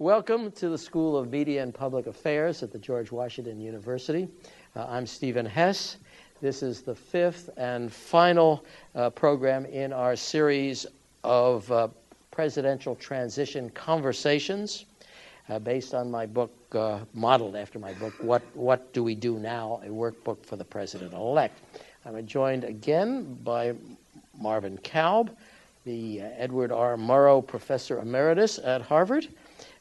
Welcome 0.00 0.52
to 0.52 0.68
the 0.68 0.78
School 0.78 1.16
of 1.16 1.28
Media 1.28 1.60
and 1.60 1.74
Public 1.74 2.06
Affairs 2.06 2.62
at 2.62 2.70
the 2.70 2.78
George 2.78 3.10
Washington 3.10 3.60
University. 3.60 4.28
Uh, 4.76 4.86
I'm 4.88 5.08
Stephen 5.08 5.44
Hess. 5.44 5.96
This 6.40 6.62
is 6.62 6.82
the 6.82 6.94
fifth 6.94 7.50
and 7.56 7.92
final 7.92 8.64
uh, 8.94 9.10
program 9.10 9.64
in 9.64 9.92
our 9.92 10.14
series 10.14 10.86
of 11.24 11.72
uh, 11.72 11.88
presidential 12.30 12.94
transition 12.94 13.70
conversations 13.70 14.84
uh, 15.48 15.58
based 15.58 15.94
on 15.94 16.08
my 16.08 16.26
book, 16.26 16.52
uh, 16.76 17.00
modeled 17.12 17.56
after 17.56 17.80
my 17.80 17.92
book, 17.94 18.14
What, 18.20 18.42
what 18.54 18.92
Do 18.92 19.02
We 19.02 19.16
Do 19.16 19.40
Now? 19.40 19.80
A 19.84 19.88
Workbook 19.88 20.46
for 20.46 20.54
the 20.54 20.64
President 20.64 21.12
elect. 21.12 21.58
I'm 22.06 22.24
joined 22.24 22.62
again 22.62 23.36
by 23.42 23.74
Marvin 24.40 24.78
Kalb, 24.84 25.36
the 25.84 26.22
uh, 26.22 26.28
Edward 26.36 26.70
R. 26.70 26.96
Murrow 26.96 27.44
Professor 27.44 27.98
Emeritus 27.98 28.60
at 28.62 28.80
Harvard. 28.80 29.26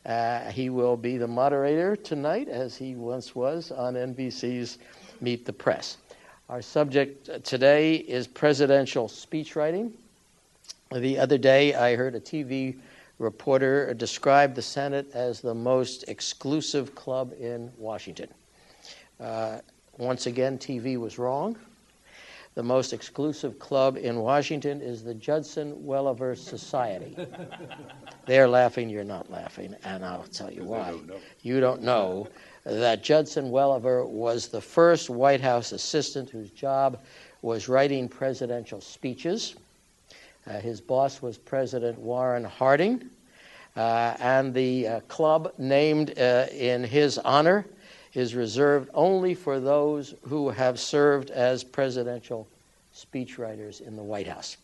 Uh, 0.05 0.49
he 0.51 0.69
will 0.69 0.95
be 0.95 1.17
the 1.17 1.27
moderator 1.27 1.95
tonight, 1.95 2.47
as 2.47 2.77
he 2.77 2.95
once 2.95 3.35
was 3.35 3.71
on 3.71 3.95
NBC's 3.95 4.77
Meet 5.21 5.45
the 5.45 5.53
Press. 5.53 5.97
Our 6.49 6.61
subject 6.61 7.43
today 7.43 7.95
is 7.95 8.25
presidential 8.25 9.07
speechwriting. 9.07 9.91
The 10.93 11.19
other 11.19 11.37
day, 11.37 11.73
I 11.75 11.95
heard 11.95 12.15
a 12.15 12.21
TV 12.21 12.77
reporter 13.19 13.93
describe 13.93 14.55
the 14.55 14.61
Senate 14.61 15.07
as 15.13 15.41
the 15.41 15.53
most 15.53 16.05
exclusive 16.07 16.95
club 16.95 17.33
in 17.39 17.71
Washington. 17.77 18.29
Uh, 19.19 19.59
once 19.97 20.27
again, 20.27 20.57
TV 20.57 20.97
was 20.97 21.17
wrong. 21.17 21.57
The 22.57 22.63
most 22.63 22.91
exclusive 22.91 23.59
club 23.59 23.97
in 23.97 24.17
Washington 24.17 24.81
is 24.81 25.03
the 25.03 25.13
Judson 25.13 25.85
Welliver 25.85 26.33
Society. 26.33 27.15
They're 28.25 28.47
laughing, 28.47 28.89
you're 28.89 29.03
not 29.03 29.29
laughing, 29.29 29.75
and 29.83 30.03
I'll 30.03 30.23
tell 30.23 30.51
you 30.51 30.63
why. 30.63 30.89
Don't 30.89 31.21
you 31.43 31.59
don't 31.59 31.83
know 31.83 32.27
that 32.63 33.03
Judson 33.03 33.51
Welliver 33.51 34.05
was 34.05 34.47
the 34.47 34.59
first 34.59 35.07
White 35.07 35.39
House 35.39 35.71
assistant 35.71 36.31
whose 36.31 36.49
job 36.49 36.99
was 37.43 37.69
writing 37.69 38.09
presidential 38.09 38.81
speeches. 38.81 39.53
Uh, 40.47 40.59
his 40.59 40.81
boss 40.81 41.21
was 41.21 41.37
President 41.37 41.99
Warren 41.99 42.43
Harding, 42.43 43.07
uh, 43.75 44.15
and 44.19 44.51
the 44.51 44.87
uh, 44.87 44.99
club 45.01 45.53
named 45.59 46.17
uh, 46.17 46.47
in 46.51 46.83
his 46.83 47.19
honor 47.19 47.67
is 48.13 48.35
reserved 48.35 48.89
only 48.93 49.33
for 49.33 49.59
those 49.59 50.15
who 50.27 50.49
have 50.49 50.79
served 50.79 51.29
as 51.29 51.63
presidential 51.63 52.47
speechwriters 52.93 53.81
in 53.81 53.95
the 53.95 54.03
White 54.03 54.27
House. 54.27 54.57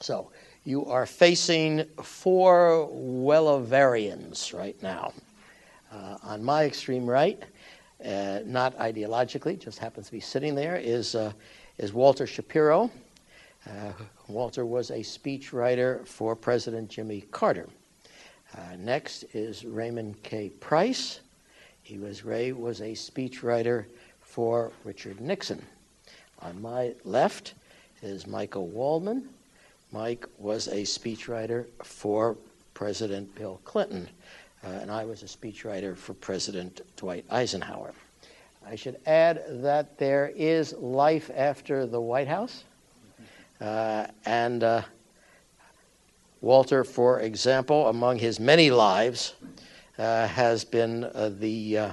So 0.00 0.30
you 0.64 0.84
are 0.86 1.06
facing 1.06 1.84
four 2.02 2.88
Welliverians 2.92 4.52
right 4.52 4.80
now. 4.82 5.12
Uh, 5.92 6.18
on 6.22 6.42
my 6.42 6.64
extreme 6.64 7.06
right, 7.06 7.42
uh, 8.04 8.40
not 8.44 8.76
ideologically, 8.78 9.58
just 9.58 9.78
happens 9.78 10.06
to 10.06 10.12
be 10.12 10.20
sitting 10.20 10.54
there, 10.54 10.76
is, 10.76 11.14
uh, 11.14 11.32
is 11.78 11.92
Walter 11.92 12.26
Shapiro. 12.26 12.90
Uh, 13.66 13.92
Walter 14.28 14.66
was 14.66 14.90
a 14.90 14.98
speechwriter 14.98 16.06
for 16.06 16.36
President 16.36 16.90
Jimmy 16.90 17.22
Carter. 17.30 17.68
Uh, 18.56 18.60
next 18.78 19.24
is 19.34 19.64
Raymond 19.64 20.22
K. 20.22 20.50
Price. 20.50 21.20
He 21.86 21.98
was 21.98 22.24
Ray 22.24 22.50
was 22.50 22.80
a 22.80 22.94
speechwriter 22.94 23.84
for 24.20 24.72
Richard 24.82 25.20
Nixon. 25.20 25.64
On 26.42 26.60
my 26.60 26.92
left 27.04 27.54
is 28.02 28.26
Michael 28.26 28.66
Waldman. 28.66 29.28
Mike 29.92 30.26
was 30.36 30.66
a 30.66 30.82
speechwriter 30.82 31.66
for 31.84 32.36
President 32.74 33.32
Bill 33.36 33.60
Clinton, 33.62 34.08
uh, 34.64 34.70
and 34.70 34.90
I 34.90 35.04
was 35.04 35.22
a 35.22 35.26
speechwriter 35.26 35.96
for 35.96 36.14
President 36.14 36.80
Dwight 36.96 37.24
Eisenhower. 37.30 37.92
I 38.68 38.74
should 38.74 38.98
add 39.06 39.44
that 39.62 39.96
there 39.96 40.32
is 40.34 40.72
life 40.72 41.30
after 41.36 41.86
the 41.86 42.00
White 42.00 42.26
House, 42.26 42.64
uh, 43.60 44.08
and 44.24 44.64
uh, 44.64 44.82
Walter, 46.40 46.82
for 46.82 47.20
example, 47.20 47.86
among 47.86 48.18
his 48.18 48.40
many 48.40 48.72
lives, 48.72 49.34
has 49.96 50.64
been 50.64 51.04
uh, 51.04 51.30
the 51.38 51.78
uh, 51.78 51.92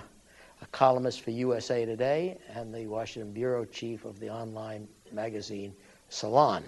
columnist 0.72 1.22
for 1.22 1.31
USA 1.31 1.86
Today 1.86 2.38
and 2.53 2.74
the 2.74 2.88
Washington 2.88 3.31
bureau 3.31 3.66
chief 3.66 4.06
of 4.06 4.19
the 4.19 4.30
online 4.30 4.88
magazine 5.12 5.74
Salon. 6.09 6.64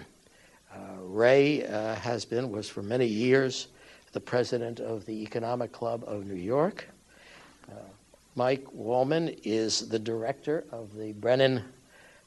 Uh, 0.72 0.78
Ray 1.02 1.66
uh, 1.66 1.94
has 1.96 2.24
been, 2.24 2.50
was 2.50 2.68
for 2.68 2.82
many 2.82 3.06
years, 3.06 3.68
the 4.12 4.20
president 4.20 4.80
of 4.80 5.06
the 5.06 5.22
Economic 5.22 5.72
Club 5.72 6.04
of 6.06 6.26
New 6.26 6.34
York. 6.34 6.88
Uh, 7.70 7.74
Mike 8.34 8.64
Waldman 8.72 9.34
is 9.44 9.88
the 9.88 9.98
director 9.98 10.64
of 10.72 10.94
the 10.96 11.12
Brennan 11.12 11.62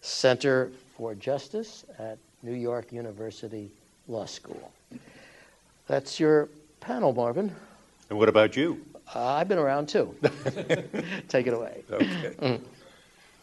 Center 0.01 0.71
for 0.95 1.13
Justice 1.13 1.85
at 1.97 2.17
New 2.41 2.53
York 2.53 2.91
University 2.91 3.69
Law 4.07 4.25
School. 4.25 4.71
That's 5.87 6.19
your 6.19 6.49
panel, 6.79 7.13
Marvin. 7.13 7.53
And 8.09 8.17
what 8.17 8.29
about 8.29 8.55
you? 8.55 8.83
Uh, 9.13 9.25
I've 9.25 9.47
been 9.47 9.57
around 9.57 9.89
too. 9.89 10.15
Take 11.27 11.47
it 11.47 11.53
away. 11.53 11.83
Okay. 11.91 12.35
Mm. 12.39 12.61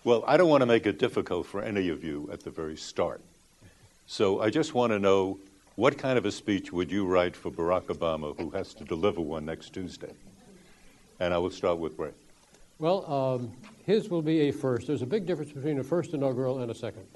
Well, 0.05 0.23
I 0.27 0.37
don't 0.37 0.49
want 0.49 0.63
to 0.63 0.67
make 0.67 0.87
it 0.87 0.99
difficult 0.99 1.47
for 1.47 1.61
any 1.61 1.89
of 1.89 2.05
you 2.05 2.29
at 2.33 2.41
the 2.45 2.51
very 2.51 2.77
start. 2.77 3.21
So 4.07 4.41
I 4.41 4.51
just 4.51 4.75
want 4.75 4.93
to 4.93 5.01
know 5.01 5.39
what 5.75 5.99
kind 5.99 6.17
of 6.17 6.25
a 6.25 6.31
speech 6.31 6.73
would 6.73 6.93
you 6.93 7.05
write 7.05 7.35
for 7.35 7.51
Barack 7.51 7.87
Obama, 7.87 8.39
who 8.39 8.51
has 8.51 8.73
to 8.75 8.85
deliver 8.85 9.21
one 9.21 9.45
next 9.45 9.71
Tuesday? 9.71 10.13
And 11.19 11.35
I 11.35 11.39
will 11.39 11.51
start 11.51 11.79
with 11.79 11.99
Ray. 11.99 12.13
Well, 12.79 13.11
um, 13.11 13.53
his 13.85 14.09
will 14.09 14.23
be 14.23 14.49
a 14.49 14.53
first. 14.53 14.87
There's 14.87 15.03
a 15.03 15.07
big 15.07 15.27
difference 15.27 15.51
between 15.51 15.81
a 15.81 15.85
first 15.85 16.15
inaugural 16.15 16.61
and 16.61 16.71
a 16.71 16.75
second. 16.75 17.07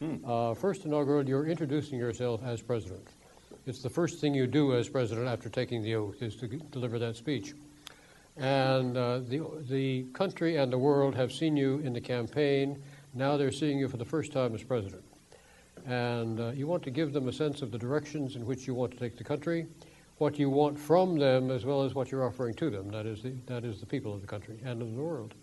Hmm. 0.00 0.16
Uh, 0.26 0.54
first 0.54 0.84
inaugural, 0.84 1.26
you're 1.28 1.46
introducing 1.46 1.98
yourself 1.98 2.42
as 2.44 2.60
president. 2.60 3.06
It's 3.66 3.82
the 3.82 3.90
first 3.90 4.20
thing 4.20 4.34
you 4.34 4.48
do 4.48 4.74
as 4.74 4.88
president 4.88 5.28
after 5.28 5.48
taking 5.48 5.82
the 5.82 5.94
oath 5.94 6.20
is 6.22 6.34
to 6.36 6.48
deliver 6.48 6.98
that 6.98 7.14
speech. 7.14 7.54
And 8.36 8.96
uh, 8.96 9.18
the, 9.18 9.42
the 9.68 10.04
country 10.14 10.56
and 10.56 10.72
the 10.72 10.78
world 10.78 11.14
have 11.14 11.32
seen 11.32 11.56
you 11.56 11.80
in 11.80 11.92
the 11.92 12.00
campaign. 12.00 12.82
Now 13.14 13.36
they're 13.36 13.52
seeing 13.52 13.78
you 13.78 13.88
for 13.88 13.98
the 13.98 14.04
first 14.04 14.32
time 14.32 14.54
as 14.54 14.62
president. 14.62 15.04
And 15.86 16.40
uh, 16.40 16.50
you 16.50 16.66
want 16.66 16.82
to 16.84 16.90
give 16.90 17.12
them 17.12 17.28
a 17.28 17.32
sense 17.32 17.60
of 17.60 17.70
the 17.70 17.78
directions 17.78 18.36
in 18.36 18.46
which 18.46 18.66
you 18.66 18.74
want 18.74 18.92
to 18.92 18.98
take 18.98 19.18
the 19.18 19.24
country, 19.24 19.66
what 20.18 20.38
you 20.38 20.48
want 20.48 20.78
from 20.78 21.18
them, 21.18 21.50
as 21.50 21.66
well 21.66 21.82
as 21.82 21.94
what 21.94 22.10
you're 22.10 22.24
offering 22.24 22.54
to 22.54 22.70
them. 22.70 22.88
That 22.90 23.04
is 23.04 23.22
the, 23.22 23.34
that 23.46 23.64
is 23.64 23.80
the 23.80 23.86
people 23.86 24.14
of 24.14 24.20
the 24.20 24.26
country 24.26 24.58
and 24.64 24.80
of 24.80 24.94
the 24.94 25.02
world. 25.02 25.34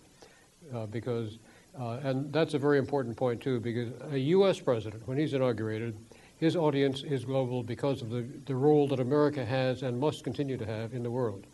Uh, 0.74 0.86
because, 0.86 1.40
uh, 1.80 2.00
and 2.04 2.32
that's 2.34 2.54
a 2.54 2.60
very 2.60 2.80
important 2.80 3.16
point, 3.16 3.42
too, 3.42 3.60
because 3.60 3.90
a 4.12 4.18
U.S. 4.18 4.60
president, 4.60 5.08
when 5.08 5.18
he's 5.18 5.34
inaugurated, 5.34 5.96
his 6.38 6.56
audience 6.56 7.04
is 7.04 7.26
global 7.26 7.64
because 7.64 8.02
of 8.02 8.10
the, 8.10 8.26
the 8.46 8.56
role 8.56 8.88
that 8.88 9.00
America 9.00 9.46
has 9.46 9.84
and 9.84 10.00
must 10.00 10.24
continue 10.24 10.58
to 10.58 10.66
have 10.66 10.94
in 10.94 11.04
the 11.04 11.12
world 11.12 11.46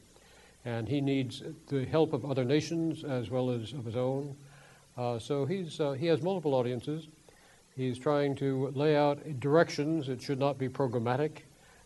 and 0.66 0.88
he 0.88 1.00
needs 1.00 1.44
the 1.68 1.86
help 1.86 2.12
of 2.12 2.26
other 2.26 2.44
nations 2.44 3.03
as 3.03 3.30
well 3.30 3.52
as 3.52 3.72
of 3.72 3.86
his 3.86 3.96
own. 3.96 4.36
Uh, 4.98 5.20
so 5.20 5.46
he's, 5.46 5.80
uh, 5.80 5.92
he 5.92 6.08
has 6.08 6.22
multiple 6.22 6.56
audiences. 6.56 7.08
He's 7.76 8.00
trying 8.00 8.36
to 8.38 8.72
lay 8.74 8.96
out 8.96 9.40
directions. 9.40 10.09
It 10.09 10.22
should 10.22 10.40
not 10.40 10.58
be 10.58 10.68
programmatic, 10.68 11.40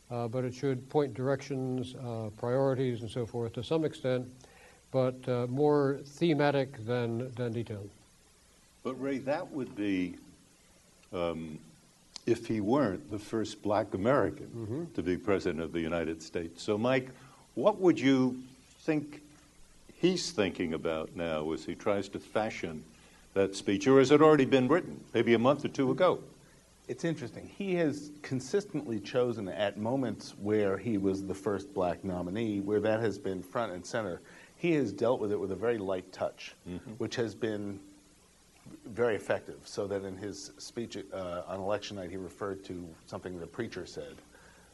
uh, 0.09 0.27
but 0.27 0.45
it 0.45 0.53
should 0.53 0.87
point 0.89 1.13
directions, 1.13 1.95
uh, 1.95 2.29
priorities, 2.37 3.01
and 3.01 3.09
so 3.09 3.25
forth 3.25 3.53
to 3.53 3.63
some 3.63 3.83
extent, 3.83 4.27
but 4.91 5.15
uh, 5.27 5.47
more 5.47 5.99
thematic 6.05 6.85
than, 6.85 7.31
than 7.33 7.51
detailed. 7.51 7.89
But, 8.83 9.01
Ray, 9.01 9.17
that 9.19 9.51
would 9.51 9.75
be 9.75 10.15
um, 11.11 11.59
if 12.25 12.45
he 12.45 12.61
weren't 12.61 13.09
the 13.09 13.19
first 13.19 13.61
black 13.63 13.93
American 13.93 14.45
mm-hmm. 14.45 14.83
to 14.93 15.01
be 15.01 15.17
president 15.17 15.61
of 15.61 15.73
the 15.73 15.81
United 15.81 16.21
States. 16.21 16.61
So, 16.61 16.77
Mike, 16.77 17.09
what 17.55 17.79
would 17.79 17.99
you 17.99 18.41
think 18.81 19.21
he's 19.93 20.31
thinking 20.31 20.73
about 20.73 21.15
now 21.15 21.51
as 21.51 21.65
he 21.65 21.75
tries 21.75 22.09
to 22.09 22.19
fashion 22.19 22.83
that 23.33 23.55
speech, 23.55 23.87
or 23.87 23.99
has 23.99 24.11
it 24.11 24.21
already 24.21 24.45
been 24.45 24.67
written, 24.67 24.99
maybe 25.13 25.33
a 25.33 25.39
month 25.39 25.63
or 25.63 25.67
two 25.67 25.91
ago? 25.91 26.19
It's 26.87 27.05
interesting. 27.05 27.47
He 27.55 27.75
has 27.75 28.09
consistently 28.23 28.99
chosen 28.99 29.47
at 29.47 29.77
moments 29.77 30.33
where 30.41 30.77
he 30.77 30.97
was 30.97 31.23
the 31.23 31.35
first 31.35 31.71
black 31.73 32.03
nominee, 32.03 32.61
where 32.61 32.79
that 32.79 32.99
has 32.99 33.19
been 33.19 33.43
front 33.43 33.71
and 33.73 33.85
center, 33.85 34.21
he 34.57 34.71
has 34.73 34.91
dealt 34.91 35.19
with 35.19 35.31
it 35.31 35.39
with 35.39 35.51
a 35.51 35.55
very 35.55 35.77
light 35.77 36.11
touch, 36.11 36.55
mm-hmm. 36.67 36.91
which 36.97 37.15
has 37.15 37.35
been 37.35 37.79
very 38.87 39.15
effective. 39.15 39.59
So 39.65 39.85
that 39.87 40.03
in 40.03 40.17
his 40.17 40.51
speech 40.57 40.97
uh, 41.13 41.43
on 41.47 41.59
election 41.59 41.97
night, 41.97 42.09
he 42.09 42.17
referred 42.17 42.63
to 42.65 42.87
something 43.05 43.39
the 43.39 43.45
preacher 43.45 43.85
said. 43.85 44.15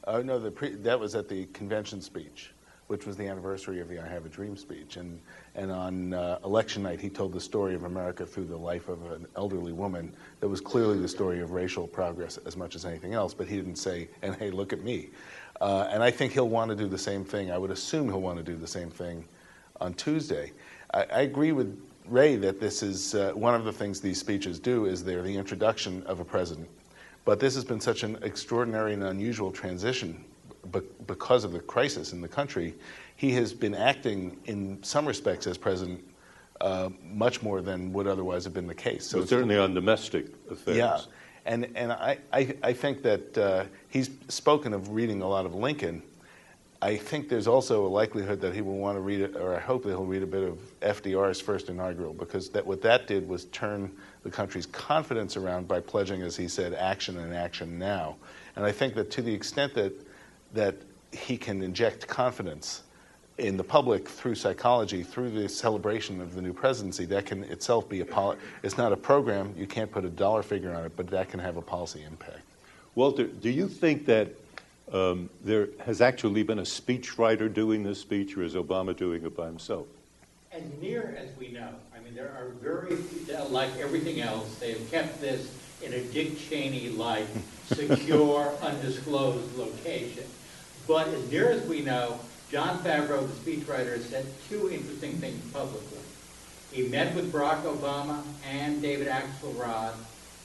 Uh, 0.05 0.21
no, 0.21 0.39
the 0.39 0.51
pre- 0.51 0.75
that 0.75 0.99
was 0.99 1.15
at 1.15 1.27
the 1.27 1.47
convention 1.47 1.99
speech 2.01 2.51
which 2.87 3.05
was 3.05 3.17
the 3.17 3.27
anniversary 3.27 3.79
of 3.79 3.89
the 3.89 3.99
I 3.99 4.07
Have 4.07 4.25
a 4.25 4.29
Dream 4.29 4.55
speech. 4.55 4.97
And, 4.97 5.19
and 5.55 5.71
on 5.71 6.13
uh, 6.13 6.39
election 6.45 6.83
night, 6.83 6.99
he 6.99 7.09
told 7.09 7.33
the 7.33 7.41
story 7.41 7.73
of 7.73 7.83
America 7.83 8.25
through 8.25 8.45
the 8.45 8.57
life 8.57 8.89
of 8.89 9.11
an 9.11 9.25
elderly 9.35 9.73
woman 9.73 10.13
that 10.39 10.47
was 10.47 10.61
clearly 10.61 10.99
the 10.99 11.07
story 11.07 11.41
of 11.41 11.51
racial 11.51 11.87
progress 11.87 12.37
as 12.45 12.55
much 12.55 12.75
as 12.75 12.85
anything 12.85 13.13
else, 13.13 13.33
but 13.33 13.47
he 13.47 13.55
didn't 13.55 13.77
say, 13.77 14.07
and 14.21 14.35
hey, 14.35 14.51
look 14.51 14.71
at 14.71 14.83
me. 14.83 15.09
Uh, 15.61 15.87
and 15.89 16.03
I 16.03 16.11
think 16.11 16.33
he'll 16.33 16.49
want 16.49 16.69
to 16.69 16.75
do 16.75 16.87
the 16.87 16.97
same 16.97 17.23
thing. 17.23 17.51
I 17.51 17.57
would 17.57 17.71
assume 17.71 18.07
he'll 18.07 18.21
want 18.21 18.37
to 18.37 18.43
do 18.43 18.55
the 18.55 18.67
same 18.67 18.89
thing 18.89 19.25
on 19.81 19.93
Tuesday. 19.95 20.51
I, 20.93 21.03
I 21.03 21.21
agree 21.21 21.53
with 21.53 21.81
Ray 22.07 22.35
that 22.35 22.59
this 22.59 22.83
is 22.83 23.15
uh, 23.15 23.31
one 23.33 23.55
of 23.55 23.63
the 23.63 23.73
things 23.73 23.99
these 23.99 24.19
speeches 24.19 24.59
do 24.59 24.85
is 24.85 25.03
they're 25.03 25.23
the 25.23 25.35
introduction 25.35 26.03
of 26.03 26.19
a 26.19 26.25
president. 26.25 26.69
But 27.23 27.39
this 27.39 27.55
has 27.55 27.65
been 27.65 27.81
such 27.81 28.03
an 28.03 28.19
extraordinary 28.21 28.93
and 28.93 29.03
unusual 29.03 29.51
transition 29.51 30.23
because 30.71 31.43
of 31.43 31.51
the 31.51 31.59
crisis 31.59 32.13
in 32.13 32.21
the 32.21 32.27
country. 32.27 32.73
He 33.15 33.31
has 33.33 33.53
been 33.53 33.75
acting 33.75 34.37
in 34.45 34.83
some 34.83 35.05
respects 35.05 35.47
as 35.47 35.57
president 35.57 36.03
uh, 36.61 36.89
much 37.03 37.41
more 37.41 37.61
than 37.61 37.91
would 37.93 38.07
otherwise 38.07 38.43
have 38.43 38.53
been 38.53 38.67
the 38.67 38.75
case. 38.75 39.05
So 39.05 39.23
certainly 39.25 39.57
on 39.57 39.73
domestic 39.73 40.27
affairs. 40.49 40.77
Yeah, 40.77 40.99
and 41.45 41.69
and 41.75 41.91
I 41.91 42.17
I, 42.31 42.55
I 42.63 42.73
think 42.73 43.03
that 43.03 43.37
uh, 43.37 43.65
he's 43.89 44.09
spoken 44.29 44.73
of 44.73 44.89
reading 44.91 45.21
a 45.21 45.27
lot 45.27 45.45
of 45.45 45.53
Lincoln. 45.53 46.01
I 46.81 46.97
think 46.97 47.29
there's 47.29 47.47
also 47.47 47.85
a 47.85 47.87
likelihood 47.87 48.41
that 48.41 48.53
he 48.53 48.61
will 48.61 48.77
want 48.77 48.97
to 48.97 49.01
read 49.01 49.21
it, 49.21 49.35
or 49.35 49.55
I 49.55 49.59
hope 49.59 49.83
that 49.83 49.89
he'll 49.89 50.05
read 50.05 50.21
a 50.21 50.27
bit 50.27 50.43
of 50.43 50.59
FDR's 50.81 51.41
first 51.41 51.69
inaugural, 51.69 52.13
because 52.13 52.49
that 52.49 52.65
what 52.65 52.81
that 52.83 53.07
did 53.07 53.27
was 53.27 53.45
turn 53.45 53.91
the 54.23 54.29
country's 54.29 54.65
confidence 54.67 55.35
around 55.35 55.67
by 55.67 55.79
pledging, 55.79 56.21
as 56.21 56.35
he 56.35 56.47
said, 56.47 56.73
action 56.73 57.17
and 57.17 57.33
action 57.33 57.79
now. 57.79 58.17
And 58.55 58.65
I 58.65 58.71
think 58.71 58.93
that 58.95 59.09
to 59.11 59.21
the 59.21 59.33
extent 59.33 59.73
that 59.75 59.93
that 60.53 60.75
he 61.11 61.37
can 61.37 61.61
inject 61.61 62.07
confidence 62.07 62.83
in 63.37 63.57
the 63.57 63.63
public 63.63 64.07
through 64.07 64.35
psychology, 64.35 65.03
through 65.03 65.29
the 65.29 65.49
celebration 65.49 66.21
of 66.21 66.35
the 66.35 66.41
new 66.41 66.53
presidency, 66.53 67.05
that 67.05 67.25
can 67.25 67.43
itself 67.45 67.87
be 67.89 67.99
a 67.99 68.05
poli- 68.05 68.37
it's 68.63 68.77
not 68.77 68.93
a 68.93 68.97
program, 68.97 69.53
you 69.57 69.67
can't 69.67 69.91
put 69.91 70.05
a 70.05 70.09
dollar 70.09 70.41
figure 70.41 70.73
on 70.73 70.85
it, 70.85 70.93
but 70.95 71.07
that 71.07 71.29
can 71.29 71.39
have 71.39 71.57
a 71.57 71.61
policy 71.61 72.03
impact. 72.03 72.41
Walter, 72.95 73.25
do 73.25 73.49
you 73.49 73.67
think 73.67 74.05
that 74.05 74.29
um, 74.93 75.29
there 75.43 75.67
has 75.85 75.99
actually 75.99 76.43
been 76.43 76.59
a 76.59 76.63
speechwriter 76.63 77.53
doing 77.53 77.83
this 77.83 77.99
speech, 77.99 78.37
or 78.37 78.43
is 78.43 78.55
Obama 78.55 78.95
doing 78.95 79.25
it 79.25 79.35
by 79.35 79.47
himself? 79.47 79.87
As 80.53 80.63
near 80.81 81.17
as 81.19 81.35
we 81.37 81.49
know, 81.49 81.69
I 81.93 81.99
mean, 82.01 82.15
there 82.15 82.29
are 82.29 82.49
very, 82.61 82.95
like 83.49 83.75
everything 83.77 84.21
else, 84.21 84.55
they 84.59 84.71
have 84.71 84.91
kept 84.91 85.19
this 85.19 85.53
in 85.83 85.91
a 85.93 85.99
Dick 85.99 86.39
Cheney-like, 86.39 87.27
secure, 87.65 88.53
undisclosed 88.61 89.57
location. 89.57 90.23
But 90.87 91.07
as 91.07 91.31
near 91.31 91.49
as 91.49 91.65
we 91.67 91.81
know, 91.81 92.19
John 92.51 92.79
Favreau, 92.79 93.27
the 93.27 93.51
speechwriter, 93.51 93.99
said 94.01 94.25
two 94.49 94.69
interesting 94.69 95.13
things 95.13 95.51
publicly. 95.51 95.99
He 96.71 96.87
met 96.87 97.15
with 97.15 97.31
Barack 97.31 97.63
Obama 97.63 98.21
and 98.47 98.81
David 98.81 99.07
Axelrod 99.07 99.93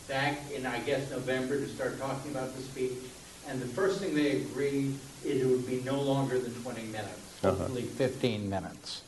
back 0.08 0.38
in, 0.52 0.64
I 0.64 0.78
guess, 0.80 1.10
November 1.10 1.58
to 1.58 1.68
start 1.68 1.98
talking 1.98 2.30
about 2.30 2.54
the 2.56 2.62
speech. 2.62 2.92
And 3.48 3.60
the 3.60 3.66
first 3.66 4.00
thing 4.00 4.14
they 4.14 4.38
agreed 4.38 4.94
is 5.24 5.42
it 5.42 5.46
would 5.46 5.66
be 5.66 5.82
no 5.82 6.00
longer 6.00 6.38
than 6.38 6.54
20 6.62 6.82
minutes, 6.84 7.44
uh-huh. 7.44 7.68
15 7.68 8.48
minutes. 8.48 9.02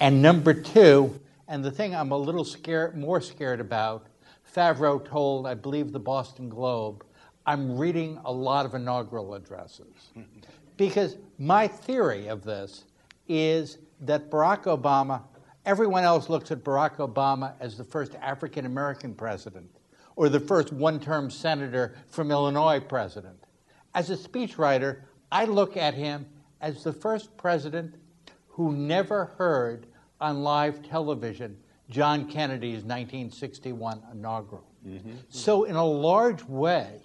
And 0.00 0.22
number 0.22 0.54
two, 0.54 1.20
and 1.48 1.64
the 1.64 1.70
thing 1.70 1.94
I'm 1.94 2.12
a 2.12 2.16
little 2.16 2.44
scared, 2.44 2.96
more 2.96 3.20
scared 3.20 3.60
about, 3.60 4.06
Favreau 4.54 5.04
told, 5.04 5.46
I 5.46 5.54
believe, 5.54 5.92
the 5.92 6.00
Boston 6.00 6.48
Globe, 6.48 7.04
I'm 7.44 7.76
reading 7.76 8.18
a 8.24 8.32
lot 8.32 8.66
of 8.66 8.74
inaugural 8.74 9.34
addresses. 9.34 10.12
Because 10.82 11.16
my 11.38 11.68
theory 11.68 12.26
of 12.26 12.42
this 12.42 12.86
is 13.28 13.78
that 14.00 14.32
Barack 14.32 14.64
Obama, 14.64 15.22
everyone 15.64 16.02
else 16.02 16.28
looks 16.28 16.50
at 16.50 16.64
Barack 16.64 16.96
Obama 16.96 17.54
as 17.60 17.78
the 17.78 17.84
first 17.84 18.16
African 18.16 18.66
American 18.66 19.14
president 19.14 19.70
or 20.16 20.28
the 20.28 20.40
first 20.40 20.72
one 20.72 20.98
term 20.98 21.30
senator 21.30 21.94
from 22.08 22.32
Illinois 22.32 22.80
president. 22.80 23.44
As 23.94 24.10
a 24.10 24.16
speechwriter, 24.16 25.02
I 25.30 25.44
look 25.44 25.76
at 25.76 25.94
him 25.94 26.26
as 26.60 26.82
the 26.82 26.92
first 26.92 27.36
president 27.36 27.94
who 28.48 28.72
never 28.72 29.26
heard 29.38 29.86
on 30.20 30.42
live 30.42 30.82
television 30.82 31.56
John 31.90 32.28
Kennedy's 32.28 32.82
1961 32.82 34.02
inaugural. 34.10 34.66
Mm-hmm. 34.84 35.12
So, 35.28 35.62
in 35.62 35.76
a 35.76 35.84
large 35.84 36.42
way, 36.42 37.02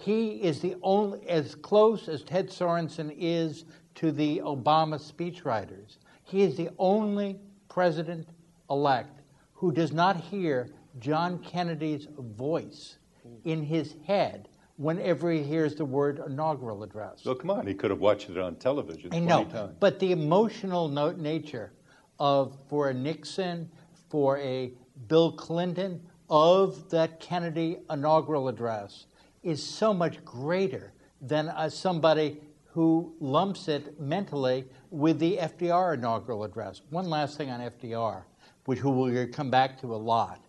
he 0.00 0.42
is 0.42 0.60
the 0.60 0.76
only, 0.82 1.28
as 1.28 1.54
close 1.54 2.08
as 2.08 2.22
Ted 2.22 2.48
Sorensen 2.48 3.14
is 3.18 3.64
to 3.96 4.10
the 4.10 4.38
Obama 4.38 4.98
speechwriters, 4.98 5.98
he 6.24 6.42
is 6.42 6.56
the 6.56 6.70
only 6.78 7.38
president 7.68 8.28
elect 8.70 9.20
who 9.52 9.70
does 9.70 9.92
not 9.92 10.16
hear 10.16 10.70
John 10.98 11.38
Kennedy's 11.38 12.08
voice 12.18 12.96
in 13.44 13.62
his 13.62 13.94
head 14.06 14.48
whenever 14.76 15.30
he 15.30 15.42
hears 15.42 15.74
the 15.74 15.84
word 15.84 16.22
inaugural 16.26 16.82
address. 16.82 17.24
Well, 17.24 17.34
come 17.34 17.50
on, 17.50 17.66
he 17.66 17.74
could 17.74 17.90
have 17.90 18.00
watched 18.00 18.30
it 18.30 18.38
on 18.38 18.56
television. 18.56 19.12
I 19.12 19.18
know, 19.18 19.44
times. 19.44 19.76
but 19.78 19.98
the 19.98 20.12
emotional 20.12 20.88
no- 20.88 21.12
nature 21.12 21.72
of 22.18 22.56
for 22.68 22.88
a 22.88 22.94
Nixon, 22.94 23.70
for 24.08 24.38
a 24.38 24.72
Bill 25.08 25.32
Clinton, 25.32 26.00
of 26.30 26.88
that 26.88 27.20
Kennedy 27.20 27.78
inaugural 27.90 28.48
address 28.48 29.06
is 29.42 29.62
so 29.62 29.94
much 29.94 30.24
greater 30.24 30.92
than 31.20 31.48
uh, 31.48 31.68
somebody 31.68 32.40
who 32.72 33.14
lumps 33.20 33.68
it 33.68 34.00
mentally 34.00 34.64
with 34.90 35.18
the 35.18 35.36
FDR 35.38 35.94
inaugural 35.94 36.44
address. 36.44 36.82
One 36.90 37.08
last 37.08 37.36
thing 37.36 37.50
on 37.50 37.60
FDR, 37.60 38.22
which 38.64 38.84
we 38.84 38.90
will 38.90 39.26
come 39.28 39.50
back 39.50 39.80
to 39.80 39.94
a 39.94 39.96
lot, 39.96 40.44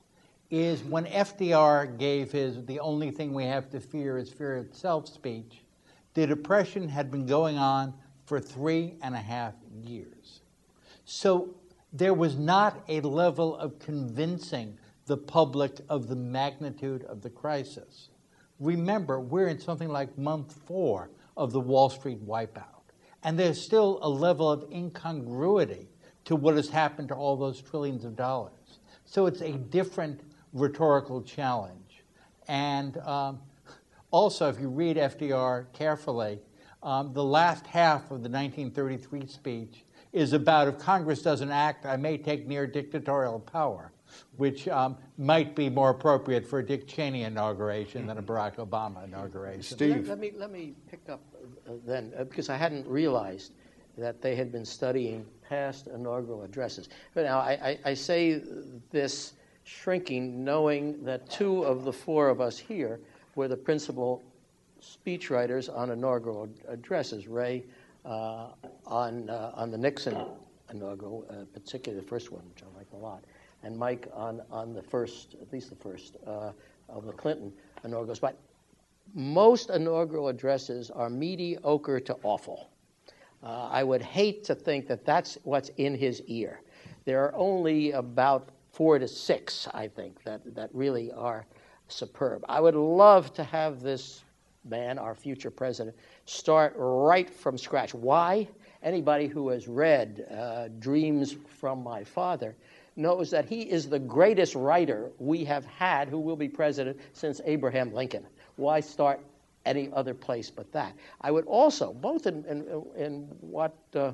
is 0.50 0.84
when 0.84 1.06
FDR 1.06 1.98
gave 1.98 2.32
his 2.32 2.64
the 2.66 2.80
only 2.80 3.10
thing 3.10 3.34
we 3.34 3.46
have 3.46 3.70
to 3.72 3.80
fear 3.80 4.18
is 4.18 4.30
fear 4.30 4.58
itself 4.58 5.08
speech, 5.08 5.64
the 6.14 6.28
Depression 6.28 6.90
had 6.90 7.10
been 7.10 7.26
going 7.26 7.58
on 7.58 7.94
for 8.26 8.40
three 8.40 8.96
and 9.02 9.16
a 9.16 9.20
half 9.20 9.54
years. 9.82 10.42
So 11.06 11.56
there 11.94 12.14
was 12.14 12.38
not 12.38 12.84
a 12.88 13.02
level 13.02 13.56
of 13.56 13.80
convincing 13.80 14.78
the 15.06 15.18
public 15.18 15.80
of 15.90 16.08
the 16.08 16.16
magnitude 16.16 17.04
of 17.06 17.22
the 17.22 17.30
crisis. 17.30 18.10
Remember, 18.62 19.20
we're 19.20 19.48
in 19.48 19.60
something 19.60 19.90
like 19.90 20.16
month 20.20 20.54
four 20.68 21.10
of 21.36 21.52
the 21.52 21.60
Wall 21.60 21.90
Street 21.90 22.24
wipeout. 22.26 22.84
And 23.24 23.38
there's 23.38 23.60
still 23.60 23.98
a 24.04 24.10
level 24.10 24.50
of 24.50 24.72
incongruity 24.72 25.88
to 26.26 26.36
what 26.36 26.56
has 26.56 26.70
happened 26.70 27.08
to 27.08 27.16
all 27.16 27.36
those 27.36 27.60
trillions 27.60 28.06
of 28.06 28.16
dollars. 28.16 28.80
So 29.06 29.26
it's 29.26 29.42
a 29.42 29.54
different 29.54 30.22
rhetorical 30.54 31.24
challenge. 31.24 32.04
And 32.48 32.98
um, 33.00 33.40
also, 34.12 34.48
if 34.48 34.60
you 34.60 34.70
read 34.70 34.96
FDR 34.96 35.66
carefully, 35.74 36.40
um, 36.84 37.14
the 37.14 37.24
last 37.24 37.66
half 37.66 38.04
of 38.04 38.22
the 38.22 38.30
1933 38.30 39.26
speech 39.26 39.86
is 40.14 40.34
about 40.34 40.68
if 40.68 40.78
Congress 40.78 41.24
doesn't 41.24 41.52
act, 41.52 41.88
I 41.88 41.96
may 41.96 42.16
take 42.16 42.48
near 42.48 42.68
dictatorial 42.68 43.40
power 43.40 43.92
which 44.38 44.68
um, 44.68 44.98
might 45.18 45.56
be 45.56 45.70
more 45.70 45.90
appropriate 45.90 46.46
for 46.46 46.60
a 46.60 46.66
Dick 46.66 46.88
Cheney 46.88 47.24
inauguration 47.24 48.06
than 48.08 48.18
a 48.18 48.24
Barack 48.24 48.56
Obama 48.56 49.04
inauguration. 49.06 49.64
Steve. 49.64 50.08
Let, 50.08 50.08
let 50.08 50.20
me, 50.20 50.32
let 50.36 50.52
me 50.52 50.74
pick 50.90 51.02
up 51.10 51.22
uh, 51.68 51.74
then, 51.86 52.14
uh, 52.18 52.24
because 52.24 52.50
I 52.50 52.58
hadn't 52.58 52.88
realized 52.88 53.54
that 53.98 54.22
they 54.22 54.36
had 54.36 54.52
been 54.52 54.66
studying 54.66 55.26
past 55.48 55.88
inaugural 55.88 56.44
addresses. 56.44 56.90
But 57.14 57.26
now 57.26 57.40
I, 57.40 57.52
I, 57.52 57.80
I 57.92 57.94
say 57.94 58.42
this 58.90 59.34
shrinking, 59.64 60.44
knowing 60.44 61.04
that 61.04 61.30
two 61.30 61.64
of 61.64 61.84
the 61.84 61.94
four 61.94 62.30
of 62.30 62.42
us 62.42 62.58
here 62.58 63.00
were 63.36 63.48
the 63.48 63.58
principal 63.58 64.24
speechwriters 64.82 65.76
on 65.76 65.92
inaugural 65.92 66.50
addresses. 66.68 67.28
Ray 67.28 67.64
uh, 68.06 68.48
on 68.86 69.30
uh, 69.30 69.52
on 69.54 69.72
the 69.72 69.78
Nixon 69.78 70.18
inaugural, 70.72 71.26
uh, 71.30 71.46
particularly 71.54 72.02
the 72.02 72.08
first 72.08 72.32
one, 72.32 72.42
which 72.50 72.64
I 72.64 72.78
like 72.78 72.88
a 72.94 72.98
lot, 72.98 73.24
and 73.64 73.78
Mike 73.78 74.08
on, 74.14 74.42
on 74.52 74.74
the 74.74 74.82
first, 74.82 75.36
at 75.42 75.52
least 75.54 75.70
the 75.70 75.76
first, 75.76 76.18
uh, 76.26 76.52
of 76.90 77.06
the 77.06 77.14
Clinton 77.14 77.52
inaugurals. 77.84 78.20
But 78.20 78.38
most 79.14 79.70
inaugural 79.70 80.28
addresses 80.28 80.90
are 80.90 81.10
mediocre 81.10 82.00
to 82.00 82.18
awful. 82.24 82.70
Uh, 83.44 83.70
I 83.72 83.84
would 83.84 84.02
hate 84.02 84.44
to 84.46 84.56
think 84.56 84.88
that 84.88 85.06
that's 85.06 85.38
what's 85.44 85.70
in 85.78 85.96
his 85.96 86.22
ear. 86.28 86.62
There 87.06 87.24
are 87.24 87.36
only 87.36 87.92
about 87.92 88.50
four 88.72 89.00
to 89.00 89.08
six, 89.08 89.68
I 89.74 89.88
think, 89.88 90.24
that, 90.24 90.56
that 90.56 90.70
really 90.74 91.12
are 91.12 91.46
superb. 91.88 92.46
I 92.48 92.62
would 92.62 92.76
love 92.76 93.34
to 93.34 93.44
have 93.44 93.82
this 93.82 94.24
man, 94.64 95.00
our 95.00 95.16
future 95.16 95.50
president, 95.50 95.96
start 96.26 96.74
right 96.78 97.30
from 97.30 97.58
scratch. 97.58 97.94
Why? 97.94 98.48
Anybody 98.84 99.28
who 99.28 99.50
has 99.50 99.68
read 99.68 100.26
uh, 100.32 100.68
Dreams 100.80 101.36
from 101.60 101.84
My 101.84 102.04
Father 102.04 102.56
knows 102.96 103.30
that 103.32 103.46
he 103.46 103.62
is 103.62 103.90
the 103.90 104.00
greatest 104.00 104.56
writer 104.56 105.12
we 105.20 105.46
have 105.46 105.66
had 105.66 106.08
who 106.10 106.20
will 106.20 106.36
be 106.36 106.50
president 106.50 107.00
since 107.14 107.42
Abraham 107.46 107.94
Lincoln. 107.94 108.26
Why 108.58 108.80
start 108.80 109.20
any 109.66 109.90
other 109.94 110.14
place 110.14 110.50
but 110.50 110.72
that? 110.74 110.94
I 111.22 111.32
would 111.32 111.46
also, 111.46 111.94
both 111.94 112.28
in, 112.28 112.44
in, 112.46 112.84
in 112.98 113.22
what 113.40 113.76
uh, 113.96 114.12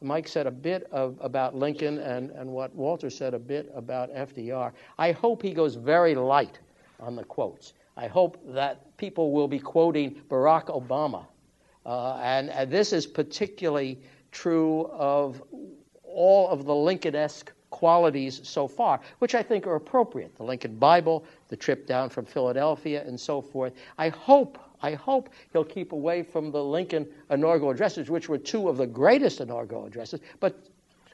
Mike 0.00 0.28
said 0.28 0.46
a 0.46 0.50
bit 0.50 0.88
of, 0.92 1.16
about 1.20 1.54
Lincoln 1.54 1.98
and, 1.98 2.30
and 2.30 2.50
what 2.50 2.74
Walter 2.74 3.10
said 3.10 3.34
a 3.34 3.38
bit 3.38 3.70
about 3.74 4.12
FDR, 4.12 4.72
I 4.98 5.12
hope 5.12 5.42
he 5.42 5.52
goes 5.52 5.74
very 5.74 6.14
light 6.14 6.58
on 7.00 7.16
the 7.16 7.24
quotes. 7.24 7.74
I 7.96 8.08
hope 8.08 8.38
that 8.52 8.96
people 8.96 9.32
will 9.32 9.48
be 9.48 9.58
quoting 9.58 10.20
Barack 10.28 10.66
Obama 10.66 11.26
Uh, 11.86 12.18
and, 12.20 12.50
and 12.50 12.70
this 12.70 12.92
is 12.92 13.06
particularly 13.06 14.00
true 14.32 14.86
of 14.92 15.40
all 16.02 16.48
of 16.48 16.64
the 16.64 16.74
Lincoln-esque 16.74 17.52
qualities 17.70 18.40
so 18.44 18.68
far, 18.68 19.00
which 19.18 19.34
I 19.34 19.42
think 19.42 19.66
are 19.66 19.74
appropriate. 19.74 20.36
The 20.36 20.44
Lincoln 20.44 20.76
Bible, 20.76 21.24
the 21.48 21.56
trip 21.56 21.86
down 21.86 22.08
from 22.08 22.24
Philadelphia, 22.24 23.04
and 23.06 23.18
so 23.18 23.40
forth. 23.40 23.74
I 23.98 24.08
hope, 24.08 24.58
I 24.82 24.94
hope 24.94 25.30
he'll 25.52 25.64
keep 25.64 25.92
away 25.92 26.22
from 26.22 26.50
the 26.50 26.62
Lincoln 26.62 27.06
inaugural 27.30 27.70
addresses, 27.70 28.10
which 28.10 28.28
were 28.28 28.38
two 28.38 28.68
of 28.68 28.76
the 28.76 28.86
greatest 28.86 29.40
inaugural 29.40 29.86
addresses, 29.86 30.20
but 30.40 30.56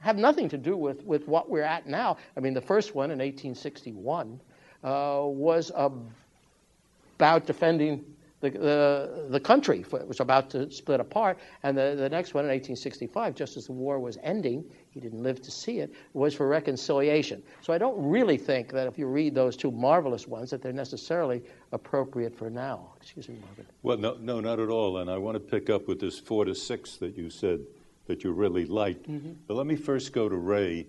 have 0.01 0.17
nothing 0.17 0.49
to 0.49 0.59
do 0.59 0.77
with, 0.77 1.03
with 1.05 1.27
what 1.29 1.49
we're 1.49 1.63
at 1.63 1.87
now. 1.87 2.17
I 2.37 2.41
mean, 2.41 2.55
the 2.55 2.61
first 2.61 2.95
one 2.95 3.11
in 3.11 3.19
1861 3.19 4.41
uh, 4.83 5.23
was 5.25 5.71
about 5.75 7.47
defending 7.47 8.05
the, 8.43 8.51
the, 8.51 9.27
the 9.31 9.41
country 9.41 9.85
was 10.07 10.19
about 10.19 10.51
to 10.51 10.71
split 10.71 10.99
apart. 10.99 11.39
And 11.63 11.79
the, 11.79 11.95
the 11.97 12.09
next 12.09 12.35
one 12.35 12.45
in 12.45 12.51
1865, 12.51 13.35
just 13.37 13.57
as 13.57 13.67
the 13.67 13.73
war 13.73 14.01
was 14.01 14.19
ending, 14.23 14.65
he 14.91 14.99
didn't 14.99 15.23
live 15.23 15.41
to 15.43 15.51
see 15.51 15.79
it, 15.79 15.95
was 16.13 16.35
for 16.35 16.49
reconciliation. 16.49 17.43
So 17.61 17.73
I 17.73 17.79
don't 17.79 17.97
really 18.05 18.37
think 18.37 18.73
that 18.73 18.89
if 18.89 18.99
you 18.99 19.07
read 19.07 19.35
those 19.35 19.57
two 19.57 19.71
marvelous 19.71 20.27
ones, 20.27 20.51
that 20.51 20.61
they're 20.61 20.73
necessarily 20.73 21.43
appropriate 21.71 22.37
for 22.37 22.51
now. 22.51 22.91
Excuse 23.01 23.29
me, 23.29 23.37
Margaret. 23.47 23.69
Well, 23.83 23.97
no, 23.97 24.17
no, 24.21 24.41
not 24.41 24.59
at 24.59 24.69
all. 24.69 24.99
And 24.99 25.09
I 25.09 25.19
want 25.19 25.37
to 25.37 25.41
pick 25.41 25.71
up 25.71 25.87
with 25.87 26.01
this 26.01 26.19
four 26.19 26.45
to 26.45 26.55
six 26.55 26.97
that 26.97 27.17
you 27.17 27.31
said 27.31 27.61
that 28.07 28.25
you 28.25 28.33
really 28.33 28.67
liked. 28.67 29.09
Mm-hmm. 29.09 29.35
But 29.47 29.55
let 29.55 29.67
me 29.69 29.77
first 29.77 30.13
go 30.13 30.29
to 30.29 30.37
Ray. 30.37 30.89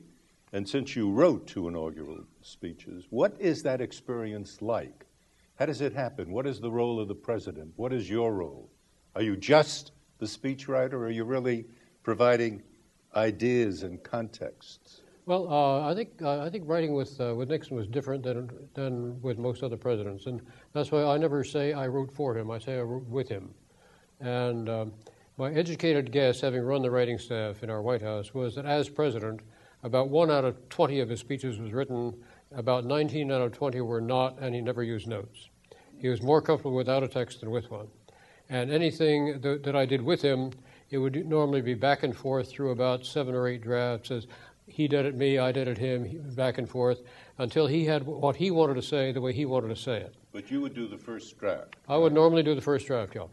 And 0.54 0.68
since 0.68 0.96
you 0.96 1.12
wrote 1.12 1.46
two 1.46 1.68
inaugural 1.68 2.22
speeches, 2.42 3.06
what 3.12 3.36
is 3.40 3.62
that 3.64 3.80
experience 3.80 4.62
like? 4.62 5.03
How 5.60 5.68
does 5.68 5.82
it 5.82 5.94
happen? 5.94 6.32
What 6.32 6.48
is 6.48 6.60
the 6.60 6.72
role 6.72 7.00
of 7.00 7.08
the 7.08 7.16
president? 7.16 7.74
What 7.76 7.94
is 7.94 8.10
your 8.10 8.34
role? 8.34 8.72
Are 9.16 9.22
you 9.22 9.38
just 9.38 9.92
the 10.18 10.26
speechwriter, 10.26 10.94
or 10.94 11.06
are 11.06 11.12
you 11.12 11.24
really 11.24 11.66
providing 12.02 12.64
ideas 13.16 13.84
and 13.84 14.02
contexts? 14.04 15.02
Well, 15.26 15.48
uh, 15.48 15.90
I 15.90 15.94
think 15.94 16.22
uh, 16.22 16.42
I 16.42 16.50
think 16.50 16.64
writing 16.68 16.94
with 16.94 17.20
uh, 17.22 17.36
with 17.36 17.50
Nixon 17.50 17.78
was 17.78 17.88
different 17.88 18.24
than 18.24 18.50
than 18.74 19.22
with 19.22 19.38
most 19.38 19.64
other 19.64 19.78
presidents, 19.78 20.26
and 20.26 20.42
that's 20.74 20.92
why 20.92 21.04
I 21.04 21.18
never 21.18 21.44
say 21.44 21.72
I 21.72 21.88
wrote 21.88 22.12
for 22.12 22.36
him. 22.36 22.50
I 22.50 22.58
say 22.58 22.78
I 22.78 22.82
wrote 22.82 23.08
with 23.08 23.30
him. 23.30 23.54
And 24.20 24.68
um, 24.70 24.94
my 25.38 25.52
educated 25.54 26.12
guess, 26.12 26.42
having 26.42 26.62
run 26.62 26.82
the 26.82 26.92
writing 26.92 27.18
staff 27.18 27.64
in 27.64 27.70
our 27.70 27.82
White 27.82 28.02
House, 28.02 28.34
was 28.34 28.56
that 28.56 28.66
as 28.66 28.90
president, 28.90 29.42
about 29.84 30.10
one 30.10 30.32
out 30.32 30.46
of 30.46 30.68
twenty 30.70 31.00
of 31.00 31.10
his 31.10 31.20
speeches 31.20 31.60
was 31.60 31.72
written 31.72 32.14
about 32.56 32.86
19 32.86 33.32
out 33.32 33.42
of 33.42 33.52
20 33.54 33.82
were 33.82 34.02
not, 34.02 34.40
and 34.40 34.54
he 34.54 34.62
never 34.62 34.84
used 34.84 35.08
notes. 35.08 35.50
He 35.98 36.10
was 36.10 36.22
more 36.22 36.42
comfortable 36.42 36.76
without 36.76 37.04
a 37.04 37.08
text 37.08 37.40
than 37.40 37.52
with 37.52 37.72
one. 37.72 37.88
And 38.50 38.72
anything 38.72 39.40
that, 39.42 39.64
that 39.64 39.76
I 39.76 39.86
did 39.86 40.02
with 40.02 40.22
him, 40.22 40.52
it 40.90 40.98
would 40.98 41.26
normally 41.26 41.62
be 41.62 41.74
back 41.74 42.04
and 42.04 42.16
forth 42.16 42.50
through 42.50 42.72
about 42.72 43.06
seven 43.06 43.34
or 43.34 43.48
eight 43.48 43.62
drafts 43.62 44.12
as 44.12 44.28
he 44.68 44.88
did 44.88 45.06
it 45.06 45.16
me, 45.16 45.40
I 45.40 45.52
did 45.52 45.68
it 45.68 45.78
him, 45.78 46.32
back 46.36 46.58
and 46.58 46.70
forth, 46.70 47.02
until 47.38 47.68
he 47.68 47.86
had 47.86 48.06
what 48.06 48.36
he 48.36 48.52
wanted 48.52 48.76
to 48.76 48.82
say 48.82 49.12
the 49.12 49.22
way 49.22 49.34
he 49.34 49.46
wanted 49.46 49.70
to 49.70 49.76
say 49.76 49.98
it. 49.98 50.16
But 50.32 50.50
you 50.50 50.62
would 50.62 50.74
do 50.74 50.88
the 50.88 50.98
first 50.98 51.38
draft. 51.38 51.76
I 51.88 51.98
would 51.98 52.14
normally 52.14 52.44
do 52.44 52.56
the 52.56 52.62
first 52.62 52.88
draft, 52.88 53.16
yeah. 53.16 53.26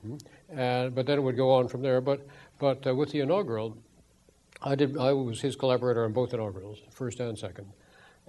And, 0.50 0.94
but 0.94 1.06
then 1.06 1.18
it 1.18 1.22
would 1.22 1.36
go 1.36 1.52
on 1.52 1.68
from 1.68 1.82
there. 1.82 2.00
But, 2.00 2.26
but 2.58 2.86
uh, 2.86 2.94
with 2.94 3.10
the 3.12 3.20
inaugural, 3.20 3.76
I, 4.62 4.74
did, 4.74 4.98
I 4.98 5.12
was 5.12 5.40
his 5.40 5.56
collaborator 5.56 6.04
on 6.04 6.12
both 6.12 6.34
inaugurals, 6.34 6.80
first 6.90 7.20
and 7.20 7.38
second. 7.38 7.72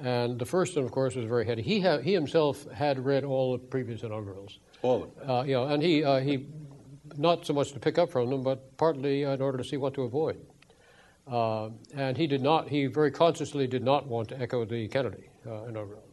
And 0.01 0.39
the 0.39 0.46
first 0.46 0.75
one, 0.75 0.84
of 0.84 0.91
course, 0.91 1.15
was 1.15 1.25
very 1.25 1.46
heady. 1.46 1.62
He, 1.62 1.79
ha- 1.79 2.00
he 2.00 2.13
himself 2.13 2.70
had 2.72 3.05
read 3.05 3.24
all 3.24 3.51
the 3.53 3.60
previous 3.60 4.01
inaugurals. 4.01 4.58
All 4.81 5.03
of 5.03 5.15
them? 5.15 5.29
Uh, 5.29 5.43
you 5.43 5.53
know, 5.53 5.67
and 5.67 5.81
he, 5.81 6.03
uh, 6.03 6.20
he, 6.20 6.48
not 7.17 7.46
so 7.46 7.53
much 7.53 7.72
to 7.74 7.79
pick 7.79 8.00
up 8.00 8.10
from 8.10 8.31
them, 8.31 8.41
but 8.41 8.75
partly 8.77 9.24
in 9.24 9.41
order 9.41 9.60
to 9.60 9.63
see 9.63 9.77
what 9.77 9.93
to 9.93 10.01
avoid. 10.03 10.43
Uh, 11.31 11.70
and 11.93 12.17
he 12.17 12.25
did 12.25 12.41
not, 12.41 12.67
he 12.67 12.88
very 12.88 13.12
consciously 13.12 13.67
did 13.67 13.84
not 13.84 14.08
want 14.08 14.29
to 14.29 14.41
echo 14.41 14.65
the 14.65 14.88
Kennedy 14.88 15.29
uh, 15.48 15.65
inaugural. 15.65 16.03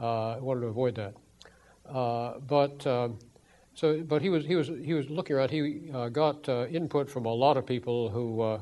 Uh, 0.00 0.36
wanted 0.38 0.60
to 0.60 0.66
avoid 0.68 0.94
that. 0.94 1.14
Uh, 1.92 2.38
but, 2.46 2.86
um, 2.86 3.18
so, 3.74 4.00
but 4.02 4.22
he 4.22 4.28
was, 4.28 4.44
he, 4.46 4.54
was, 4.54 4.68
he 4.68 4.94
was 4.94 5.10
looking 5.10 5.34
around. 5.34 5.50
He 5.50 5.90
uh, 5.92 6.08
got 6.08 6.48
input 6.48 7.10
from 7.10 7.26
a 7.26 7.34
lot 7.34 7.56
of 7.56 7.66
people 7.66 8.10
who 8.10 8.60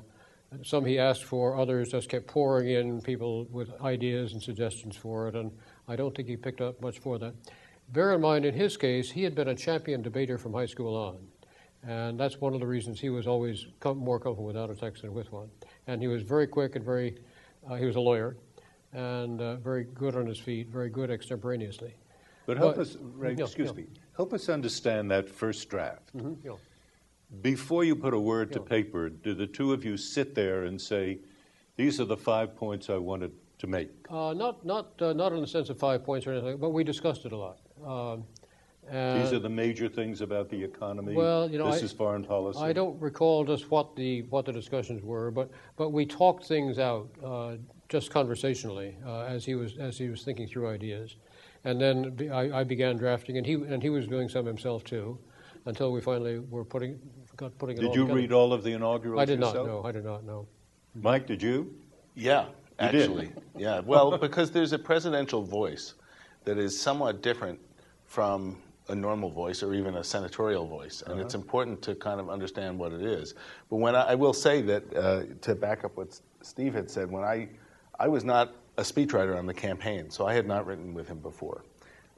some 0.62 0.84
he 0.84 0.98
asked 0.98 1.24
for, 1.24 1.58
others 1.58 1.90
just 1.90 2.08
kept 2.08 2.26
pouring 2.26 2.70
in 2.70 3.00
people 3.00 3.46
with 3.50 3.70
ideas 3.82 4.32
and 4.32 4.42
suggestions 4.42 4.96
for 4.96 5.28
it, 5.28 5.34
and 5.34 5.50
I 5.88 5.96
don't 5.96 6.14
think 6.14 6.28
he 6.28 6.36
picked 6.36 6.60
up 6.60 6.80
much 6.80 6.98
for 6.98 7.18
that. 7.18 7.34
Bear 7.92 8.14
in 8.14 8.20
mind, 8.20 8.44
in 8.44 8.54
his 8.54 8.76
case, 8.76 9.10
he 9.10 9.22
had 9.22 9.34
been 9.34 9.48
a 9.48 9.54
champion 9.54 10.02
debater 10.02 10.38
from 10.38 10.52
high 10.52 10.66
school 10.66 10.96
on, 10.96 11.18
and 11.88 12.18
that's 12.18 12.40
one 12.40 12.54
of 12.54 12.60
the 12.60 12.66
reasons 12.66 13.00
he 13.00 13.10
was 13.10 13.26
always 13.26 13.66
com- 13.80 13.98
more 13.98 14.18
comfortable 14.18 14.46
without 14.46 14.70
a 14.70 14.74
text 14.74 15.02
than 15.02 15.12
with 15.12 15.30
one. 15.32 15.48
And 15.86 16.00
he 16.00 16.08
was 16.08 16.22
very 16.22 16.46
quick 16.46 16.74
and 16.74 16.84
very, 16.84 17.18
uh, 17.68 17.74
he 17.74 17.84
was 17.84 17.96
a 17.96 18.00
lawyer, 18.00 18.36
and 18.92 19.40
uh, 19.40 19.56
very 19.56 19.84
good 19.84 20.16
on 20.16 20.26
his 20.26 20.38
feet, 20.38 20.68
very 20.68 20.90
good 20.90 21.10
extemporaneously. 21.10 21.94
But 22.46 22.56
help 22.56 22.76
but, 22.76 22.82
us, 22.82 22.96
Ray, 23.00 23.32
excuse 23.32 23.74
me, 23.74 23.86
help 24.16 24.32
us 24.32 24.48
understand 24.48 25.10
that 25.10 25.28
first 25.28 25.68
draft. 25.68 26.16
Mm-hmm, 26.16 26.48
before 27.42 27.84
you 27.84 27.96
put 27.96 28.14
a 28.14 28.18
word 28.18 28.52
to 28.52 28.60
paper, 28.60 29.08
do 29.08 29.34
the 29.34 29.46
two 29.46 29.72
of 29.72 29.84
you 29.84 29.96
sit 29.96 30.34
there 30.34 30.64
and 30.64 30.80
say, 30.80 31.18
these 31.76 32.00
are 32.00 32.04
the 32.04 32.16
five 32.16 32.56
points 32.56 32.88
I 32.88 32.96
wanted 32.96 33.32
to 33.58 33.66
make? 33.66 33.90
Uh, 34.10 34.32
not, 34.32 34.64
not, 34.64 34.90
uh, 35.00 35.12
not 35.12 35.32
in 35.32 35.40
the 35.40 35.46
sense 35.46 35.68
of 35.70 35.78
five 35.78 36.04
points 36.04 36.26
or 36.26 36.32
anything, 36.32 36.56
but 36.58 36.70
we 36.70 36.84
discussed 36.84 37.24
it 37.24 37.32
a 37.32 37.36
lot. 37.36 37.58
Um, 37.84 38.24
these 38.88 39.32
are 39.32 39.40
the 39.40 39.48
major 39.48 39.88
things 39.88 40.20
about 40.20 40.48
the 40.48 40.62
economy. 40.62 41.14
Well, 41.14 41.50
you 41.50 41.58
know, 41.58 41.70
this 41.72 41.82
I, 41.82 41.86
is 41.86 41.92
foreign 41.92 42.24
policy. 42.24 42.60
I 42.60 42.72
don't 42.72 43.00
recall 43.00 43.44
just 43.44 43.68
what 43.68 43.96
the 43.96 44.22
what 44.30 44.44
the 44.44 44.52
discussions 44.52 45.02
were, 45.02 45.32
but 45.32 45.50
but 45.76 45.90
we 45.90 46.06
talked 46.06 46.46
things 46.46 46.78
out 46.78 47.08
uh, 47.24 47.56
just 47.88 48.12
conversationally 48.12 48.96
uh, 49.04 49.22
as 49.22 49.44
he 49.44 49.56
was 49.56 49.76
as 49.78 49.98
he 49.98 50.08
was 50.08 50.22
thinking 50.22 50.46
through 50.46 50.68
ideas, 50.68 51.16
and 51.64 51.80
then 51.80 52.30
I, 52.32 52.60
I 52.60 52.62
began 52.62 52.96
drafting, 52.96 53.38
and 53.38 53.44
he 53.44 53.54
and 53.54 53.82
he 53.82 53.90
was 53.90 54.06
doing 54.06 54.28
some 54.28 54.46
himself 54.46 54.84
too 54.84 55.18
until 55.66 55.92
we 55.92 56.00
finally 56.00 56.38
were 56.38 56.64
putting 56.64 56.98
got 57.36 57.56
putting 57.58 57.76
it 57.76 57.80
Did 57.80 57.88
all 57.88 57.94
you 57.94 58.02
together. 58.02 58.18
read 58.20 58.32
all 58.32 58.52
of 58.52 58.62
the 58.64 58.72
inaugural? 58.72 59.20
I 59.20 59.24
did 59.26 59.38
yourself? 59.40 59.54
not. 59.54 59.66
No, 59.66 59.84
I 59.84 59.92
did 59.92 60.04
not. 60.04 60.24
No. 60.24 60.46
Mike, 60.94 61.26
did 61.26 61.42
you? 61.42 61.74
Yeah, 62.14 62.44
You 62.46 62.52
actually. 62.78 63.26
did? 63.26 63.42
Yeah. 63.58 63.80
Well, 63.80 64.16
because 64.16 64.50
there's 64.50 64.72
a 64.72 64.78
presidential 64.78 65.42
voice 65.42 65.94
that 66.44 66.56
is 66.56 66.78
somewhat 66.80 67.22
different 67.22 67.58
from 68.06 68.56
a 68.88 68.94
normal 68.94 69.28
voice 69.28 69.62
or 69.62 69.74
even 69.74 69.96
a 69.96 70.04
senatorial 70.04 70.66
voice, 70.66 71.02
and 71.06 71.20
it's 71.20 71.34
important 71.34 71.82
to 71.82 71.94
kind 71.96 72.20
of 72.20 72.30
understand 72.30 72.78
what 72.78 72.92
it 72.92 73.02
is. 73.02 73.34
But 73.68 73.76
when 73.76 73.94
I, 73.96 74.12
I 74.12 74.14
will 74.14 74.32
say 74.32 74.62
that 74.62 74.96
uh, 74.96 75.24
to 75.42 75.54
back 75.56 75.84
up 75.84 75.96
what 75.96 76.18
Steve 76.40 76.72
had 76.72 76.88
said, 76.88 77.10
when 77.10 77.24
I 77.24 77.48
I 77.98 78.08
was 78.08 78.24
not 78.24 78.54
a 78.78 78.82
speechwriter 78.82 79.36
on 79.36 79.44
the 79.44 79.54
campaign, 79.54 80.08
so 80.10 80.26
I 80.26 80.32
had 80.34 80.46
not 80.46 80.64
written 80.66 80.94
with 80.94 81.08
him 81.08 81.18
before. 81.18 81.64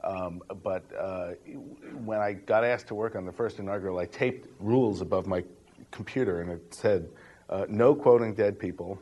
Um, 0.03 0.41
but 0.63 0.83
uh, 0.97 1.31
when 2.05 2.19
I 2.19 2.33
got 2.33 2.63
asked 2.63 2.87
to 2.87 2.95
work 2.95 3.15
on 3.15 3.25
the 3.25 3.31
first 3.31 3.59
inaugural, 3.59 3.99
I 3.99 4.05
taped 4.05 4.47
rules 4.59 5.01
above 5.01 5.27
my 5.27 5.43
computer, 5.91 6.41
and 6.41 6.51
it 6.51 6.73
said, 6.73 7.09
uh, 7.49 7.65
"No 7.67 7.93
quoting 7.93 8.33
dead 8.33 8.57
people, 8.57 8.97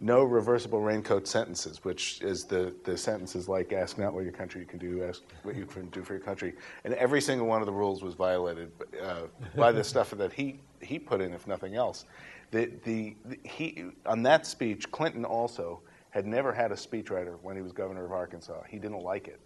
no 0.00 0.22
reversible 0.22 0.80
raincoat 0.80 1.26
sentences," 1.26 1.84
which 1.84 2.20
is 2.22 2.44
the 2.44 2.72
the 2.84 2.96
sentences 2.96 3.48
like 3.48 3.72
"Ask 3.72 3.98
not 3.98 4.14
what 4.14 4.22
your 4.22 4.32
country 4.32 4.64
can 4.64 4.78
do, 4.78 5.02
ask 5.02 5.22
what 5.42 5.56
you 5.56 5.66
can 5.66 5.88
do 5.90 6.04
for 6.04 6.12
your 6.12 6.22
country." 6.22 6.54
And 6.84 6.94
every 6.94 7.20
single 7.20 7.48
one 7.48 7.60
of 7.60 7.66
the 7.66 7.72
rules 7.72 8.02
was 8.02 8.14
violated 8.14 8.70
uh, 9.02 9.22
by 9.56 9.72
the 9.72 9.82
stuff 9.82 10.10
that 10.12 10.32
he 10.32 10.60
he 10.80 11.00
put 11.00 11.20
in, 11.20 11.32
if 11.34 11.48
nothing 11.48 11.74
else. 11.74 12.04
The, 12.50 12.70
the, 12.84 13.16
the 13.24 13.38
he 13.42 13.86
on 14.06 14.22
that 14.22 14.46
speech, 14.46 14.90
Clinton 14.92 15.24
also 15.24 15.80
had 16.10 16.26
never 16.26 16.52
had 16.52 16.72
a 16.72 16.76
speechwriter 16.76 17.36
when 17.42 17.56
he 17.56 17.62
was 17.62 17.72
governor 17.72 18.04
of 18.04 18.12
Arkansas. 18.12 18.62
He 18.68 18.78
didn't 18.78 19.02
like 19.02 19.28
it. 19.28 19.40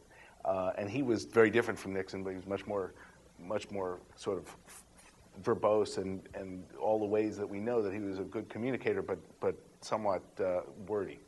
Uh, 0.45 0.73
and 0.77 0.91
he 0.91 1.03
was 1.03 1.25
very 1.25 1.51
different 1.51 1.79
from 1.79 1.93
Nixon, 1.93 2.23
but 2.23 2.31
he 2.31 2.37
was 2.37 2.47
much 2.47 2.67
more, 2.67 2.93
much 3.39 3.71
more 3.71 4.01
sort 4.17 4.39
of 4.39 4.57
verbose 5.43 5.99
and, 5.99 6.21
and 6.35 6.65
all 6.81 6.99
the 6.99 7.07
ways 7.07 7.37
that 7.37 7.49
we 7.49 7.59
know 7.59 7.83
that 7.83 7.93
he 7.93 8.01
was 8.01 8.19
a 8.19 8.25
good 8.25 8.49
communicator, 8.49 9.03
but, 9.03 9.19
but 9.41 9.55
somewhat 9.81 10.23
uh, 10.41 10.61
wordy 10.87 11.19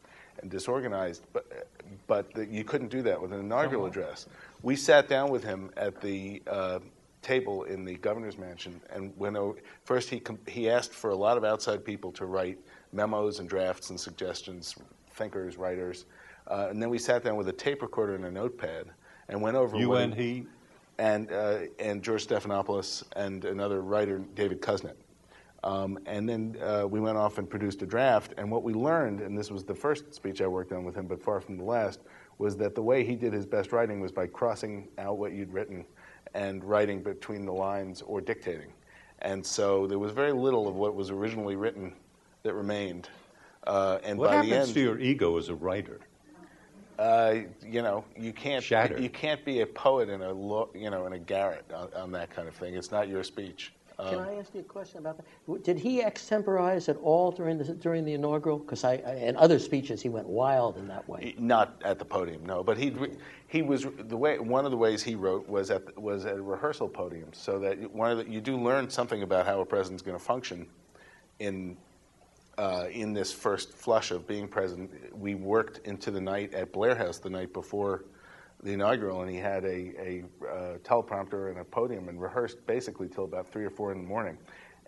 and 0.42 0.50
disorganized. 0.50 1.25
But, 1.33 1.68
but 2.06 2.33
the, 2.35 2.47
you 2.47 2.64
couldn't 2.64 2.88
do 2.88 3.02
that 3.02 3.21
with 3.21 3.33
an 3.33 3.40
inaugural 3.40 3.87
address. 3.87 4.26
We 4.62 4.76
sat 4.76 5.09
down 5.09 5.30
with 5.30 5.44
him 5.44 5.71
at 5.76 6.00
the 6.00 6.42
uh, 6.47 6.80
table 7.23 7.64
in 7.64 7.85
the 7.85 7.94
governor's 7.97 8.37
mansion, 8.37 8.80
and 8.90 9.12
when 9.16 9.37
first 9.85 10.11
he, 10.11 10.23
he 10.47 10.68
asked 10.68 10.92
for 10.92 11.11
a 11.11 11.16
lot 11.16 11.37
of 11.38 11.44
outside 11.44 11.85
people 11.85 12.12
to 12.12 12.26
write 12.26 12.59
memos 12.92 13.38
and 13.38 13.49
drafts 13.49 13.90
and 13.90 13.99
suggestions, 13.99 14.75
thinkers, 15.12 15.56
writers. 15.56 16.04
Uh, 16.47 16.66
and 16.68 16.83
then 16.83 16.90
we 16.90 16.99
sat 16.99 17.25
down 17.25 17.37
with 17.37 17.49
a 17.49 17.52
tape 17.52 17.80
recorder 17.80 18.14
and 18.14 18.25
a 18.25 18.30
notepad 18.30 18.90
and 19.28 19.40
went 19.40 19.57
over. 19.57 19.76
You 19.76 19.95
and 19.95 20.14
he? 20.14 20.47
And, 20.99 21.31
uh, 21.33 21.59
and 21.78 22.02
George 22.02 22.26
Stephanopoulos 22.26 23.02
and 23.16 23.45
another 23.45 23.83
writer, 23.83 24.19
David 24.35 24.61
Kusnet. 24.61 24.95
Um, 25.64 25.99
and 26.07 26.28
then 26.28 26.57
uh, 26.62 26.87
we 26.87 27.00
went 27.00 27.16
off 27.16 27.38
and 27.38 27.49
produced 27.49 27.83
a 27.83 27.87
draft. 27.87 28.35
And 28.37 28.50
what 28.50 28.62
we 28.62 28.75
learned, 28.75 29.21
and 29.21 29.37
this 29.37 29.50
was 29.50 29.64
the 29.64 29.75
first 29.75 30.14
speech 30.14 30.43
I 30.43 30.47
worked 30.47 30.73
on 30.73 30.85
with 30.85 30.95
him, 30.95 31.07
but 31.07 31.23
far 31.23 31.40
from 31.40 31.57
the 31.57 31.64
last, 31.64 32.00
was 32.38 32.57
that 32.59 32.75
the 32.75 32.83
way 32.83 33.04
he 33.04 33.16
did 33.16 33.33
his 33.33 33.47
best 33.47 33.73
writing 33.73 34.00
was 34.00 34.12
by 34.12 34.26
crossing 34.26 34.88
out 34.99 35.19
what 35.19 35.33
you'd 35.33 35.52
written 35.52 35.85
and 36.35 36.62
writing 36.64 37.02
between 37.02 37.47
the 37.47 37.52
lines 37.52 38.02
or 38.02 38.21
dictating. 38.21 38.73
And 39.21 39.45
so 39.45 39.87
there 39.87 39.99
was 39.99 40.12
very 40.12 40.33
little 40.33 40.69
of 40.69 40.75
what 40.75 40.95
was 40.95 41.11
originally 41.11 41.57
written 41.57 41.95
that 42.43 42.54
remained. 42.54 43.09
Uh, 43.66 43.99
and 44.04 44.19
what 44.19 44.31
by 44.31 44.37
happens 44.37 44.50
the 44.50 44.59
end, 44.59 44.75
to 44.75 44.81
your 44.81 44.99
ego 44.99 45.38
as 45.38 45.49
a 45.49 45.54
writer? 45.54 46.00
Uh, 46.98 47.36
you 47.62 47.82
know, 47.82 48.04
you 48.16 48.32
can't 48.32 48.62
Shattered. 48.62 49.00
you 49.00 49.10
can't 49.10 49.44
be 49.44 49.60
a 49.60 49.66
poet 49.66 50.08
in 50.08 50.22
a 50.22 50.32
lo- 50.32 50.70
you 50.74 50.90
know 50.90 51.06
in 51.06 51.12
a 51.14 51.18
garret 51.18 51.64
on, 51.74 51.88
on 51.94 52.12
that 52.12 52.30
kind 52.30 52.48
of 52.48 52.54
thing. 52.54 52.74
It's 52.74 52.90
not 52.90 53.08
your 53.08 53.24
speech. 53.24 53.72
Can 53.96 54.18
I 54.18 54.34
ask 54.34 54.52
you 54.54 54.60
a 54.60 54.64
question 54.64 54.98
about 54.98 55.18
that? 55.18 55.62
Did 55.62 55.78
he 55.78 56.02
extemporize 56.02 56.88
at 56.88 56.96
all 56.96 57.30
during 57.30 57.58
the 57.58 57.64
during 57.64 58.04
the 58.04 58.14
inaugural? 58.14 58.58
Because 58.58 58.82
I, 58.82 58.94
I 59.06 59.14
in 59.14 59.36
other 59.36 59.58
speeches 59.58 60.02
he 60.02 60.08
went 60.08 60.26
wild 60.26 60.76
in 60.76 60.88
that 60.88 61.08
way. 61.08 61.34
Not 61.38 61.80
at 61.84 62.00
the 62.00 62.04
podium, 62.04 62.44
no. 62.44 62.64
But 62.64 62.76
he 62.76 62.92
he 63.46 63.62
was 63.62 63.86
the 63.96 64.16
way 64.16 64.38
one 64.38 64.64
of 64.64 64.72
the 64.72 64.76
ways 64.76 65.02
he 65.02 65.14
wrote 65.14 65.48
was 65.48 65.70
at 65.70 65.96
was 66.00 66.26
at 66.26 66.42
rehearsal 66.42 66.88
podiums, 66.88 67.36
so 67.36 67.60
that 67.60 67.92
one 67.92 68.10
of 68.10 68.18
the, 68.18 68.28
you 68.28 68.40
do 68.40 68.56
learn 68.56 68.90
something 68.90 69.22
about 69.22 69.46
how 69.46 69.60
a 69.60 69.64
president's 69.64 70.02
going 70.02 70.18
to 70.18 70.24
function 70.24 70.66
in 71.38 71.76
uh, 72.58 72.87
in 72.90 73.12
this 73.12 73.32
first 73.32 73.73
flush 73.73 74.11
of 74.11 74.26
being 74.26 74.49
president. 74.49 74.90
We 75.18 75.34
worked 75.34 75.87
into 75.87 76.11
the 76.11 76.20
night 76.20 76.54
at 76.54 76.73
Blair 76.73 76.94
House 76.94 77.18
the 77.18 77.30
night 77.30 77.52
before 77.52 78.04
the 78.62 78.73
inaugural, 78.73 79.23
and 79.23 79.30
he 79.30 79.37
had 79.37 79.64
a, 79.64 79.92
a 79.99 80.25
uh, 80.49 80.78
teleprompter 80.78 81.50
and 81.50 81.58
a 81.58 81.64
podium 81.64 82.08
and 82.08 82.20
rehearsed 82.20 82.64
basically 82.66 83.08
till 83.08 83.25
about 83.25 83.49
three 83.49 83.64
or 83.64 83.70
four 83.70 83.92
in 83.92 83.99
the 83.99 84.08
morning, 84.08 84.38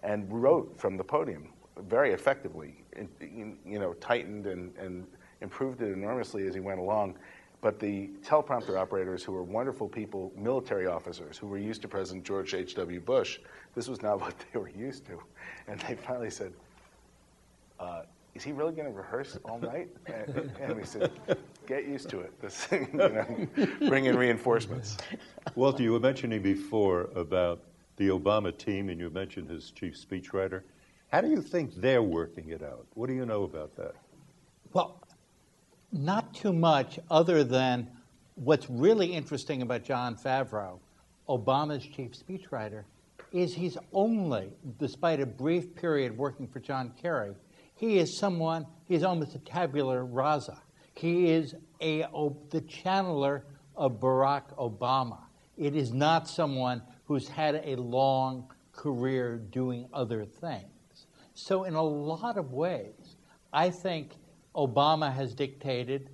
and 0.02 0.30
wrote 0.30 0.78
from 0.78 0.96
the 0.96 1.04
podium 1.04 1.48
very 1.88 2.12
effectively. 2.12 2.84
You 3.20 3.78
know, 3.78 3.92
tightened 3.94 4.46
and, 4.46 4.74
and 4.76 5.06
improved 5.40 5.82
it 5.82 5.92
enormously 5.92 6.46
as 6.46 6.54
he 6.54 6.60
went 6.60 6.80
along. 6.80 7.16
But 7.60 7.80
the 7.80 8.10
teleprompter 8.22 8.78
operators, 8.78 9.22
who 9.22 9.32
were 9.32 9.42
wonderful 9.42 9.88
people, 9.88 10.32
military 10.36 10.86
officers 10.86 11.36
who 11.36 11.46
were 11.46 11.58
used 11.58 11.82
to 11.82 11.88
President 11.88 12.24
George 12.24 12.54
H.W. 12.54 13.00
Bush, 13.00 13.40
this 13.74 13.88
was 13.88 14.02
not 14.02 14.20
what 14.22 14.34
they 14.38 14.58
were 14.58 14.68
used 14.70 15.04
to. 15.06 15.20
And 15.66 15.80
they 15.80 15.94
finally 15.94 16.30
said, 16.30 16.52
uh, 17.78 18.02
is 18.34 18.42
he 18.42 18.52
really 18.52 18.72
going 18.72 18.86
to 18.86 18.96
rehearse 18.96 19.38
all 19.44 19.58
night? 19.58 19.88
And, 20.06 20.52
and 20.60 20.76
we 20.76 20.84
said, 20.84 21.10
get 21.66 21.86
used 21.86 22.08
to 22.10 22.20
it. 22.20 22.32
This, 22.40 22.68
you 22.70 22.86
know, 22.92 23.48
bring 23.88 24.04
in 24.04 24.16
reinforcements. 24.16 24.98
Walter, 25.54 25.82
you 25.82 25.92
were 25.92 26.00
mentioning 26.00 26.42
before 26.42 27.08
about 27.14 27.62
the 27.96 28.08
Obama 28.08 28.56
team, 28.56 28.88
and 28.88 29.00
you 29.00 29.08
mentioned 29.10 29.48
his 29.48 29.70
chief 29.70 29.96
speechwriter. 29.96 30.62
How 31.10 31.20
do 31.22 31.28
you 31.28 31.40
think 31.40 31.74
they're 31.76 32.02
working 32.02 32.50
it 32.50 32.62
out? 32.62 32.86
What 32.94 33.06
do 33.06 33.14
you 33.14 33.24
know 33.24 33.44
about 33.44 33.74
that? 33.76 33.94
Well, 34.72 35.00
not 35.92 36.34
too 36.34 36.52
much 36.52 36.98
other 37.10 37.42
than 37.42 37.88
what's 38.34 38.68
really 38.68 39.12
interesting 39.12 39.62
about 39.62 39.82
John 39.82 40.14
Favreau, 40.14 40.78
Obama's 41.28 41.86
chief 41.86 42.12
speechwriter, 42.12 42.84
is 43.32 43.54
he's 43.54 43.78
only, 43.92 44.52
despite 44.78 45.20
a 45.20 45.26
brief 45.26 45.74
period 45.74 46.16
working 46.16 46.46
for 46.46 46.60
John 46.60 46.92
Kerry, 47.00 47.34
he 47.76 47.98
is 47.98 48.16
someone, 48.16 48.66
he's 48.86 49.02
almost 49.04 49.34
a 49.34 49.38
tabula 49.38 50.02
rasa. 50.02 50.60
He 50.94 51.30
is 51.30 51.54
a, 51.80 52.06
the 52.50 52.62
channeler 52.62 53.42
of 53.76 54.00
Barack 54.00 54.56
Obama. 54.56 55.18
It 55.58 55.76
is 55.76 55.92
not 55.92 56.26
someone 56.26 56.82
who's 57.04 57.28
had 57.28 57.62
a 57.64 57.76
long 57.76 58.50
career 58.72 59.36
doing 59.36 59.88
other 59.92 60.24
things. 60.24 61.06
So, 61.34 61.64
in 61.64 61.74
a 61.74 61.82
lot 61.82 62.38
of 62.38 62.52
ways, 62.52 63.16
I 63.52 63.68
think 63.68 64.12
Obama 64.54 65.12
has 65.14 65.34
dictated, 65.34 66.08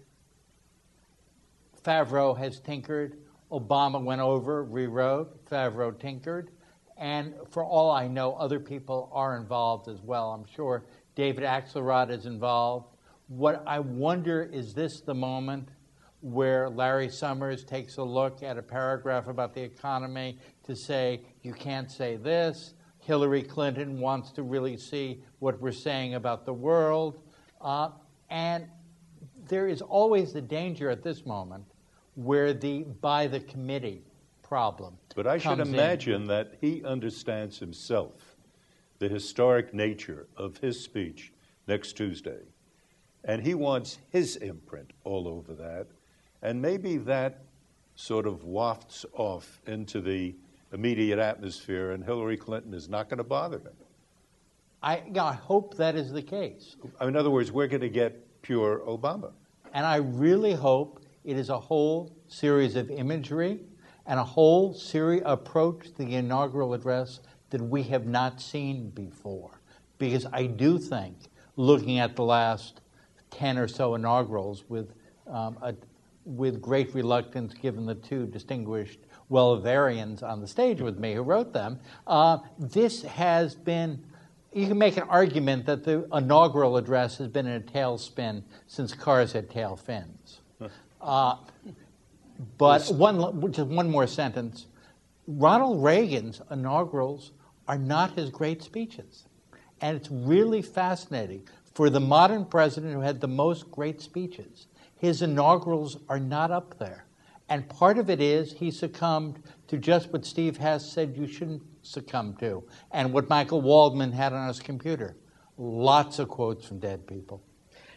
Favreau 1.85 2.37
has 2.37 2.59
tinkered, 2.59 3.19
Obama 3.53 4.03
went 4.03 4.21
over, 4.21 4.65
rewrote, 4.65 5.49
Favreau 5.49 5.97
tinkered, 5.97 6.51
and 6.99 7.35
for 7.51 7.65
all 7.65 7.91
I 7.91 8.09
know, 8.09 8.35
other 8.35 8.59
people 8.59 9.11
are 9.13 9.37
involved 9.37 9.89
as 9.89 10.01
well. 10.03 10.33
I'm 10.33 10.47
sure 10.55 10.85
David 11.15 11.45
Axelrod 11.45 12.11
is 12.11 12.27
involved. 12.27 12.97
What 13.29 13.63
I 13.67 13.79
wonder 13.79 14.43
is 14.43 14.75
this 14.75 15.01
the 15.01 15.15
moment 15.15 15.69
where 16.21 16.71
Larry 16.71 17.09
Summers 17.09 17.65
takes 17.65 17.97
a 17.97 18.03
look 18.03 18.43
at 18.43 18.57
a 18.57 18.63
paragraph 18.63 19.27
about 19.27 19.55
the 19.55 19.63
economy 19.63 20.39
to 20.65 20.77
say, 20.77 21.23
you 21.43 21.53
can't 21.53 21.91
say 21.91 22.17
this. 22.17 22.75
Hillary 22.99 23.43
Clinton 23.43 23.99
wants 23.99 24.31
to 24.33 24.43
really 24.43 24.77
see 24.77 25.23
what 25.41 25.61
we're 25.61 25.73
saying 25.73 26.15
about 26.15 26.47
the 26.47 26.53
world. 26.53 27.21
Uh, 27.61 27.91
and 28.31 28.67
there 29.49 29.67
is 29.67 29.83
always 29.83 30.33
the 30.33 30.41
danger 30.41 30.89
at 30.89 31.03
this 31.03 31.27
moment 31.27 31.65
where 32.15 32.53
the 32.53 32.85
by 33.01 33.27
the 33.27 33.41
committee 33.41 34.05
problem. 34.43 34.99
But 35.17 35.27
I 35.27 35.39
should 35.39 35.57
comes 35.57 35.69
in. 35.69 35.75
imagine 35.75 36.27
that 36.27 36.55
he 36.61 36.85
understands 36.85 37.59
himself 37.59 38.32
the 39.03 39.09
historic 39.09 39.75
nature 39.75 40.29
of 40.37 40.59
his 40.59 40.81
speech 40.81 41.33
next 41.67 41.95
Tuesday. 41.95 42.39
And 43.25 43.43
he 43.43 43.53
wants 43.53 43.99
his 44.11 44.37
imprint 44.37 44.93
all 45.03 45.27
over 45.27 45.55
that. 45.55 45.89
And 46.41 46.63
maybe 46.63 46.99
that 46.99 47.43
sort 47.97 48.29
of 48.29 48.45
wafts 48.45 49.05
off 49.15 49.61
into 49.67 50.01
the 50.01 50.37
immediate 50.73 51.19
atmosphere, 51.19 51.91
and 51.91 52.05
Hillary 52.05 52.37
Clinton 52.37 52.73
is 52.73 52.89
not 52.89 53.09
going 53.09 53.19
to 53.19 53.25
bother 53.25 53.59
him. 53.59 53.75
I, 54.85 55.03
I 55.19 55.33
hope 55.33 55.77
that 55.79 55.97
is 55.97 56.13
the 56.13 56.23
case. 56.23 56.77
In 57.01 57.17
other 57.17 57.31
words, 57.31 57.51
we're 57.51 57.67
going 57.67 57.81
to 57.81 57.89
get 57.89 58.41
pure 58.43 58.83
Obama. 58.87 59.33
And 59.75 59.85
I 59.85 59.97
really 59.97 60.53
hope 60.53 61.01
it 61.25 61.37
is 61.37 61.49
a 61.49 61.59
whole 61.59 62.15
series 62.29 62.77
of 62.77 62.89
imagery 62.89 63.63
and 64.07 64.21
a 64.21 64.25
whole 64.25 64.73
series 64.75 65.23
approach 65.25 65.87
to 65.97 66.05
the 66.05 66.15
inaugural 66.15 66.75
address 66.75 67.19
that 67.53 67.63
we 67.63 67.85
have 67.85 68.07
not 68.07 68.41
seen 68.41 68.91
before. 68.91 69.61
Because 69.99 70.27
I 70.33 70.47
do 70.47 70.79
think, 70.79 71.17
looking 71.57 71.99
at 71.99 72.17
the 72.17 72.25
last 72.25 72.81
10 73.31 73.59
or 73.59 73.69
so 73.69 73.95
inaugurals 73.95 74.65
with, 74.69 74.93
um, 75.29 75.57
a, 75.63 75.75
with 76.25 76.61
great 76.61 76.95
reluctance, 76.95 77.55
given 77.55 77.87
the 77.87 77.95
two 77.95 78.27
distinguished 78.27 78.99
Welliverians 79.31 80.23
on 80.23 80.41
the 80.41 80.47
stage 80.49 80.81
with 80.81 80.99
me 80.99 81.15
who 81.15 81.23
wrote 81.23 81.53
them, 81.53 81.79
uh, 82.07 82.39
this 82.59 83.03
has 83.03 83.55
been 83.55 84.03
you 84.55 84.67
can 84.67 84.77
make 84.77 84.99
an 84.99 85.05
argument 85.05 85.65
that 85.67 85.83
the 85.83 86.07
inaugural 86.13 86.77
address 86.77 87.17
has 87.17 87.29
been 87.29 87.47
in 87.47 87.57
a 87.57 87.61
tailspin 87.61 88.43
since 88.67 88.93
cars 88.93 89.33
had 89.33 89.49
tail 89.49 89.77
fins. 89.77 90.41
Uh, 91.01 91.37
but 92.59 92.87
one, 92.91 93.51
just 93.51 93.69
one 93.69 93.91
more 93.91 94.07
sentence. 94.07 94.67
Ronald 95.27 95.83
Reagan's 95.83 96.43
inaugurals 96.51 97.33
are 97.69 97.79
not 97.79 98.13
his 98.13 98.31
great 98.31 98.63
speeches. 98.63 99.25
And 99.81 99.97
it's 99.97 100.11
really 100.11 100.63
fascinating. 100.63 101.49
For 101.75 101.91
the 101.91 102.01
modern 102.01 102.45
president 102.45 102.93
who 102.93 103.01
had 103.01 103.21
the 103.21 103.29
most 103.29 103.71
great 103.71 104.01
speeches, 104.01 104.67
his 104.97 105.23
inaugurals 105.23 105.99
are 106.09 106.21
not 106.21 106.51
up 106.51 106.79
there. 106.79 107.07
And 107.49 107.69
part 107.69 107.99
of 107.99 108.09
it 108.09 108.21
is 108.21 108.53
he 108.53 108.71
succumbed 108.71 109.43
to 109.69 109.77
just 109.77 110.13
what 110.13 110.25
Steve 110.25 110.57
Hess 110.57 110.91
said 110.91 111.17
you 111.17 111.27
shouldn't 111.27 111.63
succumb 111.83 112.37
to, 112.37 112.63
and 112.93 113.13
what 113.13 113.29
Michael 113.29 113.61
Waldman 113.61 114.13
had 114.13 114.33
on 114.33 114.47
his 114.49 114.61
computer. 114.61 115.17
Lots 115.59 116.19
of 116.19 116.29
quotes 116.29 116.67
from 116.67 116.79
dead 116.79 117.07
people. 117.07 117.43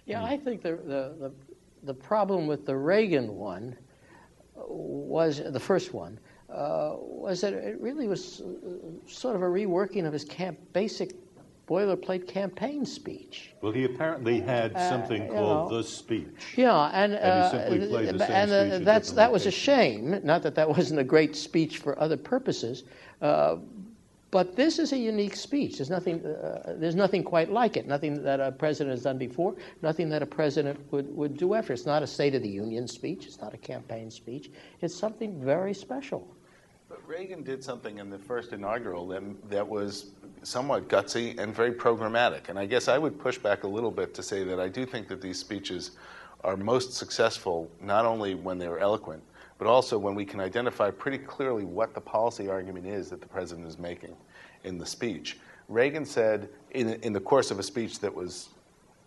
Yeah, 0.05 0.23
I 0.23 0.37
think 0.37 0.61
the, 0.61 0.71
the, 0.71 1.15
the, 1.19 1.31
the 1.83 1.93
problem 1.93 2.47
with 2.47 2.65
the 2.65 2.75
Reagan 2.75 3.35
one 3.35 3.77
was, 4.55 5.41
the 5.45 5.59
first 5.59 5.93
one, 5.93 6.19
uh, 6.49 6.95
was 6.97 7.41
that 7.41 7.53
it 7.53 7.79
really 7.81 8.07
was 8.07 8.41
uh, 8.41 9.09
sort 9.09 9.35
of 9.35 9.41
a 9.41 9.45
reworking 9.45 10.05
of 10.05 10.13
his 10.13 10.23
camp, 10.23 10.57
basic 10.73 11.13
boilerplate 11.67 12.27
campaign 12.27 12.85
speech. 12.85 13.53
Well, 13.61 13.71
he 13.71 13.85
apparently 13.85 14.39
had 14.39 14.73
something 14.73 15.23
you 15.23 15.31
called 15.31 15.71
know. 15.71 15.77
the 15.77 15.83
speech. 15.83 16.53
Yeah, 16.55 16.91
and, 16.93 17.13
And 17.13 17.23
he 17.23 17.29
uh, 17.29 17.49
simply 17.49 17.87
played 17.87 18.15
the 18.15 18.19
same 18.19 18.31
and 18.31 18.51
uh, 18.51 18.75
speech 18.75 18.85
that's 18.85 19.11
that 19.11 19.31
was 19.31 19.45
a 19.45 19.51
shame. 19.51 20.19
Not 20.23 20.43
that 20.43 20.55
that 20.55 20.69
wasn't 20.69 20.99
a 20.99 21.03
great 21.03 21.35
speech 21.35 21.79
for 21.79 21.99
other 21.99 22.17
purposes, 22.17 22.83
uh, 23.21 23.57
but 24.31 24.55
this 24.55 24.79
is 24.79 24.91
a 24.91 24.97
unique 24.97 25.35
speech. 25.35 25.77
There's 25.77 25.89
nothing. 25.89 26.25
Uh, 26.25 26.75
there's 26.77 26.95
nothing 26.95 27.23
quite 27.23 27.51
like 27.51 27.77
it. 27.77 27.87
Nothing 27.87 28.21
that 28.23 28.39
a 28.39 28.51
president 28.51 28.91
has 28.91 29.03
done 29.03 29.17
before. 29.17 29.55
Nothing 29.81 30.09
that 30.09 30.21
a 30.21 30.25
president 30.25 30.79
would, 30.91 31.15
would 31.15 31.37
do 31.37 31.53
after. 31.53 31.73
It's 31.73 31.85
not 31.85 32.03
a 32.03 32.07
State 32.07 32.35
of 32.35 32.43
the 32.43 32.49
Union 32.49 32.87
speech. 32.87 33.25
It's 33.25 33.41
not 33.41 33.53
a 33.53 33.57
campaign 33.57 34.11
speech. 34.11 34.51
It's 34.81 34.93
something 34.93 35.41
very 35.41 35.73
special. 35.73 36.34
But 36.87 37.07
Reagan 37.07 37.43
did 37.43 37.63
something 37.63 37.97
in 37.97 38.09
the 38.09 38.19
first 38.19 38.53
inaugural 38.53 39.07
that, 39.07 39.49
that 39.49 39.67
was 39.67 40.11
somewhat 40.43 40.87
gutsy 40.87 41.37
and 41.39 41.53
very 41.53 41.71
programmatic. 41.71 42.49
And 42.49 42.59
I 42.59 42.65
guess 42.65 42.87
I 42.87 42.97
would 42.97 43.19
push 43.19 43.37
back 43.39 43.63
a 43.63 43.67
little 43.67 43.89
bit 43.89 44.13
to 44.13 44.23
say 44.23 44.43
that 44.43 44.59
I 44.59 44.67
do 44.67 44.85
think 44.85 45.07
that 45.07 45.21
these 45.21 45.39
speeches 45.39 45.91
are 46.43 46.55
most 46.55 46.93
successful 46.93 47.71
not 47.81 48.05
only 48.05 48.35
when 48.35 48.59
they're 48.59 48.77
eloquent, 48.77 49.23
but 49.57 49.67
also 49.67 49.97
when 49.97 50.13
we 50.13 50.25
can 50.25 50.39
identify 50.39 50.91
pretty 50.91 51.17
clearly 51.17 51.63
what 51.63 51.95
the 51.95 52.01
policy 52.01 52.49
argument 52.49 52.85
is 52.85 53.09
that 53.09 53.21
the 53.21 53.27
president 53.27 53.65
is 53.65 53.79
making 53.79 54.15
in 54.63 54.77
the 54.77 54.85
speech. 54.85 55.37
Reagan 55.69 56.05
said, 56.05 56.49
in, 56.71 56.89
in 57.01 57.13
the 57.13 57.19
course 57.19 57.49
of 57.49 57.57
a 57.57 57.63
speech 57.63 57.99
that 57.99 58.13
was 58.13 58.49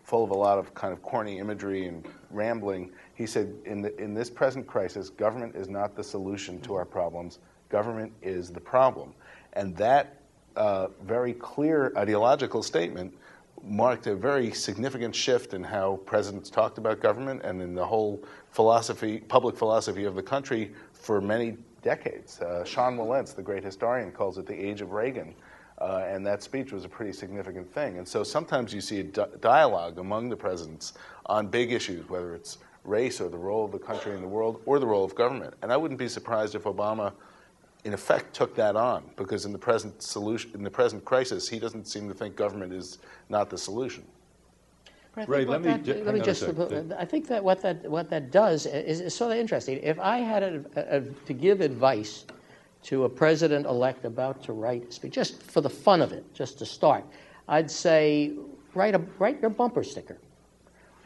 full 0.03 0.23
of 0.23 0.31
a 0.31 0.35
lot 0.35 0.57
of 0.57 0.73
kind 0.73 0.91
of 0.91 1.01
corny 1.01 1.37
imagery 1.37 1.87
and 1.87 2.05
rambling, 2.31 2.91
he 3.13 3.25
said, 3.25 3.53
in, 3.65 3.81
the, 3.81 3.97
in 4.01 4.13
this 4.13 4.29
present 4.29 4.67
crisis, 4.67 5.09
government 5.09 5.55
is 5.55 5.69
not 5.69 5.95
the 5.95 6.03
solution 6.03 6.59
to 6.61 6.73
our 6.73 6.85
problems, 6.85 7.39
government 7.69 8.11
is 8.21 8.49
the 8.51 8.59
problem. 8.59 9.13
And 9.53 9.75
that 9.77 10.17
uh, 10.55 10.87
very 11.03 11.33
clear 11.33 11.93
ideological 11.95 12.63
statement 12.63 13.15
marked 13.63 14.07
a 14.07 14.15
very 14.15 14.51
significant 14.51 15.15
shift 15.15 15.53
in 15.53 15.63
how 15.63 15.97
presidents 16.05 16.49
talked 16.49 16.77
about 16.77 16.99
government 16.99 17.41
and 17.43 17.61
in 17.61 17.75
the 17.75 17.85
whole 17.85 18.23
philosophy, 18.51 19.19
public 19.19 19.55
philosophy 19.55 20.05
of 20.05 20.15
the 20.15 20.23
country 20.23 20.71
for 20.93 21.21
many 21.21 21.57
decades. 21.81 22.41
Uh, 22.41 22.63
Sean 22.63 22.97
Wilentz, 22.97 23.35
the 23.35 23.41
great 23.41 23.63
historian, 23.63 24.11
calls 24.11 24.37
it 24.37 24.45
the 24.45 24.53
age 24.53 24.81
of 24.81 24.91
Reagan. 24.91 25.33
Uh, 25.79 26.03
and 26.07 26.25
that 26.25 26.43
speech 26.43 26.73
was 26.73 26.83
a 26.83 26.89
pretty 26.89 27.13
significant 27.13 27.71
thing. 27.73 27.97
And 27.97 28.07
so 28.07 28.21
sometimes 28.23 28.73
you 28.73 28.81
see 28.81 28.99
a 28.99 29.03
di- 29.03 29.27
dialogue 29.39 29.97
among 29.97 30.27
the 30.27 30.35
presidents 30.35 30.93
on 31.25 31.47
big 31.47 31.71
issues, 31.71 32.07
whether 32.09 32.35
it's 32.35 32.57
race 32.83 33.21
or 33.21 33.29
the 33.29 33.37
role 33.37 33.63
of 33.63 33.71
the 33.71 33.79
country 33.79 34.13
in 34.13 34.21
the 34.21 34.27
world 34.27 34.61
or 34.65 34.79
the 34.79 34.85
role 34.85 35.05
of 35.05 35.15
government. 35.15 35.53
And 35.61 35.71
I 35.71 35.77
wouldn't 35.77 35.99
be 35.99 36.09
surprised 36.09 36.55
if 36.55 36.63
Obama, 36.63 37.13
in 37.85 37.93
effect, 37.93 38.33
took 38.33 38.55
that 38.55 38.75
on 38.75 39.03
because 39.15 39.45
in 39.45 39.51
the 39.51 39.57
present 39.57 40.01
solution, 40.01 40.51
in 40.53 40.63
the 40.63 40.71
present 40.71 41.05
crisis, 41.05 41.47
he 41.47 41.59
doesn't 41.59 41.87
seem 41.87 42.07
to 42.07 42.13
think 42.13 42.35
government 42.35 42.73
is 42.73 42.99
not 43.29 43.49
the 43.49 43.57
solution. 43.57 44.03
But 45.15 45.29
I 45.29 45.31
Ray, 45.31 45.45
let 45.45 45.61
me 45.61 45.67
that- 45.67 45.83
ju- 45.83 46.03
let 46.05 46.13
me 46.13 46.21
just. 46.21 46.43
I 46.43 47.05
think 47.05 47.27
that 47.27 47.43
what 47.43 47.61
that 47.61 47.89
what 47.89 48.09
that 48.09 48.31
does 48.31 48.65
is, 48.65 48.99
is 48.99 49.15
sort 49.15 49.31
of 49.31 49.37
interesting. 49.37 49.79
If 49.81 49.99
I 49.99 50.17
had 50.17 50.43
a, 50.43 50.63
a, 50.75 51.01
to 51.01 51.33
give 51.33 51.61
advice 51.61 52.25
to 52.81 53.03
a 53.05 53.09
president-elect 53.09 54.05
about 54.05 54.41
to 54.43 54.53
write 54.53 54.89
a 54.89 54.91
speech, 54.91 55.13
just 55.13 55.41
for 55.43 55.61
the 55.61 55.69
fun 55.69 56.01
of 56.01 56.13
it, 56.13 56.23
just 56.33 56.59
to 56.59 56.65
start, 56.65 57.03
I'd 57.47 57.71
say 57.71 58.33
write 58.75 58.95
a 58.95 59.01
write 59.17 59.41
your 59.41 59.49
bumper 59.49 59.83
sticker. 59.83 60.17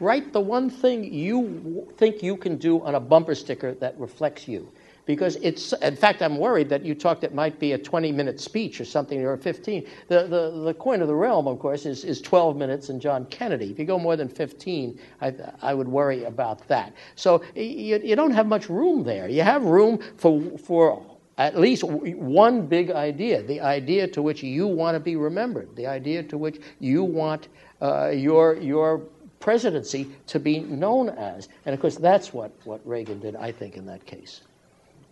Write 0.00 0.32
the 0.32 0.40
one 0.40 0.68
thing 0.68 1.12
you 1.12 1.88
think 1.96 2.22
you 2.22 2.36
can 2.36 2.56
do 2.56 2.82
on 2.82 2.96
a 2.96 3.00
bumper 3.00 3.34
sticker 3.34 3.74
that 3.74 3.98
reflects 3.98 4.48
you. 4.48 4.70
Because 5.06 5.36
it's, 5.36 5.72
in 5.74 5.96
fact, 5.96 6.22
I'm 6.22 6.38
worried 6.38 6.68
that 6.70 6.84
you 6.84 6.94
talked 6.94 7.24
it 7.24 7.34
might 7.34 7.58
be 7.58 7.72
a 7.72 7.78
20 7.78 8.10
minute 8.12 8.40
speech 8.40 8.80
or 8.80 8.84
something, 8.84 9.20
or 9.22 9.34
a 9.34 9.38
15. 9.38 9.86
The, 10.08 10.22
the, 10.26 10.62
the 10.64 10.74
coin 10.74 11.02
of 11.02 11.08
the 11.08 11.14
realm, 11.14 11.46
of 11.46 11.58
course, 11.58 11.84
is, 11.84 12.04
is 12.04 12.22
12 12.22 12.56
minutes 12.56 12.88
and 12.88 13.00
John 13.00 13.26
Kennedy. 13.26 13.70
If 13.70 13.78
you 13.78 13.84
go 13.84 13.98
more 13.98 14.16
than 14.16 14.28
15, 14.28 14.98
I, 15.20 15.34
I 15.60 15.74
would 15.74 15.88
worry 15.88 16.24
about 16.24 16.66
that. 16.68 16.94
So 17.16 17.42
you, 17.54 18.00
you 18.02 18.16
don't 18.16 18.30
have 18.30 18.46
much 18.46 18.70
room 18.70 19.04
there. 19.04 19.28
You 19.28 19.42
have 19.42 19.64
room 19.64 19.98
for, 20.16 20.40
for 20.58 21.04
at 21.36 21.58
least 21.58 21.84
one 21.84 22.66
big 22.66 22.90
idea, 22.90 23.42
the 23.42 23.60
idea 23.60 24.06
to 24.08 24.22
which 24.22 24.42
you 24.42 24.66
want 24.66 24.94
to 24.94 25.00
be 25.00 25.16
remembered, 25.16 25.74
the 25.76 25.86
idea 25.86 26.22
to 26.22 26.38
which 26.38 26.60
you 26.78 27.02
want 27.02 27.48
uh, 27.82 28.08
your, 28.08 28.56
your 28.56 28.98
presidency 29.40 30.10
to 30.28 30.38
be 30.38 30.60
known 30.60 31.10
as. 31.10 31.48
And 31.66 31.74
of 31.74 31.80
course, 31.80 31.96
that's 31.96 32.32
what, 32.32 32.52
what 32.64 32.80
Reagan 32.86 33.20
did, 33.20 33.36
I 33.36 33.52
think, 33.52 33.76
in 33.76 33.84
that 33.86 34.06
case. 34.06 34.42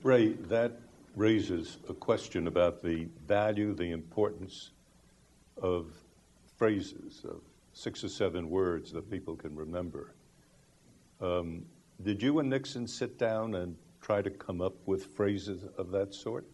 Ray, 0.02 0.32
that 0.48 0.72
raises 1.14 1.78
a 1.88 1.94
question 1.94 2.46
about 2.46 2.82
the 2.82 3.06
value, 3.26 3.74
the 3.74 3.92
importance 3.92 4.70
of 5.60 5.92
phrases, 6.56 7.24
of 7.28 7.40
six 7.72 8.02
or 8.02 8.08
seven 8.08 8.50
words 8.50 8.92
that 8.92 9.10
people 9.10 9.36
can 9.36 9.54
remember. 9.54 10.14
Um, 11.20 11.64
did 12.02 12.22
you 12.22 12.40
and 12.40 12.50
Nixon 12.50 12.86
sit 12.86 13.18
down 13.18 13.54
and 13.54 13.76
try 14.00 14.22
to 14.22 14.30
come 14.30 14.60
up 14.60 14.74
with 14.86 15.06
phrases 15.06 15.64
of 15.78 15.90
that 15.92 16.14
sort? 16.14 16.46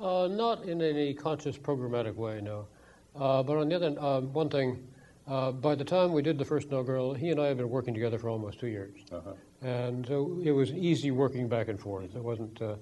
Uh, 0.00 0.26
not 0.26 0.64
in 0.64 0.82
any 0.82 1.14
conscious 1.14 1.56
programmatic 1.56 2.16
way, 2.16 2.40
no. 2.40 2.66
Uh, 3.14 3.42
but 3.42 3.56
on 3.56 3.68
the 3.68 3.76
other, 3.76 3.94
uh, 3.98 4.20
one 4.20 4.48
thing, 4.48 4.86
uh, 5.28 5.52
by 5.52 5.74
the 5.74 5.84
time 5.84 6.12
we 6.12 6.22
did 6.22 6.38
the 6.38 6.44
first 6.44 6.68
inaugural, 6.68 7.14
he 7.14 7.30
and 7.30 7.40
I 7.40 7.46
had 7.46 7.56
been 7.56 7.70
working 7.70 7.94
together 7.94 8.18
for 8.18 8.28
almost 8.28 8.58
two 8.58 8.66
years, 8.66 8.98
Uh-huh. 9.12 9.32
and 9.62 10.06
so 10.06 10.38
it 10.42 10.50
was 10.50 10.72
easy 10.72 11.10
working 11.12 11.48
back 11.48 11.68
and 11.68 11.78
forth. 11.80 12.14
It 12.14 12.22
wasn't, 12.22 12.60
uh, 12.60 12.76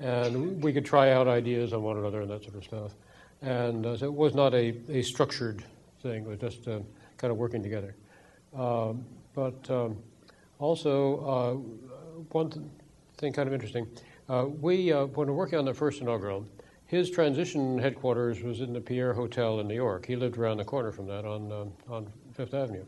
and 0.00 0.62
we 0.62 0.72
could 0.72 0.84
try 0.84 1.12
out 1.12 1.28
ideas 1.28 1.72
on 1.72 1.82
one 1.82 1.96
another 1.96 2.20
and 2.20 2.30
that 2.30 2.42
sort 2.42 2.56
of 2.56 2.64
stuff, 2.64 2.94
and 3.42 3.86
uh, 3.86 3.96
so 3.96 4.06
it 4.06 4.14
was 4.14 4.34
not 4.34 4.54
a, 4.54 4.74
a 4.88 5.02
structured 5.02 5.64
thing. 6.02 6.24
It 6.24 6.28
was 6.28 6.38
just 6.38 6.68
uh, 6.68 6.80
kind 7.16 7.30
of 7.30 7.36
working 7.36 7.62
together. 7.62 7.94
Um, 8.56 9.04
but 9.34 9.68
um, 9.70 9.96
also, 10.58 11.18
uh, 11.24 12.22
one 12.30 12.50
th- 12.50 12.64
thing 13.18 13.32
kind 13.32 13.48
of 13.48 13.54
interesting. 13.54 13.86
Uh, 14.28 14.46
we, 14.60 14.92
uh, 14.92 15.06
when 15.06 15.26
we 15.26 15.32
were 15.32 15.38
working 15.38 15.58
on 15.58 15.64
the 15.64 15.74
first 15.74 16.00
inaugural, 16.00 16.46
his 16.86 17.10
transition 17.10 17.78
headquarters 17.78 18.42
was 18.42 18.60
in 18.60 18.72
the 18.72 18.80
Pierre 18.80 19.12
Hotel 19.12 19.60
in 19.60 19.68
New 19.68 19.74
York. 19.74 20.06
He 20.06 20.16
lived 20.16 20.38
around 20.38 20.58
the 20.58 20.64
corner 20.64 20.92
from 20.92 21.06
that 21.06 21.24
on, 21.24 21.50
um 21.50 21.72
on 21.88 22.12
Fifth 22.32 22.54
Avenue. 22.54 22.84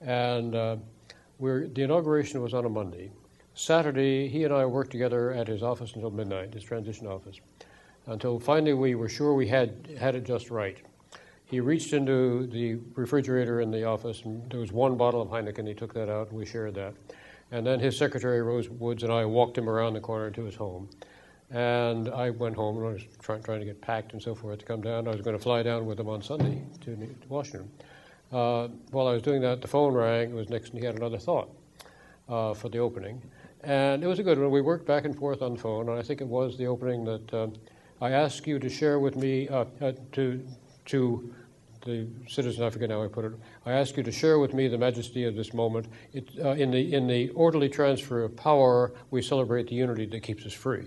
And 0.00 0.80
we're, 1.38 1.68
the 1.68 1.82
inauguration 1.82 2.42
was 2.42 2.52
on 2.52 2.66
a 2.66 2.68
Monday. 2.68 3.10
Saturday, 3.60 4.26
he 4.26 4.44
and 4.44 4.54
I 4.54 4.64
worked 4.64 4.90
together 4.90 5.32
at 5.32 5.46
his 5.46 5.62
office 5.62 5.92
until 5.94 6.10
midnight, 6.10 6.54
his 6.54 6.64
transition 6.64 7.06
office, 7.06 7.40
until 8.06 8.40
finally 8.40 8.72
we 8.72 8.94
were 8.94 9.08
sure 9.08 9.34
we 9.34 9.48
had, 9.48 9.86
had 9.98 10.14
it 10.14 10.24
just 10.24 10.50
right. 10.50 10.78
He 11.44 11.60
reached 11.60 11.92
into 11.92 12.46
the 12.46 12.78
refrigerator 12.94 13.60
in 13.60 13.70
the 13.70 13.84
office, 13.84 14.22
and 14.22 14.50
there 14.50 14.60
was 14.60 14.72
one 14.72 14.96
bottle 14.96 15.20
of 15.20 15.28
Heineken. 15.28 15.68
He 15.68 15.74
took 15.74 15.92
that 15.92 16.08
out, 16.08 16.30
and 16.30 16.38
we 16.38 16.46
shared 16.46 16.74
that. 16.76 16.94
And 17.52 17.66
then 17.66 17.80
his 17.80 17.98
secretary, 17.98 18.40
Rose 18.40 18.70
Woods, 18.70 19.02
and 19.02 19.12
I 19.12 19.26
walked 19.26 19.58
him 19.58 19.68
around 19.68 19.92
the 19.92 20.00
corner 20.00 20.30
to 20.30 20.44
his 20.44 20.54
home. 20.54 20.88
And 21.50 22.08
I 22.08 22.30
went 22.30 22.56
home 22.56 22.78
and 22.78 22.86
I 22.86 22.92
was 22.92 23.02
trying, 23.20 23.42
trying 23.42 23.60
to 23.60 23.66
get 23.66 23.80
packed 23.80 24.14
and 24.14 24.22
so 24.22 24.34
forth 24.34 24.60
to 24.60 24.64
come 24.64 24.80
down. 24.80 25.06
I 25.06 25.10
was 25.10 25.20
going 25.20 25.36
to 25.36 25.42
fly 25.42 25.62
down 25.62 25.84
with 25.84 26.00
him 26.00 26.08
on 26.08 26.22
Sunday 26.22 26.62
to, 26.82 26.96
to 26.96 27.28
Washington. 27.28 27.70
Uh, 28.32 28.68
while 28.92 29.08
I 29.08 29.12
was 29.12 29.22
doing 29.22 29.42
that, 29.42 29.60
the 29.60 29.68
phone 29.68 29.92
rang. 29.92 30.30
It 30.30 30.34
was 30.34 30.48
Nixon. 30.48 30.78
He 30.78 30.84
had 30.84 30.94
another 30.94 31.18
thought 31.18 31.50
uh, 32.28 32.54
for 32.54 32.68
the 32.68 32.78
opening. 32.78 33.20
And 33.62 34.02
it 34.02 34.06
was 34.06 34.18
a 34.18 34.22
good 34.22 34.38
one. 34.38 34.50
We 34.50 34.62
worked 34.62 34.86
back 34.86 35.04
and 35.04 35.16
forth 35.16 35.42
on 35.42 35.54
the 35.54 35.60
phone, 35.60 35.88
and 35.88 35.98
I 35.98 36.02
think 36.02 36.20
it 36.20 36.26
was 36.26 36.56
the 36.56 36.66
opening 36.66 37.04
that 37.04 37.34
um, 37.34 37.52
I 38.00 38.12
asked 38.12 38.46
you 38.46 38.58
to 38.58 38.68
share 38.68 38.98
with 38.98 39.16
me, 39.16 39.48
uh, 39.48 39.66
uh, 39.80 39.92
to, 40.12 40.46
to 40.86 41.34
the 41.84 42.06
citizen, 42.28 42.64
I 42.64 42.70
forget 42.70 42.90
how 42.90 43.02
I 43.02 43.08
put 43.08 43.24
it. 43.24 43.32
I 43.66 43.72
ask 43.72 43.96
you 43.96 44.02
to 44.02 44.12
share 44.12 44.38
with 44.38 44.54
me 44.54 44.68
the 44.68 44.78
majesty 44.78 45.24
of 45.24 45.34
this 45.34 45.52
moment. 45.52 45.86
It, 46.12 46.30
uh, 46.42 46.50
in, 46.50 46.70
the, 46.70 46.94
in 46.94 47.06
the 47.06 47.30
orderly 47.30 47.68
transfer 47.68 48.22
of 48.22 48.36
power, 48.36 48.92
we 49.10 49.22
celebrate 49.22 49.68
the 49.68 49.74
unity 49.74 50.06
that 50.06 50.22
keeps 50.22 50.46
us 50.46 50.52
free, 50.52 50.86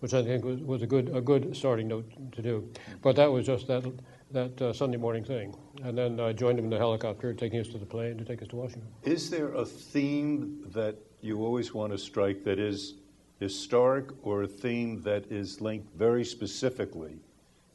which 0.00 0.14
I 0.14 0.22
think 0.22 0.44
was, 0.44 0.60
was 0.60 0.82
a, 0.82 0.86
good, 0.86 1.14
a 1.14 1.20
good 1.20 1.56
starting 1.56 1.88
note 1.88 2.10
to 2.32 2.42
do. 2.42 2.68
But 3.02 3.16
that 3.16 3.30
was 3.30 3.46
just 3.46 3.66
that, 3.68 3.84
that 4.32 4.60
uh, 4.62 4.72
Sunday 4.72 4.96
morning 4.96 5.24
thing. 5.24 5.56
And 5.82 5.96
then 5.96 6.20
I 6.20 6.32
joined 6.32 6.58
him 6.58 6.66
in 6.66 6.70
the 6.70 6.78
helicopter, 6.78 7.32
taking 7.34 7.60
us 7.60 7.68
to 7.68 7.78
the 7.78 7.86
plane 7.86 8.18
to 8.18 8.24
take 8.24 8.42
us 8.42 8.48
to 8.48 8.56
Washington. 8.56 8.88
Is 9.04 9.30
there 9.30 9.52
a 9.54 9.64
theme 9.64 10.64
that 10.74 10.96
you 11.20 11.44
always 11.44 11.74
want 11.74 11.92
to 11.92 11.98
strike 11.98 12.44
that 12.44 12.58
is 12.58 12.94
historic 13.40 14.06
or 14.22 14.42
a 14.42 14.46
theme 14.46 15.00
that 15.02 15.30
is 15.30 15.60
linked 15.60 15.94
very 15.96 16.24
specifically 16.24 17.16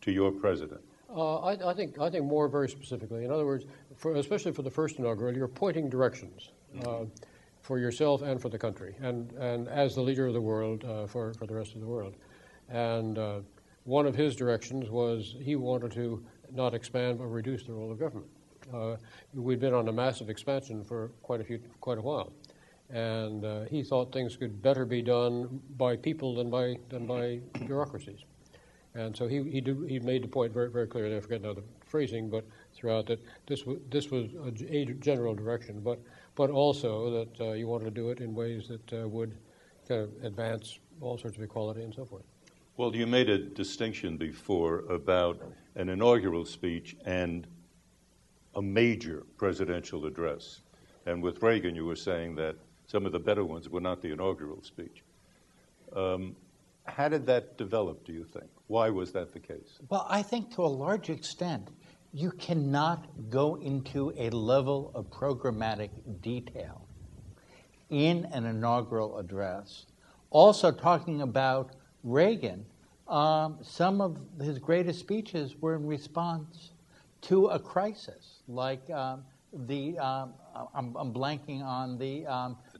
to 0.01 0.11
your 0.11 0.31
president? 0.31 0.81
Uh, 1.15 1.37
I, 1.39 1.71
I 1.71 1.73
think 1.73 1.99
I 1.99 2.09
think 2.09 2.25
more 2.25 2.47
very 2.47 2.67
specifically. 2.67 3.23
In 3.23 3.31
other 3.31 3.45
words, 3.45 3.65
for, 3.95 4.15
especially 4.15 4.51
for 4.51 4.63
the 4.63 4.71
first 4.71 4.97
inaugural, 4.97 5.35
you're 5.35 5.47
pointing 5.47 5.89
directions 5.89 6.51
uh, 6.85 7.05
for 7.61 7.77
yourself 7.77 8.23
and 8.23 8.41
for 8.41 8.49
the 8.49 8.57
country, 8.57 8.95
and 9.01 9.31
and 9.33 9.67
as 9.67 9.93
the 9.93 10.01
leader 10.01 10.25
of 10.25 10.33
the 10.33 10.41
world 10.41 10.83
uh, 10.83 11.05
for 11.05 11.33
for 11.35 11.45
the 11.45 11.53
rest 11.53 11.75
of 11.75 11.81
the 11.81 11.87
world. 11.87 12.15
And 12.69 13.17
uh, 13.19 13.39
one 13.83 14.07
of 14.07 14.15
his 14.15 14.35
directions 14.35 14.89
was 14.89 15.35
he 15.39 15.55
wanted 15.55 15.91
to 15.91 16.23
not 16.51 16.73
expand 16.73 17.19
but 17.19 17.25
reduce 17.25 17.63
the 17.63 17.73
role 17.73 17.91
of 17.91 17.99
government. 17.99 18.29
Uh, 18.73 18.95
we'd 19.33 19.59
been 19.59 19.73
on 19.73 19.87
a 19.89 19.93
massive 19.93 20.29
expansion 20.29 20.83
for 20.83 21.11
quite 21.21 21.41
a 21.41 21.43
few 21.43 21.59
quite 21.79 21.99
a 21.99 22.01
while, 22.01 22.33
and 22.89 23.43
uh, 23.45 23.63
he 23.65 23.83
thought 23.83 24.11
things 24.11 24.35
could 24.35 24.61
better 24.61 24.85
be 24.85 25.01
done 25.01 25.61
by 25.77 25.95
people 25.95 26.35
than 26.35 26.49
by 26.49 26.77
than 26.89 27.05
by 27.05 27.39
bureaucracies. 27.65 28.19
And 28.95 29.15
so 29.15 29.27
he, 29.27 29.41
he, 29.49 29.59
do, 29.59 29.81
he 29.81 29.99
made 29.99 30.23
the 30.23 30.27
point 30.27 30.53
very, 30.53 30.69
very 30.69 30.87
clearly, 30.87 31.17
I 31.17 31.19
forget 31.19 31.41
now 31.41 31.53
the 31.53 31.63
phrasing, 31.85 32.29
but 32.29 32.45
throughout 32.75 33.07
that 33.07 33.19
this 33.47 33.65
was, 33.65 33.79
this 33.89 34.11
was 34.11 34.29
a 34.69 34.85
general 34.85 35.33
direction, 35.33 35.81
but, 35.81 35.99
but 36.35 36.51
also 36.51 37.09
that 37.09 37.41
uh, 37.41 37.51
you 37.53 37.67
wanted 37.67 37.85
to 37.85 37.91
do 37.91 38.11
it 38.11 38.19
in 38.19 38.35
ways 38.35 38.67
that 38.67 38.93
uh, 38.93 39.07
would 39.07 39.35
kind 39.87 40.01
of 40.01 40.11
advance 40.23 40.79
all 41.01 41.17
sorts 41.17 41.37
of 41.37 41.43
equality 41.43 41.81
and 41.81 41.93
so 41.93 42.05
forth. 42.05 42.23
Well, 42.77 42.95
you 42.95 43.07
made 43.07 43.29
a 43.29 43.37
distinction 43.37 44.17
before 44.17 44.79
about 44.89 45.41
an 45.75 45.89
inaugural 45.89 46.45
speech 46.45 46.95
and 47.05 47.47
a 48.55 48.61
major 48.61 49.23
presidential 49.37 50.05
address. 50.05 50.61
And 51.07 51.21
with 51.21 51.41
Reagan, 51.41 51.75
you 51.75 51.85
were 51.85 51.95
saying 51.95 52.35
that 52.35 52.55
some 52.93 53.07
of 53.07 53.11
the 53.11 53.19
better 53.19 53.43
ones 53.43 53.67
were 53.69 53.81
not 53.81 54.03
the 54.03 54.11
inaugural 54.11 54.61
speech. 54.61 55.01
Um, 55.95 56.35
how 56.85 57.09
did 57.09 57.25
that 57.25 57.57
develop, 57.57 58.05
do 58.05 58.13
you 58.13 58.23
think? 58.23 58.45
Why 58.67 58.91
was 58.91 59.11
that 59.13 59.33
the 59.33 59.39
case? 59.39 59.79
Well, 59.89 60.05
I 60.07 60.21
think 60.21 60.53
to 60.55 60.61
a 60.63 60.67
large 60.85 61.09
extent, 61.09 61.69
you 62.13 62.29
cannot 62.31 63.07
go 63.31 63.55
into 63.55 64.13
a 64.15 64.29
level 64.29 64.91
of 64.93 65.09
programmatic 65.09 65.89
detail 66.21 66.87
in 67.89 68.25
an 68.31 68.45
inaugural 68.45 69.17
address. 69.17 69.87
Also, 70.29 70.71
talking 70.71 71.23
about 71.23 71.71
Reagan, 72.03 72.63
um, 73.07 73.57
some 73.63 74.01
of 74.01 74.19
his 74.39 74.59
greatest 74.59 74.99
speeches 74.99 75.55
were 75.59 75.73
in 75.75 75.87
response 75.87 76.73
to 77.21 77.47
a 77.47 77.57
crisis, 77.57 78.41
like 78.47 78.87
um, 78.91 79.23
the, 79.51 79.97
um, 79.97 80.33
I'm, 80.75 80.95
I'm 80.95 81.11
blanking 81.11 81.63
on 81.63 81.97
the, 81.97 82.27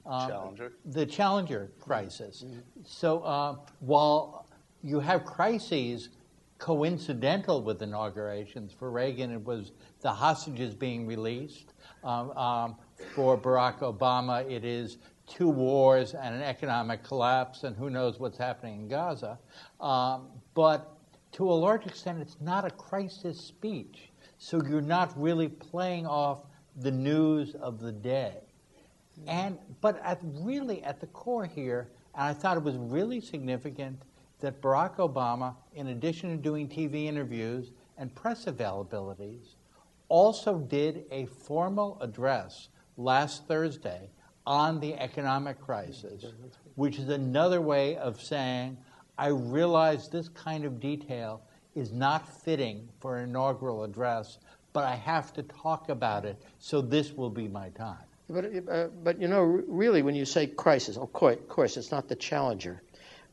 um, 0.06 0.30
Challenger? 0.30 0.74
the 0.86 1.06
Challenger 1.06 1.72
crisis. 1.80 2.46
So 2.86 3.20
uh, 3.22 3.56
while 3.80 4.48
you 4.82 5.00
have 5.00 5.26
crises 5.26 6.10
coincidental 6.63 7.62
with 7.62 7.82
inaugurations. 7.82 8.72
For 8.72 8.89
Reagan, 8.89 9.32
it 9.32 9.44
was 9.44 9.74
the 10.00 10.13
hostages 10.13 10.74
being 10.74 11.06
released. 11.06 11.74
Um, 12.06 12.32
um, 12.38 12.76
for 13.13 13.38
Barack 13.38 13.80
Obama, 13.80 14.50
it 14.50 14.63
is 14.63 14.98
two 15.28 15.50
wars 15.50 16.13
and 16.13 16.34
an 16.34 16.42
economic 16.42 17.04
collapse, 17.04 17.63
and 17.63 17.76
who 17.76 17.89
knows 17.89 18.18
what's 18.18 18.38
happening 18.38 18.82
in 18.82 18.88
Gaza. 18.88 19.38
Um, 19.82 20.28
but 20.54 20.96
to 21.34 21.52
a 21.52 21.54
large 21.54 21.86
extent, 21.86 22.22
it's 22.22 22.38
not 22.39 22.63
a 22.63 22.72
crisis 22.72 23.38
speech. 23.38 24.12
So 24.38 24.62
you're 24.63 24.80
not 24.80 25.22
really 25.22 25.50
playing 25.50 26.08
off 26.08 26.46
the 26.78 26.92
news 26.92 27.56
of 27.56 27.82
the 27.82 27.92
day. 27.92 28.38
Mm-hmm. 29.19 29.30
And 29.30 29.58
but 29.82 30.02
at 30.04 30.19
really 30.23 30.84
at 30.84 30.99
the 30.99 31.08
core 31.08 31.45
here, 31.45 31.89
and 32.15 32.23
I 32.26 32.34
thought 32.34 32.58
it 32.58 32.63
was 32.63 32.78
really 32.78 33.21
significant 33.21 34.02
that 34.39 34.62
Barack 34.62 34.97
Obama, 34.97 35.56
in 35.73 35.88
addition 35.88 36.30
to 36.32 36.38
doing 36.38 36.67
TV 36.67 37.06
interviews 37.06 37.71
and 37.97 38.13
press 38.13 38.45
availabilities, 38.45 39.56
also 40.10 40.60
did 40.60 41.06
a 41.12 41.26
formal 41.26 41.97
address 42.02 42.69
last 42.97 43.47
Thursday 43.47 44.10
on 44.45 44.80
the 44.80 44.93
economic 44.95 45.60
crisis, 45.60 46.26
mm-hmm. 46.26 46.47
which 46.76 46.99
is 46.99 47.10
another 47.10 47.62
way 47.62 47.95
of 47.95 48.21
saying, 48.21 48.78
I 49.17 49.28
realize 49.28 50.10
this 50.10 50.28
kind 50.30 50.65
of 50.65 50.80
detail 50.80 51.41
is 51.76 51.91
not 51.91 52.28
fitting 52.43 52.89
for 52.99 53.17
an 53.17 53.30
inaugural 53.30 53.84
address, 53.84 54.39
but 54.73 54.84
I 54.84 54.95
have 54.95 55.34
to 55.34 55.43
talk 55.43 55.89
about 55.89 56.26
it, 56.26 56.41
so 56.60 56.82
this 56.82 57.13
will 57.13 57.30
be 57.30 57.47
my 57.47 57.69
time. 57.69 58.06
But, 58.34 58.46
uh, 58.67 58.88
but 59.04 59.22
you 59.22 59.28
know, 59.28 59.43
really, 59.43 60.02
when 60.02 60.15
you 60.15 60.26
say 60.26 60.48
crisis, 60.48 60.98
of 60.98 61.13
course, 61.13 61.36
of 61.36 61.48
course, 61.48 61.78
it's 61.78 61.91
not 61.91 62.08
the 62.08 62.15
challenger. 62.15 62.82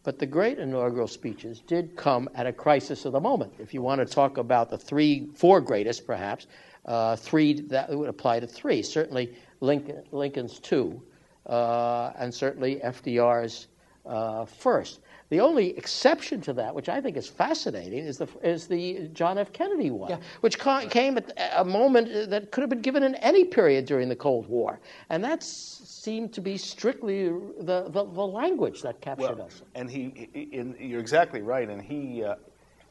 But 0.02 0.18
the 0.18 0.26
great 0.26 0.58
inaugural 0.58 1.08
speeches 1.08 1.60
did 1.60 1.96
come 1.96 2.28
at 2.34 2.46
a 2.46 2.52
crisis 2.52 3.04
of 3.04 3.12
the 3.12 3.20
moment. 3.20 3.54
If 3.58 3.74
you 3.74 3.82
want 3.82 4.00
to 4.00 4.06
talk 4.06 4.38
about 4.38 4.70
the 4.70 4.78
three, 4.78 5.28
four 5.34 5.60
greatest, 5.60 6.06
perhaps, 6.06 6.46
uh, 6.84 7.16
three 7.16 7.60
that 7.62 7.90
would 7.90 8.08
apply 8.08 8.40
to 8.40 8.46
three. 8.46 8.82
Certainly 8.82 9.34
Lincoln, 9.60 10.02
Lincoln's 10.12 10.58
two, 10.58 11.02
uh, 11.46 12.12
and 12.18 12.32
certainly 12.32 12.76
FDR's 12.76 13.68
uh, 14.06 14.44
first. 14.44 15.00
The 15.30 15.38
only 15.40 15.76
exception 15.78 16.40
to 16.42 16.52
that, 16.54 16.74
which 16.74 16.88
I 16.88 17.00
think 17.00 17.16
is 17.16 17.28
fascinating, 17.28 18.00
is 18.04 18.18
the, 18.18 18.26
is 18.42 18.66
the 18.66 19.08
John 19.12 19.38
F. 19.38 19.52
Kennedy 19.52 19.90
one, 19.90 20.10
Yeah. 20.10 20.18
which 20.40 20.58
ca- 20.58 20.86
came 20.88 21.16
at 21.16 21.32
a 21.56 21.64
moment 21.64 22.28
that 22.30 22.50
could 22.50 22.62
have 22.62 22.68
been 22.70 22.80
given 22.82 23.04
in 23.04 23.14
any 23.16 23.44
period 23.44 23.84
during 23.84 24.08
the 24.08 24.16
Cold 24.16 24.48
War. 24.48 24.80
And 25.08 25.22
that 25.22 25.40
seemed 25.44 26.32
to 26.32 26.40
be 26.40 26.56
strictly 26.56 27.28
the, 27.28 27.84
the, 27.90 28.04
the 28.04 28.26
language 28.26 28.82
that 28.82 29.00
captured 29.00 29.36
Well, 29.38 29.42
us. 29.46 29.62
and 29.76 29.88
he, 29.88 30.28
he- 30.34 30.58
and 30.58 30.76
you're 30.80 30.98
exactly 31.00 31.42
right. 31.42 31.68
And 31.70 31.80
he, 31.80 32.24
uh, 32.24 32.34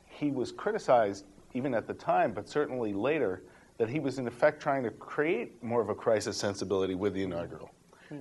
he 0.06 0.32
was 0.32 0.54
criticized 0.54 1.26
even 1.54 1.74
at 1.74 1.88
the 1.88 1.94
time, 1.94 2.32
but 2.32 2.48
certainly 2.48 2.94
later, 2.94 3.44
that 3.80 3.90
he 3.90 4.00
was 4.00 4.18
in 4.18 4.28
effect 4.28 4.62
trying 4.62 4.84
to 4.84 4.92
create 4.92 5.62
more 5.62 5.82
of 5.82 5.90
a 5.90 5.96
crisis 5.96 6.38
sensibility 6.38 6.96
with 6.96 7.14
the 7.14 7.24
inaugural. 7.24 7.70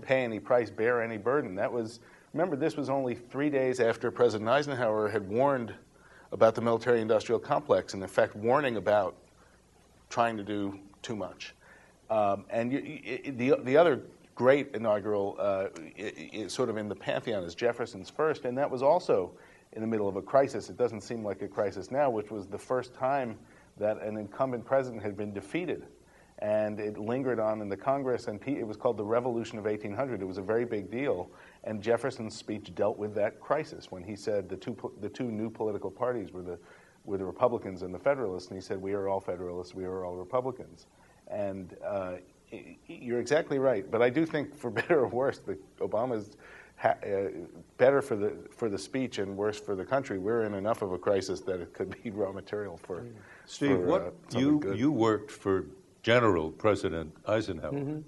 Pay 0.03 0.25
any 0.25 0.41
price, 0.41 0.71
bear 0.71 1.03
any 1.03 1.19
burden. 1.19 1.55
That 1.55 1.73
was. 1.73 2.01
Remember, 2.35 2.57
this 2.57 2.77
was 2.77 2.91
only 2.91 3.15
three 3.15 3.49
days 3.49 3.81
after 3.81 4.11
President 4.11 4.49
Eisenhower 4.49 5.09
had 5.09 5.27
warned 5.29 5.75
about 6.31 6.55
the 6.55 6.61
military-industrial 6.61 7.39
complex, 7.39 7.95
and 7.95 8.03
in 8.03 8.09
fact, 8.09 8.37
warning 8.37 8.77
about 8.77 9.17
trying 10.11 10.37
to 10.37 10.45
do 10.45 10.79
too 11.01 11.17
much. 11.17 11.55
Um, 12.11 12.45
and 12.51 12.73
you, 12.73 13.33
the, 13.37 13.57
the 13.63 13.77
other 13.77 14.03
great 14.35 14.75
inaugural, 14.75 15.37
uh, 15.39 15.69
sort 16.49 16.69
of 16.69 16.77
in 16.77 16.89
the 16.89 16.95
pantheon, 16.95 17.43
is 17.45 17.55
Jefferson's 17.55 18.11
first, 18.11 18.45
and 18.45 18.57
that 18.59 18.71
was 18.71 18.83
also 18.83 19.33
in 19.73 19.81
the 19.81 19.87
middle 19.87 20.09
of 20.09 20.17
a 20.17 20.23
crisis. 20.23 20.69
It 20.69 20.77
doesn't 20.77 21.01
seem 21.01 21.25
like 21.25 21.41
a 21.41 21.49
crisis 21.49 21.91
now, 21.91 22.11
which 22.11 22.31
was 22.31 22.47
the 22.47 22.59
first 22.59 22.95
time 22.95 23.39
that 23.79 24.03
an 24.03 24.17
incumbent 24.19 24.67
president 24.67 25.03
had 25.03 25.17
been 25.17 25.33
defeated. 25.33 25.87
And 26.41 26.79
it 26.79 26.99
lingered 26.99 27.41
on 27.41 27.61
in 27.61 27.69
the 27.69 27.77
Congress, 27.77 28.29
and 28.29 28.41
it 28.47 28.67
was 28.67 28.77
called 28.77 28.97
the 28.97 29.05
Revolution 29.05 29.59
of 29.59 29.65
1800. 29.65 30.23
It 30.23 30.25
was 30.25 30.39
a 30.39 30.43
very 30.43 30.65
big 30.65 30.91
deal, 30.91 31.31
and 31.65 31.83
Jefferson's 31.83 32.37
speech 32.37 32.73
dealt 32.77 32.97
with 32.97 33.15
that 33.17 33.41
crisis 33.41 33.91
when 33.91 34.05
he 34.05 34.15
said 34.15 34.49
the 34.49 34.57
two, 34.57 34.77
the 35.01 35.09
two 35.09 35.33
new 35.33 35.51
political 35.51 35.91
parties 35.91 36.33
were 36.33 36.43
the, 36.43 36.59
were 37.05 37.19
the 37.19 37.25
Republicans 37.25 37.83
and 37.83 37.93
the 37.93 37.99
Federalists, 37.99 38.49
and 38.49 38.57
he 38.57 38.63
said, 38.63 38.81
We 38.81 38.93
are 38.93 39.09
all 39.09 39.21
Federalists, 39.21 39.75
we 39.75 39.85
are 39.85 40.05
all 40.05 40.15
Republicans. 40.15 40.87
And 41.27 41.77
uh, 41.85 42.15
you're 42.87 43.21
exactly 43.21 43.59
right, 43.59 43.91
but 43.91 44.01
I 44.01 44.11
do 44.11 44.25
think, 44.25 44.55
for 44.55 44.71
better 44.81 45.01
or 45.01 45.09
worse, 45.09 45.39
that 45.41 45.59
Obama's 45.79 46.37
ha- 46.77 46.97
uh, 47.05 47.29
better 47.77 48.01
for 48.01 48.17
the 48.17 48.33
for 48.51 48.69
the 48.69 48.79
speech 48.79 49.19
and 49.19 49.37
worse 49.37 49.59
for 49.61 49.75
the 49.75 49.85
country. 49.85 50.19
We're 50.19 50.45
in 50.45 50.55
enough 50.55 50.83
of 50.83 50.93
a 50.93 50.99
crisis 50.99 51.41
that 51.43 51.61
it 51.61 51.75
could 51.75 52.03
be 52.03 52.11
raw 52.13 52.33
material 52.33 52.77
for. 52.77 53.05
Steve, 53.47 53.71
for, 53.71 53.87
what 53.87 54.03
uh, 54.03 54.39
you 54.39 54.61
good. 54.61 54.79
you 54.79 54.93
worked 54.93 55.31
for 55.31 55.67
General 56.09 56.51
President 56.51 57.15
Eisenhower. 57.27 58.03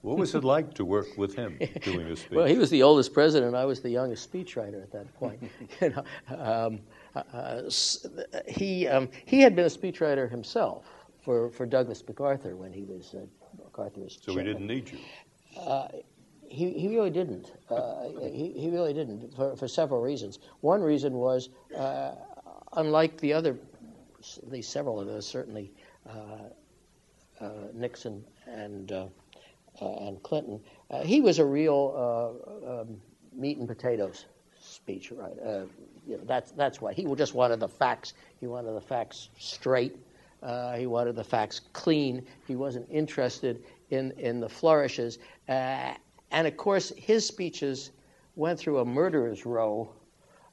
What 0.00 0.16
was 0.16 0.34
it 0.34 0.42
like 0.42 0.72
to 0.74 0.86
work 0.86 1.06
with 1.18 1.34
him 1.34 1.58
doing 1.82 2.06
a 2.06 2.16
speech? 2.22 2.32
Well, 2.32 2.46
he 2.46 2.56
was 2.56 2.70
the 2.70 2.82
oldest 2.82 3.12
president. 3.12 3.54
I 3.54 3.66
was 3.66 3.82
the 3.82 3.90
youngest 3.90 4.32
speechwriter 4.32 4.82
at 4.82 4.90
that 4.92 5.12
point. 5.14 5.42
you 5.82 5.90
know, 5.90 6.04
um, 6.38 6.80
uh, 7.14 7.60
s- 7.66 8.06
he 8.48 8.88
um, 8.88 9.10
he 9.26 9.42
had 9.42 9.54
been 9.54 9.66
a 9.66 9.68
speechwriter 9.68 10.30
himself 10.30 10.86
for, 11.22 11.50
for 11.50 11.66
Douglas 11.66 12.02
MacArthur 12.08 12.56
when 12.56 12.72
he 12.72 12.84
was 12.84 13.14
uh, 13.14 13.26
MacArthur 13.62 14.00
was 14.00 14.18
so 14.22 14.34
he 14.34 14.42
didn't 14.42 14.66
need 14.66 14.90
you. 14.90 14.98
He, 16.48 16.70
he 16.70 16.88
really 16.88 17.10
didn't. 17.10 17.52
Uh, 17.68 18.04
he, 18.32 18.54
he 18.56 18.70
really 18.70 18.94
didn't 18.94 19.34
for, 19.36 19.56
for 19.56 19.68
several 19.68 20.00
reasons. 20.00 20.38
One 20.60 20.80
reason 20.80 21.12
was, 21.14 21.50
uh, 21.76 22.12
unlike 22.74 23.18
the 23.18 23.32
other, 23.34 23.58
at 24.38 24.50
least 24.50 24.70
several 24.70 25.00
of 25.00 25.06
those, 25.06 25.26
certainly 25.26 25.72
uh, 26.06 26.10
uh, 26.10 26.48
Nixon 27.72 28.24
and 28.46 28.92
uh, 28.92 29.06
uh, 29.80 30.06
and 30.06 30.22
Clinton, 30.22 30.60
uh, 30.90 31.02
he 31.02 31.20
was 31.20 31.38
a 31.38 31.44
real 31.44 31.92
uh, 32.66 32.80
um, 32.80 33.00
meat 33.32 33.58
and 33.58 33.66
potatoes 33.66 34.26
speech, 34.60 35.12
right? 35.12 35.36
Uh, 35.44 35.64
you 36.06 36.16
know, 36.16 36.24
that's 36.26 36.52
that's 36.52 36.80
why 36.80 36.92
he 36.92 37.04
just 37.14 37.34
wanted 37.34 37.60
the 37.60 37.68
facts. 37.68 38.14
He 38.40 38.46
wanted 38.46 38.72
the 38.72 38.80
facts 38.80 39.30
straight. 39.38 39.96
Uh, 40.42 40.76
he 40.76 40.86
wanted 40.86 41.16
the 41.16 41.24
facts 41.24 41.60
clean. 41.72 42.24
He 42.46 42.56
wasn't 42.56 42.86
interested 42.90 43.64
in 43.90 44.12
in 44.12 44.40
the 44.40 44.48
flourishes. 44.48 45.18
Uh, 45.48 45.94
and 46.30 46.46
of 46.46 46.56
course, 46.56 46.92
his 46.96 47.26
speeches 47.26 47.90
went 48.36 48.58
through 48.58 48.78
a 48.78 48.84
murderer's 48.84 49.46
row 49.46 49.88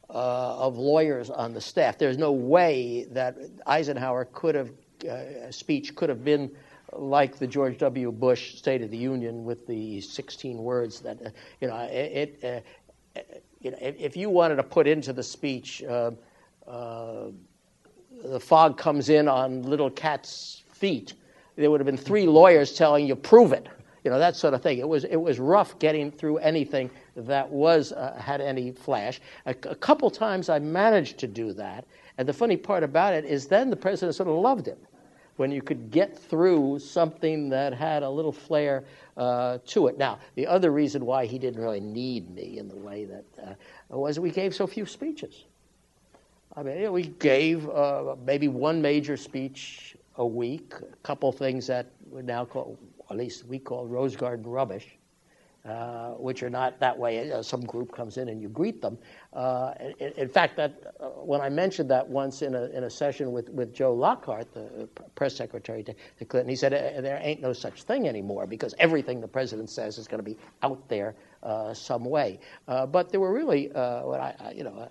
uh, 0.09 0.57
of 0.59 0.77
lawyers 0.77 1.29
on 1.29 1.53
the 1.53 1.61
staff. 1.61 1.97
There's 1.97 2.17
no 2.17 2.31
way 2.31 3.05
that 3.11 3.37
Eisenhower 3.65 4.25
could 4.25 4.55
have 4.55 4.71
uh, 5.09 5.51
speech 5.51 5.95
could 5.95 6.09
have 6.09 6.23
been 6.23 6.51
like 6.93 7.37
the 7.37 7.47
George 7.47 7.77
W. 7.79 8.11
Bush 8.11 8.55
State 8.55 8.81
of 8.81 8.91
the 8.91 8.97
Union 8.97 9.43
with 9.43 9.67
the 9.67 10.01
16 10.01 10.57
words 10.57 10.99
that 11.01 11.21
uh, 11.25 11.29
you 11.59 11.67
know 11.67 11.77
it. 11.77 12.39
it 12.43 12.65
uh, 13.15 13.19
you 13.61 13.71
know, 13.71 13.77
if, 13.79 14.17
you 14.17 14.29
wanted 14.29 14.55
to 14.55 14.63
put 14.63 14.87
into 14.87 15.13
the 15.13 15.21
speech, 15.21 15.83
uh, 15.83 16.11
uh, 16.67 17.27
the 18.23 18.39
fog 18.39 18.77
comes 18.77 19.09
in 19.09 19.27
on 19.27 19.63
little 19.63 19.89
cat's 19.89 20.63
feet. 20.71 21.13
There 21.55 21.69
would 21.69 21.79
have 21.79 21.85
been 21.85 21.97
three 21.97 22.25
lawyers 22.25 22.73
telling 22.73 23.05
you, 23.05 23.15
prove 23.15 23.53
it. 23.53 23.67
You 24.03 24.09
know, 24.09 24.17
that 24.17 24.35
sort 24.35 24.55
of 24.55 24.63
thing. 24.63 24.79
It 24.79 24.87
was, 24.87 25.03
it 25.03 25.17
was 25.17 25.39
rough 25.39 25.77
getting 25.77 26.11
through 26.11 26.37
anything 26.37 26.89
that 27.15 27.47
was, 27.47 27.91
uh, 27.91 28.19
had 28.19 28.41
any 28.41 28.71
flash. 28.71 29.21
A, 29.45 29.51
a 29.51 29.75
couple 29.75 30.09
times 30.09 30.49
I 30.49 30.57
managed 30.57 31.19
to 31.19 31.27
do 31.27 31.53
that. 31.53 31.85
And 32.17 32.27
the 32.27 32.33
funny 32.33 32.57
part 32.57 32.83
about 32.83 33.13
it 33.13 33.25
is 33.25 33.47
then 33.47 33.69
the 33.69 33.75
president 33.75 34.15
sort 34.15 34.29
of 34.29 34.35
loved 34.35 34.67
it 34.67 34.79
when 35.41 35.51
you 35.51 35.63
could 35.63 35.89
get 35.89 36.15
through 36.15 36.77
something 36.77 37.49
that 37.49 37.73
had 37.73 38.03
a 38.03 38.09
little 38.09 38.31
flair 38.31 38.83
uh, 39.17 39.57
to 39.65 39.87
it. 39.87 39.97
Now, 39.97 40.19
the 40.35 40.45
other 40.45 40.69
reason 40.69 41.03
why 41.03 41.25
he 41.25 41.39
didn't 41.39 41.59
really 41.59 41.79
need 41.79 42.29
me 42.29 42.59
in 42.59 42.67
the 42.67 42.75
way 42.75 43.05
that 43.05 43.25
uh, 43.41 43.97
was 43.97 44.19
we 44.19 44.29
gave 44.29 44.53
so 44.53 44.67
few 44.67 44.85
speeches. 44.85 45.45
I 46.55 46.61
mean, 46.61 46.77
you 46.77 46.83
know, 46.83 46.91
we 46.91 47.07
gave 47.07 47.67
uh, 47.67 48.15
maybe 48.23 48.49
one 48.49 48.83
major 48.83 49.17
speech 49.17 49.95
a 50.17 50.25
week, 50.25 50.75
a 50.75 50.95
couple 50.97 51.31
things 51.31 51.65
that 51.65 51.87
we 52.11 52.21
now 52.21 52.45
call, 52.45 52.77
at 53.09 53.17
least 53.17 53.47
we 53.47 53.57
call 53.57 53.87
Rose 53.87 54.15
Garden 54.15 54.45
rubbish, 54.45 54.95
uh, 55.65 56.11
which 56.11 56.43
are 56.43 56.49
not 56.49 56.79
that 56.79 56.97
way. 56.97 57.31
Uh, 57.31 57.41
some 57.41 57.61
group 57.61 57.91
comes 57.91 58.17
in 58.17 58.29
and 58.29 58.41
you 58.41 58.49
greet 58.49 58.81
them. 58.81 58.97
Uh, 59.33 59.73
in, 59.99 60.11
in 60.17 60.29
fact, 60.29 60.55
that 60.57 60.93
uh, 60.99 61.07
when 61.09 61.41
I 61.41 61.49
mentioned 61.49 61.89
that 61.91 62.07
once 62.07 62.41
in 62.41 62.55
a, 62.55 62.65
in 62.67 62.85
a 62.85 62.89
session 62.89 63.31
with, 63.31 63.49
with 63.49 63.73
Joe 63.73 63.93
Lockhart, 63.93 64.53
the 64.53 64.65
uh, 64.83 64.85
press 65.15 65.35
secretary 65.35 65.83
to, 65.83 65.93
to 66.19 66.25
Clinton, 66.25 66.49
he 66.49 66.55
said, 66.55 66.73
"Uh, 66.73 67.01
there 67.01 67.19
ain't 67.21 67.41
no 67.41 67.53
such 67.53 67.83
thing 67.83 68.07
anymore 68.07 68.47
because 68.47 68.73
everything 68.79 69.21
the 69.21 69.27
president 69.27 69.69
says 69.69 69.97
is 69.97 70.07
going 70.07 70.19
to 70.19 70.29
be 70.29 70.37
out 70.63 70.87
there 70.89 71.15
uh, 71.41 71.73
some 71.73 72.05
way. 72.05 72.39
Uh, 72.67 72.85
but 72.85 73.09
there 73.09 73.19
were 73.19 73.33
really, 73.33 73.71
uh, 73.73 74.03
what 74.03 74.19
I, 74.19 74.53
you 74.55 74.63
know, 74.63 74.89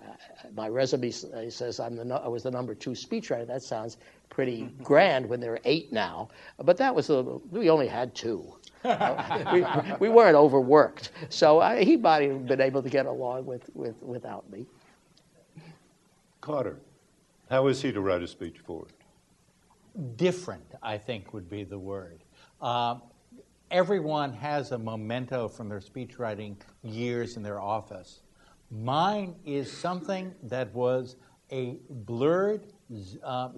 my 0.55 0.67
resume 0.67 1.09
says 1.49 1.79
I'm 1.79 1.95
the, 1.95 2.05
nu- 2.05 2.15
I 2.15 2.27
was 2.27 2.43
the 2.43 2.51
number 2.51 2.75
two 2.75 2.91
speechwriter. 2.91 3.47
That 3.47 3.63
sounds 3.63 3.97
pretty 4.29 4.69
grand 4.83 5.27
when 5.27 5.39
there 5.39 5.53
are 5.53 5.59
eight 5.65 5.91
now. 5.91 6.29
But 6.59 6.77
that 6.77 6.93
was 6.93 7.09
a, 7.09 7.21
we 7.51 7.69
only 7.69 7.87
had 7.87 8.15
two. 8.15 8.55
Uh, 8.83 9.93
we, 9.99 10.07
we 10.07 10.09
weren't 10.09 10.35
overworked, 10.35 11.11
so 11.29 11.59
I, 11.59 11.83
he 11.83 11.97
might 11.97 12.29
have 12.29 12.45
been 12.45 12.61
able 12.61 12.81
to 12.81 12.89
get 12.89 13.05
along 13.05 13.45
with, 13.45 13.69
with 13.73 13.95
without 14.01 14.49
me. 14.51 14.65
Carter, 16.39 16.79
How 17.49 17.67
is 17.67 17.81
he 17.81 17.91
to 17.91 18.01
write 18.01 18.23
a 18.23 18.27
speech 18.27 18.57
for 18.65 18.85
it? 18.87 18.93
different, 20.15 20.65
I 20.81 20.97
think 20.97 21.33
would 21.33 21.49
be 21.49 21.63
the 21.63 21.77
word. 21.77 22.23
Uh, 22.61 22.95
everyone 23.69 24.33
has 24.33 24.71
a 24.71 24.77
memento 24.77 25.47
from 25.47 25.69
their 25.69 25.79
speechwriting 25.79 26.55
years 26.83 27.37
in 27.37 27.43
their 27.43 27.59
office. 27.59 28.21
Mine 28.69 29.35
is 29.45 29.71
something 29.71 30.33
that 30.43 30.73
was 30.73 31.17
a 31.51 31.77
blurred 31.89 32.67
uh, 33.23 33.49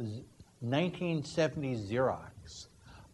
1970 0.62 1.75
Xerox 1.75 2.33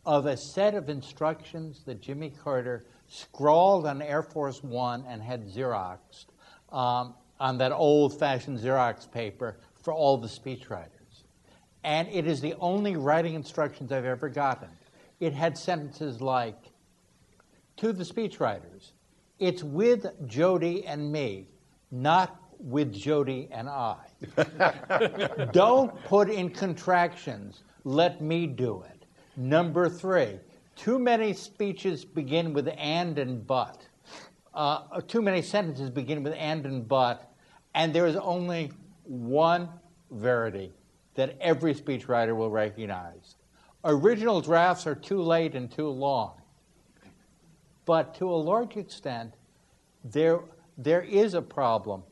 of 0.06 0.26
a 0.26 0.38
set 0.38 0.76
of 0.76 0.90
instructions 0.90 1.84
that 1.86 2.02
Jimmy 2.02 2.32
Carter 2.44 2.86
scrawled 3.08 3.86
on 3.86 4.02
Air 4.02 4.24
Force 4.24 4.64
One 4.64 5.04
and 5.08 5.22
had 5.22 5.48
Xeroxed 5.48 6.26
um, 6.72 7.14
on 7.40 7.58
that 7.58 7.72
old 7.72 8.18
fashioned 8.18 8.60
Xerox 8.60 9.12
paper 9.12 9.58
for 9.82 9.94
all 9.94 10.18
the 10.18 10.28
speechwriters 10.28 11.00
and 11.84 12.08
it 12.10 12.28
is 12.28 12.42
the 12.42 12.56
only 12.60 12.96
writing 12.96 13.34
instructions 13.34 13.92
I've 13.92 14.06
ever 14.06 14.30
gotten. 14.30 14.70
It 15.20 15.34
had 15.34 15.58
sentences 15.58 16.22
like, 16.22 16.58
to 17.78 17.94
the 17.94 18.04
speechwriters, 18.04 18.92
it's 19.40 19.64
with 19.64 20.06
Jody 20.28 20.86
and 20.86 21.12
me, 21.12 21.48
not 21.92 22.38
with 22.60 22.94
Jody 22.94 23.48
and 23.52 23.70
I. 23.70 23.98
Don't 25.54 25.96
put 26.04 26.30
in 26.30 26.50
contractions, 26.50 27.64
let 27.86 28.22
me 28.22 28.48
do 28.48 28.84
it. 28.90 28.99
Number 29.40 29.88
three, 29.88 30.38
too 30.76 31.00
many 31.00 31.32
speeches 31.32 32.04
begin 32.04 32.52
with 32.52 32.68
and 32.78 33.18
and 33.18 33.48
but. 33.48 33.82
Uh, 34.54 35.00
too 35.08 35.22
many 35.22 35.42
sentences 35.42 35.90
begin 35.90 36.24
with 36.24 36.34
and 36.38 36.66
and 36.66 36.86
but, 36.86 37.32
and 37.74 37.96
there 37.96 38.06
is 38.06 38.18
only 38.18 38.70
one 39.06 39.70
verity 40.12 40.74
that 41.16 41.38
every 41.40 41.74
speechwriter 41.74 42.36
will 42.36 42.50
recognize. 42.50 43.38
Original 43.86 44.42
drafts 44.42 44.86
are 44.86 44.94
too 44.96 45.22
late 45.22 45.56
and 45.56 45.72
too 45.72 45.88
long. 45.88 46.34
But 47.86 48.14
to 48.16 48.30
a 48.30 48.36
large 48.36 48.76
extent, 48.76 49.36
there, 50.04 50.42
there 50.78 51.02
is 51.02 51.34
a 51.34 51.42
problem 51.42 52.04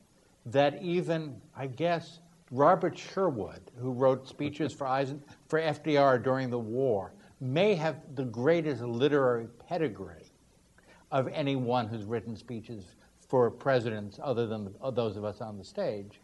that 0.46 0.82
even, 0.82 1.42
I 1.54 1.68
guess, 1.68 2.20
Robert 2.52 2.98
Sherwood, 2.98 3.70
who 3.78 3.92
wrote 3.92 4.30
speeches 4.30 4.72
for, 4.72 4.88
Eisen, 4.88 5.22
for 5.50 5.60
FDR 5.60 6.24
during 6.24 6.50
the 6.50 6.60
war, 6.60 7.12
may 7.40 7.76
have 7.76 7.98
the 8.16 8.24
greatest 8.24 8.82
literary 8.82 9.48
pedigree 9.68 10.32
of 11.12 11.28
anyone 11.30 11.88
who's 11.88 12.04
written 12.04 12.36
speeches 12.36 12.84
for 13.28 13.52
presidents 13.52 14.20
other 14.24 14.48
than 14.48 14.74
those 14.94 15.18
of 15.18 15.26
us 15.26 15.42
on 15.42 15.58
the 15.58 15.64
stage. 15.64 16.20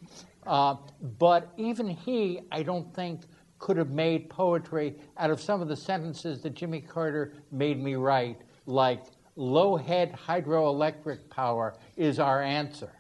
Uh, 0.46 0.76
but 1.20 1.52
even 1.58 1.90
he, 1.90 2.42
I 2.52 2.64
don't 2.64 2.94
think, 2.96 3.22
could 3.60 3.78
have 3.78 3.92
made 3.92 4.30
poetry 4.30 4.96
out 5.18 5.30
of 5.30 5.40
some 5.40 5.62
of 5.62 5.68
the 5.68 5.76
sentences 5.76 6.42
that 6.42 6.54
Jimmy 6.54 6.82
Carter 6.82 7.34
made 7.52 7.82
me 7.82 7.96
write, 7.96 8.42
like 8.66 9.04
low 9.36 9.76
head 9.76 10.14
hydroelectric 10.14 11.30
power 11.30 11.76
is 11.96 12.20
our 12.20 12.42
answer. 12.42 12.92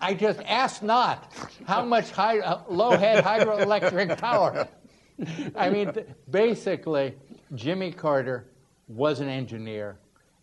I 0.00 0.14
just 0.14 0.40
ask 0.46 0.82
not 0.82 1.32
how 1.66 1.84
much 1.84 2.10
high, 2.10 2.40
uh, 2.40 2.62
low 2.68 2.96
head 2.96 3.24
hydroelectric 3.24 4.18
power. 4.18 4.68
I 5.56 5.70
mean, 5.70 5.92
basically, 6.28 7.14
Jimmy 7.54 7.92
Carter 7.92 8.46
was 8.88 9.20
an 9.20 9.28
engineer, 9.28 9.98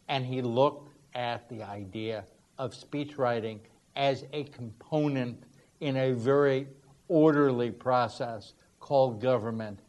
and 0.08 0.26
he 0.26 0.42
looked 0.42 0.90
at 1.14 1.50
the 1.50 1.64
idea 1.64 2.26
of 2.58 2.74
speech 2.74 3.18
writing 3.18 3.60
as 3.96 4.26
a 4.34 4.44
component 4.46 5.44
in 5.80 5.98
a 5.98 6.14
very 6.14 6.68
orderly 7.08 7.72
process 7.72 8.54
called 8.80 9.22
government. 9.22 9.80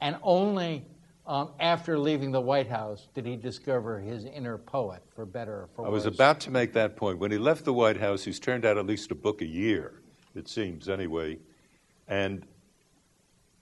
And 0.00 0.16
only 0.22 0.84
um, 1.26 1.50
after 1.60 1.98
leaving 1.98 2.32
the 2.32 2.40
White 2.40 2.66
House 2.66 3.08
did 3.14 3.24
he 3.24 3.36
discover 3.36 4.00
his 4.00 4.24
inner 4.24 4.58
poet, 4.58 5.02
for 5.14 5.24
better 5.24 5.62
or 5.62 5.68
for 5.74 5.82
worse. 5.82 5.88
I 5.88 5.92
was 5.92 6.06
about 6.06 6.40
to 6.40 6.50
make 6.50 6.72
that 6.72 6.96
point. 6.96 7.18
When 7.18 7.30
he 7.30 7.38
left 7.38 7.64
the 7.64 7.72
White 7.72 7.98
House, 7.98 8.24
he's 8.24 8.40
turned 8.40 8.64
out 8.64 8.76
at 8.76 8.86
least 8.86 9.10
a 9.12 9.14
book 9.14 9.40
a 9.40 9.46
year, 9.46 10.00
it 10.34 10.48
seems, 10.48 10.88
anyway. 10.88 11.38
And 12.08 12.44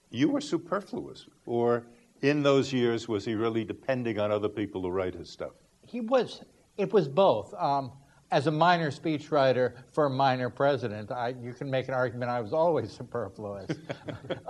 you 0.09 0.29
were 0.29 0.41
superfluous. 0.41 1.27
Or 1.45 1.83
in 2.21 2.43
those 2.43 2.71
years, 2.71 3.07
was 3.07 3.25
he 3.25 3.35
really 3.35 3.63
depending 3.63 4.19
on 4.19 4.31
other 4.31 4.49
people 4.49 4.81
to 4.83 4.91
write 4.91 5.15
his 5.15 5.29
stuff? 5.29 5.53
He 5.85 6.01
was. 6.01 6.41
It 6.77 6.93
was 6.93 7.07
both. 7.07 7.53
Um, 7.55 7.91
as 8.31 8.47
a 8.47 8.51
minor 8.51 8.91
speechwriter 8.91 9.73
for 9.91 10.05
a 10.05 10.09
minor 10.09 10.49
president, 10.49 11.11
I, 11.11 11.35
you 11.41 11.53
can 11.53 11.69
make 11.69 11.87
an 11.89 11.93
argument 11.93 12.31
I 12.31 12.39
was 12.39 12.53
always 12.53 12.91
superfluous. 12.97 13.69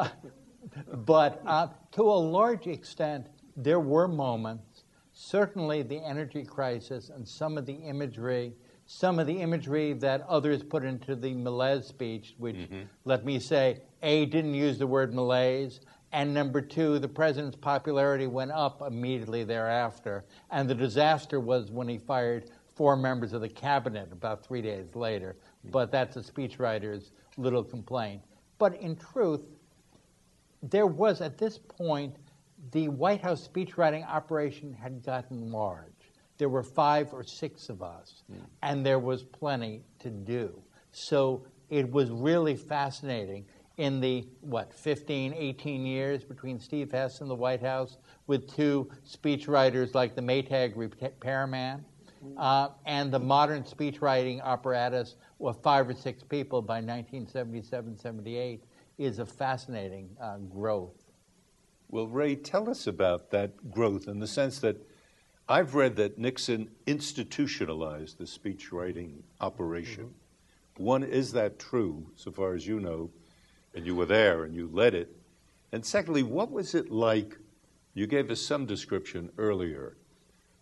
but 1.06 1.42
uh, 1.46 1.68
to 1.94 2.04
a 2.04 2.22
large 2.22 2.68
extent, 2.68 3.28
there 3.58 3.80
were 3.80 4.08
moments, 4.08 4.84
certainly 5.14 5.82
the 5.82 5.98
energy 5.98 6.44
crisis 6.44 7.10
and 7.10 7.28
some 7.28 7.58
of 7.58 7.66
the 7.66 7.74
imagery, 7.74 8.54
some 8.86 9.20
of 9.20 9.28
the 9.28 9.42
imagery 9.42 9.94
that 9.94 10.22
others 10.28 10.64
put 10.64 10.84
into 10.84 11.16
the 11.16 11.34
Malaise 11.34 11.86
speech, 11.86 12.36
which, 12.38 12.56
mm-hmm. 12.56 12.82
let 13.06 13.26
me 13.26 13.40
say, 13.40 13.82
A, 14.04 14.26
didn't 14.28 14.54
use 14.54 14.78
the 14.78 14.88
word 14.88 15.14
malaise, 15.14 15.82
and 16.14 16.34
number 16.34 16.62
two, 16.62 17.00
the 17.00 17.08
president's 17.08 17.56
popularity 17.56 18.28
went 18.28 18.52
up 18.52 18.82
immediately 18.82 19.44
thereafter. 19.44 20.26
And 20.50 20.70
the 20.70 20.76
disaster 20.76 21.40
was 21.40 21.72
when 21.72 21.88
he 21.88 21.98
fired 21.98 22.50
four 22.76 22.98
members 22.98 23.34
of 23.34 23.42
the 23.42 23.50
cabinet 23.50 24.10
about 24.12 24.46
three 24.46 24.62
days 24.62 24.96
later. 24.96 25.38
But 25.72 25.92
that's 25.92 26.18
a 26.18 26.22
speechwriter's 26.22 27.12
little 27.38 27.64
complaint. 27.64 28.22
But 28.58 28.76
in 28.82 28.96
truth, 28.96 29.44
there 30.62 30.88
was 30.88 31.22
at 31.22 31.38
this 31.38 31.58
point, 31.58 32.16
the 32.72 32.90
White 32.90 33.22
House 33.22 33.48
speechwriting 33.48 34.08
operation 34.08 34.74
had 34.74 35.04
gotten 35.04 35.52
large. 35.52 35.88
There 36.38 36.50
were 36.50 36.64
five 36.64 37.14
or 37.14 37.24
six 37.24 37.70
of 37.70 37.82
us, 37.82 38.24
mm. 38.32 38.42
and 38.62 38.86
there 38.86 39.00
was 39.00 39.24
plenty 39.24 39.84
to 40.00 40.10
do. 40.10 40.62
So 40.92 41.46
it 41.70 41.90
was 41.90 42.10
really 42.12 42.56
fascinating 42.56 43.46
in 43.82 44.00
the, 44.00 44.24
what, 44.42 44.72
15, 44.72 45.34
18 45.34 45.88
years 45.88 46.24
between 46.24 46.60
Steve 46.60 46.92
Hess 46.92 47.20
and 47.20 47.28
the 47.28 47.36
White 47.36 47.64
House 47.64 47.98
with 48.28 48.48
two 48.56 48.88
speechwriters 49.10 49.96
like 49.96 50.14
the 50.14 50.22
Maytag 50.22 50.74
repairman 50.76 51.84
uh, 52.38 52.70
and 52.86 53.12
the 53.12 53.18
modern 53.18 53.64
speechwriting 53.64 54.40
apparatus 54.44 55.16
with 55.40 55.58
five 55.64 55.90
or 55.90 55.96
six 55.96 56.22
people 56.22 56.62
by 56.62 56.76
1977 56.76 57.98
78 57.98 58.64
is 59.00 59.18
a 59.18 59.26
fascinating 59.26 60.12
uh, 60.22 60.38
growth. 60.38 61.10
Well, 61.90 62.06
Ray, 62.06 62.36
tell 62.36 62.70
us 62.70 62.86
about 62.86 63.32
that 63.32 63.72
growth 63.72 64.08
in 64.08 64.20
the 64.20 64.28
sense 64.28 64.60
that 64.60 64.78
I've 65.50 65.74
read 65.74 65.96
that 65.96 66.20
Nixon 66.20 66.70
institutionalized 66.86 68.20
the 68.20 68.26
speechwriting 68.26 69.24
operation. 69.40 70.14
Mm-hmm. 70.76 70.84
One, 70.84 71.04
is 71.04 71.34
that 71.34 71.58
true, 71.58 72.12
so 72.16 72.32
far 72.32 72.54
as 72.54 72.68
you 72.68 72.80
know, 72.80 73.10
and 73.74 73.86
you 73.86 73.96
were 73.96 74.06
there 74.06 74.44
and 74.44 74.56
you 74.56 74.70
led 74.72 74.94
it? 74.94 75.16
And 75.72 75.86
secondly, 75.86 76.24
what 76.24 76.52
was 76.52 76.76
it 76.76 76.92
like? 76.92 77.38
You 77.94 78.08
gave 78.08 78.30
us 78.32 78.42
some 78.42 78.66
description 78.66 79.32
earlier 79.38 79.98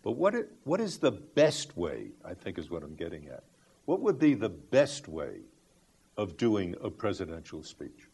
but 0.02 0.12
what, 0.12 0.34
it, 0.34 0.50
what 0.64 0.80
is 0.80 0.98
the 0.98 1.10
best 1.10 1.76
way, 1.76 2.08
I 2.24 2.34
think 2.34 2.58
is 2.58 2.70
what 2.70 2.82
I'm 2.82 2.94
getting 2.94 3.28
at. 3.28 3.44
What 3.84 4.00
would 4.00 4.18
be 4.18 4.34
the 4.34 4.48
best 4.48 5.08
way 5.08 5.40
of 6.16 6.36
doing 6.36 6.74
a 6.82 6.90
presidential 6.90 7.62
speech? 7.62 8.08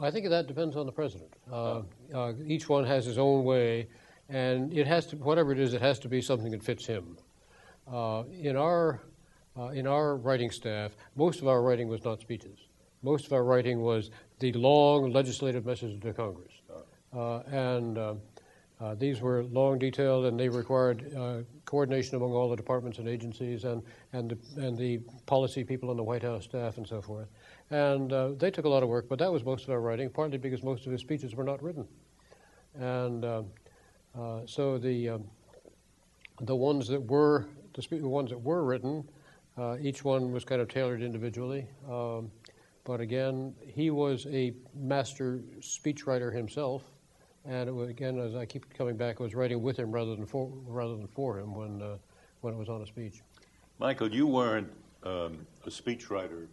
I 0.00 0.10
think 0.10 0.28
that 0.28 0.46
depends 0.46 0.76
on 0.76 0.86
the 0.86 0.92
president. 0.92 1.34
Uh, 1.50 1.82
uh, 2.14 2.32
each 2.46 2.68
one 2.68 2.84
has 2.84 3.04
his 3.04 3.18
own 3.18 3.44
way, 3.44 3.88
and 4.28 4.72
it 4.72 4.86
has 4.86 5.06
to, 5.08 5.16
whatever 5.16 5.52
it 5.52 5.60
is, 5.60 5.74
it 5.74 5.82
has 5.82 5.98
to 6.00 6.08
be 6.08 6.22
something 6.22 6.50
that 6.52 6.62
fits 6.62 6.86
him. 6.86 7.16
Uh, 7.90 8.24
in 8.40 8.56
our 8.56 9.00
uh, 9.54 9.66
in 9.66 9.86
our 9.86 10.16
writing 10.16 10.50
staff, 10.50 10.96
most 11.14 11.42
of 11.42 11.48
our 11.48 11.60
writing 11.60 11.86
was 11.86 12.02
not 12.04 12.20
speeches. 12.20 12.58
Most 13.02 13.26
of 13.26 13.32
our 13.32 13.44
writing 13.44 13.80
was 13.80 14.10
the 14.38 14.52
long 14.52 15.12
legislative 15.12 15.66
messages 15.66 16.00
to 16.00 16.12
Congress, 16.12 16.52
uh, 17.12 17.40
and 17.40 17.98
uh, 17.98 18.14
uh, 18.82 18.96
these 18.96 19.20
were 19.20 19.44
long, 19.44 19.78
detailed, 19.78 20.24
and 20.24 20.38
they 20.38 20.48
required 20.48 21.14
uh, 21.16 21.38
coordination 21.66 22.16
among 22.16 22.32
all 22.32 22.50
the 22.50 22.56
departments 22.56 22.98
and 22.98 23.08
agencies 23.08 23.62
and, 23.62 23.82
and, 24.12 24.30
the, 24.30 24.66
and 24.66 24.76
the 24.76 24.98
policy 25.26 25.62
people 25.62 25.88
on 25.90 25.96
the 25.96 26.02
White 26.02 26.22
House 26.22 26.44
staff 26.44 26.78
and 26.78 26.86
so 26.86 27.00
forth. 27.00 27.28
And 27.70 28.12
uh, 28.12 28.30
they 28.38 28.50
took 28.50 28.64
a 28.64 28.68
lot 28.68 28.82
of 28.82 28.88
work, 28.88 29.08
but 29.08 29.20
that 29.20 29.32
was 29.32 29.44
most 29.44 29.64
of 29.64 29.70
our 29.70 29.80
writing, 29.80 30.10
partly 30.10 30.36
because 30.36 30.64
most 30.64 30.84
of 30.86 30.90
his 30.90 31.00
speeches 31.00 31.36
were 31.36 31.44
not 31.44 31.62
written. 31.62 31.86
And 32.74 33.24
uh, 33.24 33.42
so 34.46 34.78
the, 34.78 35.10
um, 35.10 35.24
the 36.40 36.56
ones 36.56 36.88
that 36.88 37.00
were 37.00 37.46
the, 37.74 38.08
ones 38.08 38.30
that 38.30 38.38
were 38.38 38.64
written, 38.64 39.08
each 39.80 40.04
one 40.04 40.32
was 40.32 40.44
kind 40.44 40.60
of 40.60 40.68
tailored 40.68 41.02
individually. 41.02 41.68
Um, 41.88 42.32
but 42.84 43.00
again, 43.00 43.54
he 43.66 43.90
was 43.90 44.26
a 44.26 44.54
master 44.74 45.40
speechwriter 45.60 46.34
himself 46.34 46.82
and 47.44 47.68
it 47.68 47.72
was, 47.72 47.88
again, 47.88 48.18
as 48.18 48.34
I 48.34 48.46
keep 48.46 48.72
coming 48.72 48.96
back, 48.96 49.16
I 49.20 49.24
was 49.24 49.34
writing 49.34 49.62
with 49.62 49.76
him 49.76 49.90
rather 49.90 50.14
than 50.14 50.26
for, 50.26 50.48
rather 50.66 50.96
than 50.96 51.08
for 51.08 51.38
him 51.38 51.54
when, 51.54 51.82
uh, 51.82 51.96
when 52.40 52.54
it 52.54 52.56
was 52.56 52.68
on 52.68 52.82
a 52.82 52.86
speech. 52.86 53.20
Michael, 53.78 54.12
you 54.12 54.26
weren't 54.26 54.70
um, 55.02 55.44
a 55.66 55.70
speechwriter 55.70 56.46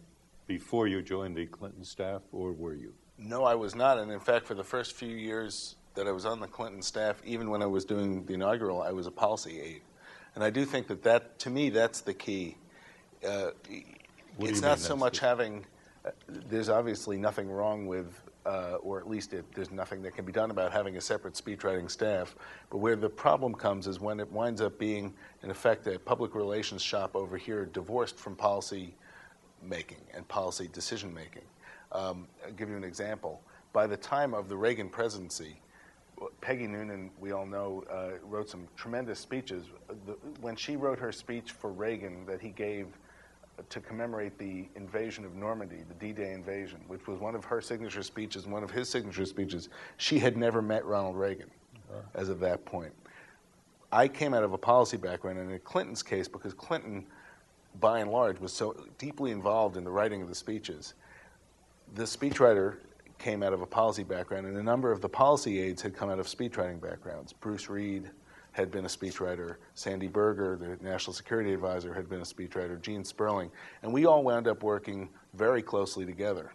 before 0.48 0.88
you 0.88 1.00
joined 1.00 1.36
the 1.36 1.46
Clinton 1.46 1.84
staff, 1.84 2.22
or 2.32 2.52
were 2.52 2.74
you? 2.74 2.92
No, 3.18 3.44
I 3.44 3.54
was 3.54 3.76
not. 3.76 3.98
And 3.98 4.10
in 4.10 4.18
fact, 4.18 4.46
for 4.46 4.54
the 4.54 4.64
first 4.64 4.94
few 4.94 5.14
years 5.14 5.76
that 5.94 6.08
I 6.08 6.12
was 6.12 6.26
on 6.26 6.40
the 6.40 6.48
Clinton 6.48 6.82
staff, 6.82 7.22
even 7.24 7.50
when 7.50 7.62
I 7.62 7.66
was 7.66 7.84
doing 7.84 8.24
the 8.24 8.34
inaugural, 8.34 8.82
I 8.82 8.90
was 8.90 9.06
a 9.06 9.12
policy 9.12 9.60
aide. 9.60 9.82
And 10.34 10.42
I 10.42 10.50
do 10.50 10.64
think 10.64 10.88
that, 10.88 11.02
that 11.04 11.38
to 11.40 11.50
me, 11.50 11.70
that's 11.70 12.00
the 12.00 12.14
key. 12.14 12.56
Uh, 13.24 13.50
it's 14.40 14.62
not 14.62 14.80
so 14.80 14.96
much 14.96 15.20
the- 15.20 15.26
having, 15.26 15.66
there's 16.28 16.68
obviously 16.68 17.16
nothing 17.18 17.50
wrong 17.50 17.86
with, 17.86 18.20
uh, 18.46 18.76
or 18.82 18.98
at 18.98 19.08
least 19.08 19.32
it, 19.32 19.44
there's 19.54 19.70
nothing 19.70 20.02
that 20.02 20.14
can 20.14 20.24
be 20.24 20.32
done 20.32 20.50
about 20.50 20.72
having 20.72 20.96
a 20.96 21.00
separate 21.00 21.34
speechwriting 21.34 21.90
staff. 21.90 22.34
But 22.70 22.78
where 22.78 22.96
the 22.96 23.08
problem 23.08 23.54
comes 23.54 23.86
is 23.86 24.00
when 24.00 24.20
it 24.20 24.30
winds 24.32 24.60
up 24.60 24.78
being, 24.78 25.12
in 25.42 25.50
effect, 25.50 25.86
a 25.86 25.98
public 25.98 26.34
relations 26.34 26.82
shop 26.82 27.14
over 27.14 27.36
here 27.36 27.66
divorced 27.66 28.18
from 28.18 28.34
policy 28.34 28.94
making 29.62 30.00
and 30.14 30.26
policy 30.28 30.68
decision 30.72 31.12
making. 31.12 31.42
Um, 31.92 32.26
I'll 32.46 32.52
give 32.52 32.70
you 32.70 32.76
an 32.76 32.84
example. 32.84 33.42
By 33.72 33.86
the 33.86 33.96
time 33.96 34.32
of 34.34 34.48
the 34.48 34.56
Reagan 34.56 34.88
presidency, 34.88 35.60
Peggy 36.40 36.66
Noonan, 36.66 37.10
we 37.18 37.32
all 37.32 37.46
know, 37.46 37.84
uh, 37.90 38.18
wrote 38.24 38.48
some 38.48 38.66
tremendous 38.76 39.18
speeches. 39.18 39.64
The, 40.06 40.12
when 40.40 40.56
she 40.56 40.76
wrote 40.76 40.98
her 40.98 41.12
speech 41.12 41.52
for 41.52 41.70
Reagan 41.70 42.26
that 42.26 42.40
he 42.40 42.50
gave 42.50 42.86
to 43.68 43.80
commemorate 43.80 44.38
the 44.38 44.68
invasion 44.74 45.24
of 45.24 45.34
Normandy, 45.34 45.84
the 45.88 45.94
D-Day 45.94 46.32
invasion, 46.32 46.80
which 46.88 47.06
was 47.06 47.18
one 47.20 47.34
of 47.34 47.44
her 47.44 47.60
signature 47.60 48.02
speeches, 48.02 48.46
one 48.46 48.62
of 48.62 48.70
his 48.70 48.88
signature 48.88 49.26
speeches, 49.26 49.68
she 49.96 50.18
had 50.18 50.36
never 50.36 50.62
met 50.62 50.84
Ronald 50.84 51.16
Reagan 51.16 51.50
as 52.14 52.28
of 52.28 52.40
that 52.40 52.64
point. 52.64 52.92
I 53.92 54.06
came 54.06 54.34
out 54.34 54.44
of 54.44 54.52
a 54.52 54.58
policy 54.58 54.96
background, 54.96 55.38
and 55.38 55.50
in 55.50 55.58
Clinton's 55.60 56.02
case, 56.02 56.28
because 56.28 56.54
Clinton, 56.54 57.04
by 57.80 57.98
and 58.00 58.10
large, 58.10 58.38
was 58.38 58.52
so 58.52 58.76
deeply 58.98 59.32
involved 59.32 59.76
in 59.76 59.84
the 59.84 59.90
writing 59.90 60.22
of 60.22 60.28
the 60.28 60.34
speeches, 60.34 60.94
the 61.94 62.04
speechwriter 62.04 62.76
came 63.18 63.42
out 63.42 63.52
of 63.52 63.62
a 63.62 63.66
policy 63.66 64.04
background, 64.04 64.46
and 64.46 64.56
a 64.56 64.62
number 64.62 64.92
of 64.92 65.00
the 65.00 65.08
policy 65.08 65.60
aides 65.60 65.82
had 65.82 65.94
come 65.94 66.08
out 66.08 66.18
of 66.18 66.26
speechwriting 66.26 66.80
backgrounds. 66.80 67.32
Bruce 67.32 67.68
Reed 67.68 68.10
had 68.60 68.70
been 68.70 68.84
a 68.84 68.88
speechwriter, 68.88 69.56
Sandy 69.74 70.06
Berger, 70.06 70.56
the 70.56 70.84
national 70.84 71.14
security 71.14 71.52
advisor, 71.52 71.94
had 71.94 72.08
been 72.08 72.20
a 72.20 72.24
speechwriter, 72.24 72.80
Gene 72.80 73.04
Sperling, 73.04 73.50
and 73.82 73.92
we 73.92 74.04
all 74.04 74.22
wound 74.22 74.46
up 74.46 74.62
working 74.62 75.08
very 75.34 75.62
closely 75.62 76.04
together. 76.04 76.52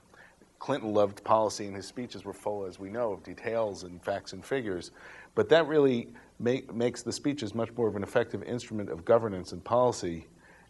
Clinton 0.60 0.94
loved 0.94 1.24
policy, 1.24 1.66
and 1.66 1.76
his 1.76 1.88
speeches 1.88 2.24
were 2.24 2.34
full, 2.34 2.66
as 2.66 2.80
we 2.80 2.90
know, 2.90 3.12
of 3.12 3.24
details 3.24 3.84
and 3.84 4.02
facts 4.04 4.34
and 4.34 4.46
figures. 4.46 4.92
But 5.34 5.50
that 5.50 5.68
really 5.68 6.10
make, 6.40 6.74
makes 6.74 7.02
the 7.02 7.12
speeches 7.12 7.56
much 7.56 7.72
more 7.76 7.88
of 7.88 7.96
an 7.96 8.04
effective 8.04 8.44
instrument 8.44 8.90
of 8.90 9.04
governance 9.04 9.52
and 9.52 9.64
policy, 9.64 10.28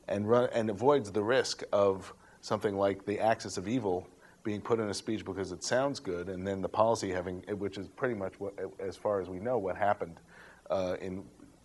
and 0.08 0.30
run, 0.30 0.50
and 0.54 0.70
avoids 0.70 1.12
the 1.12 1.24
risk 1.24 1.64
of 1.74 2.14
something 2.40 2.78
like 2.78 3.06
the 3.06 3.20
axis 3.20 3.58
of 3.58 3.68
evil 3.68 4.08
being 4.44 4.62
put 4.62 4.80
in 4.80 4.90
a 4.90 4.94
speech 4.94 5.26
because 5.26 5.52
it 5.52 5.64
sounds 5.64 6.00
good, 6.00 6.30
and 6.30 6.48
then 6.48 6.62
the 6.62 6.70
policy 6.70 7.12
having, 7.12 7.42
which 7.58 7.78
is 7.78 7.90
pretty 7.90 8.16
much 8.16 8.40
what, 8.40 8.54
as 8.80 8.96
far 8.96 9.20
as 9.20 9.28
we 9.28 9.40
know, 9.40 9.58
what 9.58 9.76
happened 9.76 10.18
uh, 10.70 10.96
in 11.02 11.24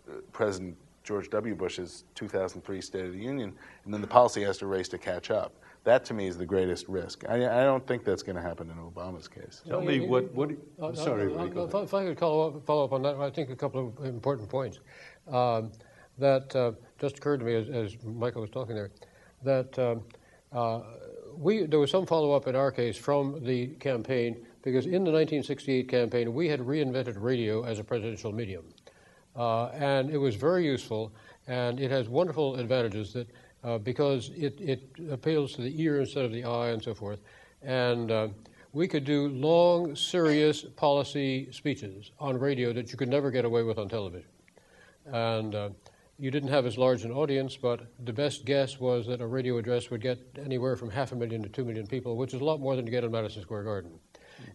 uh, 0.08 0.14
President 0.32 0.76
George 1.04 1.30
W. 1.30 1.54
Bush's 1.54 2.04
2003 2.14 2.80
State 2.80 3.06
of 3.06 3.12
the 3.12 3.18
Union, 3.18 3.52
and 3.84 3.94
then 3.94 4.00
the 4.00 4.06
policy 4.06 4.42
has 4.42 4.58
to 4.58 4.66
race 4.66 4.88
to 4.88 4.98
catch 4.98 5.30
up. 5.30 5.54
That 5.84 6.04
to 6.06 6.14
me 6.14 6.26
is 6.26 6.36
the 6.36 6.44
greatest 6.44 6.88
risk. 6.88 7.24
I, 7.26 7.36
I 7.36 7.64
don't 7.64 7.86
think 7.86 8.04
that's 8.04 8.22
going 8.22 8.36
to 8.36 8.42
happen 8.42 8.68
in 8.70 8.76
Obama's 8.76 9.28
case. 9.28 9.62
Tell 9.66 9.80
me 9.80 10.00
what, 10.00 10.30
what, 10.34 10.50
Uh, 10.78 10.88
I'm 10.88 10.96
sorry, 10.96 11.32
uh, 11.34 11.42
Ray, 11.42 11.48
go 11.48 11.62
uh, 11.62 11.66
if. 11.66 11.74
I- 11.74 11.82
if 11.82 11.94
I 11.94 12.04
could 12.04 12.18
follow 12.18 12.48
up, 12.48 12.66
follow 12.66 12.84
up 12.84 12.92
on 12.92 13.02
that, 13.02 13.16
I 13.16 13.30
think 13.30 13.48
a 13.48 13.56
couple 13.56 13.94
of 13.98 14.04
important 14.04 14.48
points 14.50 14.80
um, 15.28 15.72
that 16.18 16.54
uh, 16.54 16.72
just 17.00 17.16
occurred 17.16 17.40
to 17.40 17.46
me 17.46 17.54
as, 17.54 17.68
as 17.70 17.96
Michael 18.04 18.42
was 18.42 18.50
talking 18.50 18.74
there. 18.74 18.90
That 19.42 19.78
um, 19.78 20.02
uh, 20.52 20.82
we 21.34 21.64
there 21.64 21.78
was 21.78 21.90
some 21.90 22.04
follow 22.04 22.32
up 22.32 22.46
in 22.46 22.54
our 22.54 22.70
case 22.70 22.98
from 22.98 23.42
the 23.42 23.68
campaign 23.76 24.44
because 24.62 24.84
in 24.84 25.02
the 25.04 25.10
1968 25.10 25.88
campaign 25.88 26.34
we 26.34 26.46
had 26.46 26.60
reinvented 26.60 27.14
radio 27.18 27.62
as 27.64 27.78
a 27.78 27.84
presidential 27.84 28.32
medium, 28.32 28.64
uh, 29.36 29.66
and 29.68 30.10
it 30.10 30.18
was 30.18 30.34
very 30.36 30.64
useful 30.64 31.12
and 31.46 31.80
it 31.80 31.90
has 31.90 32.08
wonderful 32.08 32.56
advantages 32.56 33.12
that 33.12 33.28
uh, 33.64 33.78
because 33.78 34.30
it, 34.36 34.58
it 34.60 34.82
appeals 35.10 35.52
to 35.52 35.62
the 35.62 35.82
ear 35.82 36.00
instead 36.00 36.24
of 36.24 36.32
the 36.32 36.44
eye 36.44 36.68
and 36.68 36.82
so 36.82 36.94
forth, 36.94 37.20
and 37.62 38.10
uh, 38.10 38.28
we 38.72 38.86
could 38.86 39.04
do 39.04 39.28
long, 39.28 39.94
serious 39.96 40.62
policy 40.62 41.48
speeches 41.50 42.12
on 42.18 42.38
radio 42.38 42.72
that 42.72 42.92
you 42.92 42.96
could 42.96 43.08
never 43.08 43.30
get 43.30 43.44
away 43.44 43.62
with 43.62 43.78
on 43.78 43.88
television. 43.88 44.28
And 45.06 45.54
uh, 45.54 45.70
you 46.18 46.30
didn't 46.30 46.50
have 46.50 46.66
as 46.66 46.78
large 46.78 47.04
an 47.04 47.10
audience, 47.10 47.56
but 47.56 47.86
the 48.04 48.12
best 48.12 48.44
guess 48.44 48.78
was 48.78 49.06
that 49.08 49.20
a 49.20 49.26
radio 49.26 49.58
address 49.58 49.90
would 49.90 50.00
get 50.00 50.20
anywhere 50.42 50.76
from 50.76 50.90
half 50.90 51.12
a 51.12 51.16
million 51.16 51.42
to 51.42 51.48
two 51.48 51.64
million 51.64 51.86
people, 51.86 52.16
which 52.16 52.32
is 52.32 52.40
a 52.40 52.44
lot 52.44 52.60
more 52.60 52.76
than 52.76 52.86
you 52.86 52.92
get 52.92 53.04
in 53.04 53.10
Madison 53.10 53.42
Square 53.42 53.64
Garden. 53.64 53.90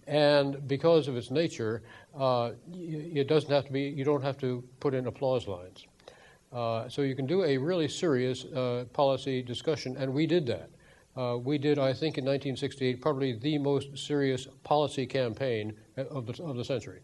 And 0.07 0.67
because 0.67 1.07
of 1.07 1.17
its 1.17 1.31
nature, 1.31 1.81
uh, 2.17 2.51
it 2.73 3.27
doesn't 3.27 3.51
have 3.51 3.65
to 3.65 3.71
be, 3.71 3.81
you 3.81 4.03
don't 4.03 4.23
have 4.23 4.37
to 4.39 4.63
put 4.79 4.93
in 4.93 5.07
applause 5.07 5.47
lines. 5.47 5.85
Uh, 6.53 6.87
so 6.87 7.01
you 7.01 7.15
can 7.15 7.25
do 7.25 7.43
a 7.43 7.57
really 7.57 7.87
serious 7.87 8.45
uh, 8.45 8.85
policy 8.93 9.41
discussion, 9.41 9.97
and 9.97 10.13
we 10.13 10.25
did 10.25 10.45
that. 10.45 10.69
Uh, 11.17 11.37
we 11.37 11.57
did, 11.57 11.79
I 11.79 11.91
think, 11.93 12.17
in 12.17 12.25
1968, 12.25 13.01
probably 13.01 13.33
the 13.33 13.57
most 13.57 13.97
serious 13.97 14.47
policy 14.63 15.05
campaign 15.05 15.73
of 15.97 16.25
the, 16.25 16.43
of 16.43 16.55
the 16.57 16.63
century. 16.63 16.99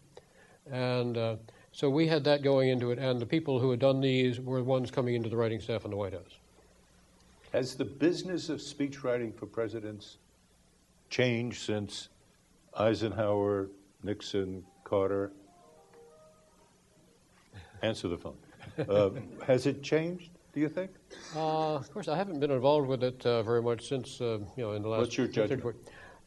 And 0.70 1.16
uh, 1.16 1.36
so 1.72 1.88
we 1.88 2.06
had 2.06 2.22
that 2.24 2.42
going 2.42 2.68
into 2.68 2.90
it, 2.90 2.98
and 2.98 3.20
the 3.20 3.26
people 3.26 3.58
who 3.58 3.70
had 3.70 3.80
done 3.80 4.00
these 4.00 4.38
were 4.38 4.58
the 4.58 4.64
ones 4.64 4.90
coming 4.90 5.14
into 5.14 5.28
the 5.28 5.36
writing 5.36 5.60
staff 5.60 5.84
in 5.84 5.90
the 5.90 5.96
White 5.96 6.12
House. 6.12 6.38
Has 7.52 7.74
the 7.74 7.84
business 7.84 8.48
of 8.48 8.60
speechwriting 8.60 9.34
for 9.34 9.46
presidents 9.46 10.18
changed 11.08 11.62
since 11.62 12.08
Eisenhower, 12.78 13.68
Nixon, 14.02 14.64
Carter? 14.84 15.32
Answer 17.82 18.08
the 18.08 18.18
phone. 18.18 18.36
Uh, 18.88 19.10
has 19.46 19.66
it 19.66 19.82
changed, 19.82 20.30
do 20.52 20.60
you 20.60 20.68
think? 20.68 20.90
Uh, 21.34 21.74
of 21.74 21.92
course, 21.92 22.08
I 22.08 22.16
haven't 22.16 22.40
been 22.40 22.50
involved 22.50 22.88
with 22.88 23.02
it 23.02 23.24
uh, 23.26 23.42
very 23.42 23.62
much 23.62 23.88
since, 23.88 24.20
uh, 24.20 24.38
you 24.56 24.64
know, 24.64 24.72
in 24.72 24.82
the 24.82 24.88
last. 24.88 25.00
What's 25.00 25.18
your 25.18 25.26
judgment? 25.26 25.76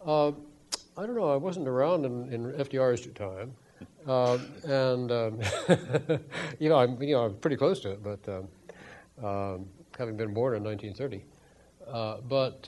Uh, 0.06 0.30
I 0.98 1.06
don't 1.06 1.16
know. 1.16 1.32
I 1.32 1.36
wasn't 1.36 1.68
around 1.68 2.06
in, 2.06 2.32
in 2.32 2.52
FDR's 2.54 3.06
time, 3.16 3.54
uh, 4.08 4.38
and 4.66 5.12
um, 5.12 5.40
you 6.60 6.70
know, 6.70 6.78
I'm 6.78 7.02
you 7.02 7.16
know 7.16 7.26
I'm 7.26 7.36
pretty 7.36 7.58
close 7.58 7.82
to 7.82 7.92
it, 7.92 8.04
but 8.04 8.30
um, 8.30 9.26
um, 9.26 9.66
having 9.98 10.16
been 10.16 10.34
born 10.34 10.56
in 10.56 10.64
1930, 10.64 11.24
uh, 11.92 12.22
but. 12.28 12.68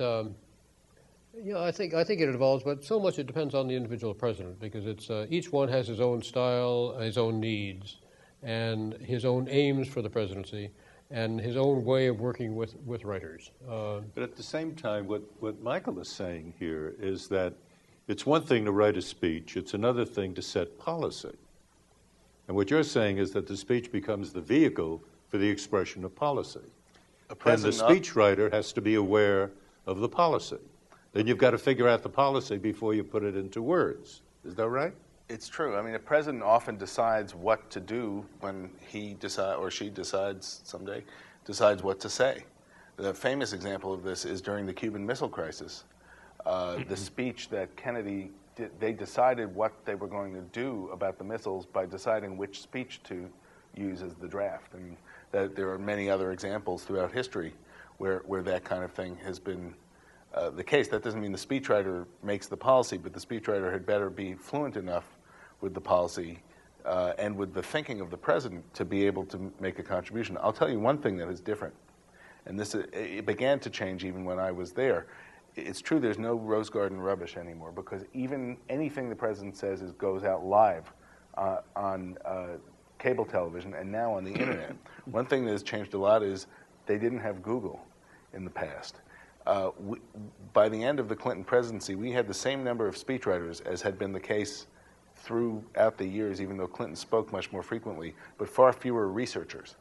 You 1.44 1.54
know, 1.54 1.64
I 1.64 1.72
think 1.72 1.94
I 1.94 2.04
think 2.04 2.20
it 2.22 2.30
evolves, 2.30 2.64
but 2.64 2.84
so 2.84 3.00
much 3.00 3.20
it 3.20 3.28
depends 3.28 3.54
on 3.54 3.68
the 3.68 3.76
individual 3.76 4.14
president 4.14 4.60
because 4.60 4.86
it's 4.88 5.10
uh, 5.10 5.28
each 5.30 5.52
one 5.52 5.70
has 5.70 5.88
his 5.88 6.00
own 6.00 6.22
style, 6.22 6.98
his 6.98 7.18
own 7.18 7.40
needs, 7.40 7.98
and 8.42 8.94
his 8.94 9.24
own 9.24 9.48
aims 9.50 9.88
for 9.88 10.02
the 10.02 10.10
presidency, 10.10 10.72
and 11.12 11.40
his 11.40 11.56
own 11.56 11.84
way 11.86 12.08
of 12.08 12.20
working 12.20 12.56
with 12.56 12.76
with 12.86 13.04
writers. 13.04 13.52
Uh, 13.70 14.02
But 14.16 14.24
at 14.24 14.36
the 14.36 14.44
same 14.44 14.74
time, 14.74 15.08
what, 15.08 15.22
what 15.40 15.62
Michael 15.62 16.00
is 16.00 16.10
saying 16.10 16.54
here 16.58 16.96
is 17.00 17.28
that 17.28 17.54
it's 18.08 18.26
one 18.26 18.42
thing 18.42 18.66
to 18.66 18.72
write 18.72 18.98
a 18.98 19.02
speech, 19.02 19.58
it's 19.58 19.74
another 19.76 20.06
thing 20.06 20.34
to 20.36 20.42
set 20.42 20.80
policy. 20.80 21.36
And 22.48 22.56
what 22.56 22.72
you're 22.72 22.84
saying 22.84 23.18
is 23.18 23.32
that 23.32 23.46
the 23.46 23.58
speech 23.58 23.92
becomes 23.92 24.32
the 24.34 24.42
vehicle 24.42 25.04
for 25.30 25.38
the 25.38 25.48
expression 25.50 26.04
of 26.04 26.16
policy. 26.16 26.60
A 26.60 26.64
And 26.64 27.30
the 27.30 27.36
president 27.36 27.78
not- 27.78 27.92
speechwriter 27.92 28.52
has 28.52 28.74
to 28.74 28.82
be 28.82 28.96
aware 28.96 29.52
of 29.86 30.00
the 30.00 30.10
policy. 30.10 30.58
Then 31.18 31.26
you've 31.26 31.40
got 31.40 31.50
to 31.50 31.58
figure 31.58 31.88
out 31.88 32.04
the 32.04 32.10
policy 32.10 32.58
before 32.58 32.94
you 32.94 33.04
put 33.04 33.24
it 33.24 33.36
into 33.36 33.64
words. 33.64 34.22
Is 34.46 34.54
that 34.54 34.70
right? 34.70 34.94
It's 35.30 35.50
true. 35.50 35.76
I 35.76 35.82
mean, 35.82 35.96
a 35.96 36.00
president 36.00 36.44
often 36.44 36.78
decides 36.78 37.34
what 37.34 37.72
to 37.72 37.80
do 37.80 38.24
when 38.42 38.70
he 38.88 39.16
decide 39.16 39.56
or 39.56 39.72
she 39.72 39.90
decides 39.90 40.62
someday 40.64 41.04
decides 41.44 41.82
what 41.82 42.00
to 42.02 42.10
say. 42.10 42.46
The 42.98 43.16
famous 43.16 43.52
example 43.52 43.92
of 43.92 44.04
this 44.04 44.26
is 44.26 44.42
during 44.44 44.68
the 44.68 44.74
Cuban 44.74 45.04
Missile 45.04 45.28
Crisis. 45.28 45.86
Uh, 46.46 46.84
the 46.88 46.96
speech 46.96 47.50
that 47.50 47.76
Kennedy 47.76 48.30
did, 48.56 48.80
they 48.80 48.94
decided 48.94 49.56
what 49.56 49.74
they 49.86 49.96
were 49.96 50.08
going 50.08 50.36
to 50.36 50.42
do 50.42 50.88
about 50.94 51.18
the 51.18 51.24
missiles 51.24 51.66
by 51.66 51.88
deciding 51.88 52.38
which 52.38 52.62
speech 52.62 53.02
to 53.06 53.28
use 53.76 54.04
as 54.04 54.14
the 54.14 54.28
draft, 54.28 54.76
and 54.76 54.96
that 55.32 55.56
there 55.56 55.72
are 55.72 55.80
many 55.80 56.12
other 56.12 56.32
examples 56.32 56.84
throughout 56.84 57.12
history 57.12 57.56
where 57.98 58.20
where 58.28 58.44
that 58.44 58.64
kind 58.64 58.84
of 58.84 58.92
thing 58.92 59.18
has 59.24 59.40
been 59.40 59.74
uh, 60.38 60.50
the 60.52 60.64
case. 60.64 60.88
That 60.88 61.04
doesn't 61.04 61.20
mean 61.20 61.32
the 61.32 61.38
speechwriter 61.38 62.06
makes 62.24 62.48
the 62.48 62.58
policy, 62.58 62.98
but 62.98 63.14
the 63.14 63.20
speechwriter 63.20 63.72
had 63.72 63.86
better 63.86 64.10
be 64.10 64.34
fluent 64.36 64.78
enough 64.78 65.06
with 65.62 65.74
the 65.74 65.82
policy 65.82 66.40
uh, 66.86 67.14
and 67.18 67.36
with 67.36 67.54
the 67.54 67.64
thinking 67.64 68.02
of 68.02 68.12
the 68.12 68.18
president 68.18 68.72
to 68.76 68.86
be 68.86 69.06
able 69.06 69.26
to 69.26 69.52
make 69.60 69.80
a 69.80 69.84
contribution. 69.84 70.38
I'll 70.42 70.54
tell 70.54 70.70
you 70.70 70.80
one 70.80 71.00
thing 71.00 71.18
that 71.18 71.28
is 71.30 71.42
different, 71.42 71.74
and 72.46 72.60
this 72.60 72.76
it- 72.76 72.94
it 72.94 73.26
began 73.26 73.60
to 73.62 73.70
change 73.70 74.06
even 74.06 74.24
when 74.26 74.40
I 74.40 74.52
was 74.52 74.72
there. 74.74 75.08
It's 75.56 75.82
true 75.82 76.00
there's 76.00 76.20
no 76.20 76.36
rose 76.36 76.70
garden 76.70 77.02
rubbish 77.02 77.36
anymore 77.36 77.72
because 77.72 78.06
even 78.14 78.58
anything 78.70 79.10
the 79.10 79.16
president 79.16 79.58
says 79.58 79.82
is 79.82 79.92
goes 79.94 80.24
out 80.24 80.46
live 80.46 80.94
uh, 81.36 81.62
on 81.76 82.16
uh, 82.26 82.58
cable 83.00 83.26
television 83.26 83.74
and 83.74 83.92
now 83.92 84.14
on 84.14 84.24
the 84.24 84.32
internet. 84.32 84.76
One 85.06 85.26
thing 85.26 85.46
that 85.46 85.52
has 85.52 85.64
changed 85.64 85.96
a 85.96 85.98
lot 85.98 86.22
is 86.22 86.46
they 86.86 87.00
didn't 87.00 87.20
have 87.20 87.42
Google 87.42 87.80
in 88.34 88.44
the 88.44 88.52
past. 88.52 88.98
Uh, 89.48 89.72
we, 89.80 89.98
by 90.52 90.68
the 90.68 90.84
end 90.84 91.00
of 91.00 91.08
the 91.08 91.16
Clinton 91.16 91.44
presidency, 91.44 91.96
we 91.96 92.12
had 92.12 92.28
the 92.28 92.34
same 92.34 92.66
number 92.66 92.86
of 92.86 92.96
speechwriters 92.96 93.66
as 93.66 93.82
had 93.82 93.98
been 93.98 94.12
the 94.12 94.20
case 94.20 94.68
throughout 95.16 95.98
the 95.98 96.06
years, 96.06 96.42
even 96.42 96.58
though 96.58 96.68
Clinton 96.68 96.98
spoke 96.98 97.32
much 97.32 97.50
more 97.54 97.64
frequently, 97.64 98.14
but 98.38 98.50
far 98.50 98.74
fewer 98.74 99.08
researchers. 99.08 99.76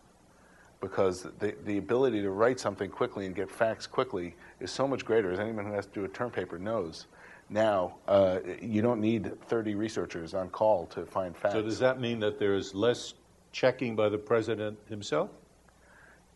Because 0.81 1.27
the, 1.41 1.57
the 1.65 1.79
ability 1.79 2.23
to 2.23 2.31
write 2.31 2.61
something 2.61 2.89
quickly 2.89 3.27
and 3.27 3.35
get 3.35 3.51
facts 3.51 3.89
quickly 3.89 4.37
is 4.61 4.71
so 4.71 4.87
much 4.87 5.05
greater, 5.05 5.33
as 5.33 5.41
anyone 5.41 5.67
who 5.67 5.73
has 5.73 5.87
to 5.87 5.93
do 5.93 6.05
a 6.05 6.09
term 6.09 6.31
paper 6.31 6.59
knows. 6.59 7.07
Now, 7.51 7.97
uh, 8.07 8.39
you 8.63 8.83
don't 8.83 9.01
need 9.01 9.41
30 9.47 9.75
researchers 9.75 10.33
on 10.33 10.49
call 10.51 10.87
to 10.87 11.05
find 11.05 11.37
facts. 11.37 11.55
So 11.55 11.63
does 11.63 11.81
that 11.81 12.01
mean 12.01 12.21
that 12.21 12.39
there's 12.39 12.73
less 12.73 13.15
checking 13.51 13.97
by 13.97 14.11
the 14.11 14.19
president 14.19 14.79
himself? 14.89 15.31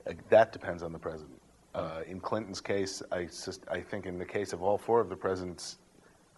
Uh, 0.05 0.15
that 0.31 0.53
depends 0.53 0.83
on 0.83 0.93
the 0.93 0.99
president. 0.99 1.40
Uh, 1.75 2.01
in 2.07 2.21
Clinton's 2.21 2.61
case, 2.61 3.03
I, 3.13 3.29
I 3.71 3.81
think 3.81 4.07
in 4.07 4.19
the 4.19 4.25
case 4.25 4.53
of 4.53 4.63
all 4.63 4.77
four 4.77 5.01
of 5.01 5.09
the 5.09 5.17
presidents 5.17 5.79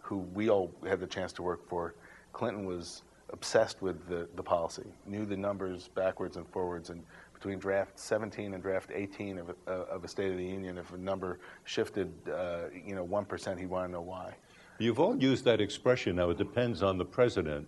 who 0.01 0.17
we 0.33 0.49
all 0.49 0.71
had 0.87 0.99
the 0.99 1.07
chance 1.07 1.33
to 1.33 1.41
work 1.41 1.67
for, 1.67 1.95
Clinton 2.33 2.65
was 2.65 3.03
obsessed 3.31 3.81
with 3.81 4.07
the, 4.07 4.27
the 4.35 4.43
policy, 4.43 4.85
knew 5.07 5.25
the 5.25 5.35
numbers 5.35 5.89
backwards 5.95 6.37
and 6.37 6.47
forwards, 6.49 6.91
and 6.91 7.03
between 7.33 7.57
draft 7.57 7.99
17 7.99 8.53
and 8.53 8.61
draft 8.61 8.91
18 8.93 9.39
of 9.39 9.49
a, 9.49 9.55
uh, 9.67 9.85
of 9.89 10.03
a 10.03 10.07
State 10.07 10.31
of 10.31 10.37
the 10.37 10.45
Union, 10.45 10.77
if 10.77 10.93
a 10.93 10.97
number 10.97 11.39
shifted, 11.63 12.13
uh, 12.29 12.65
you 12.85 12.95
know, 12.95 13.05
1%, 13.05 13.59
he 13.59 13.65
wanted 13.65 13.87
to 13.87 13.93
know 13.93 14.01
why. 14.01 14.33
You've 14.77 14.99
all 14.99 15.15
used 15.15 15.45
that 15.45 15.59
expression 15.59 16.15
now, 16.15 16.29
it 16.29 16.37
depends 16.37 16.83
on 16.83 16.97
the 16.97 17.05
president. 17.05 17.67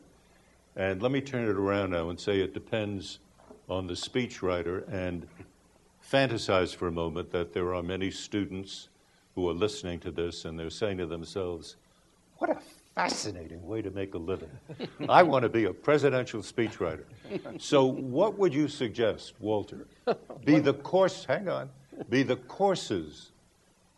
And 0.75 1.01
let 1.01 1.11
me 1.11 1.21
turn 1.21 1.45
it 1.45 1.55
around 1.55 1.91
now 1.91 2.09
and 2.09 2.19
say 2.19 2.41
it 2.41 2.53
depends 2.53 3.19
on 3.69 3.87
the 3.87 3.93
speechwriter 3.93 4.87
and 4.91 5.27
fantasize 6.11 6.75
for 6.75 6.87
a 6.87 6.91
moment 6.91 7.31
that 7.31 7.53
there 7.53 7.73
are 7.73 7.83
many 7.83 8.11
students 8.11 8.89
who 9.33 9.49
are 9.49 9.53
listening 9.53 9.99
to 9.99 10.11
this 10.11 10.45
and 10.45 10.59
they're 10.59 10.69
saying 10.69 10.97
to 10.97 11.05
themselves, 11.05 11.75
what 12.37 12.49
a 12.49 12.57
fascinating 12.93 13.65
way 13.65 13.81
to 13.81 13.91
make 13.91 14.13
a 14.13 14.17
living. 14.17 14.49
I 15.09 15.23
want 15.23 15.43
to 15.43 15.49
be 15.49 15.65
a 15.65 15.73
presidential 15.73 16.41
speechwriter. 16.41 17.03
So, 17.57 17.85
what 17.85 18.37
would 18.37 18.53
you 18.53 18.67
suggest, 18.67 19.33
Walter? 19.39 19.87
Be 20.45 20.59
the 20.59 20.73
course, 20.73 21.25
hang 21.25 21.49
on, 21.49 21.69
be 22.09 22.23
the 22.23 22.37
courses 22.37 23.31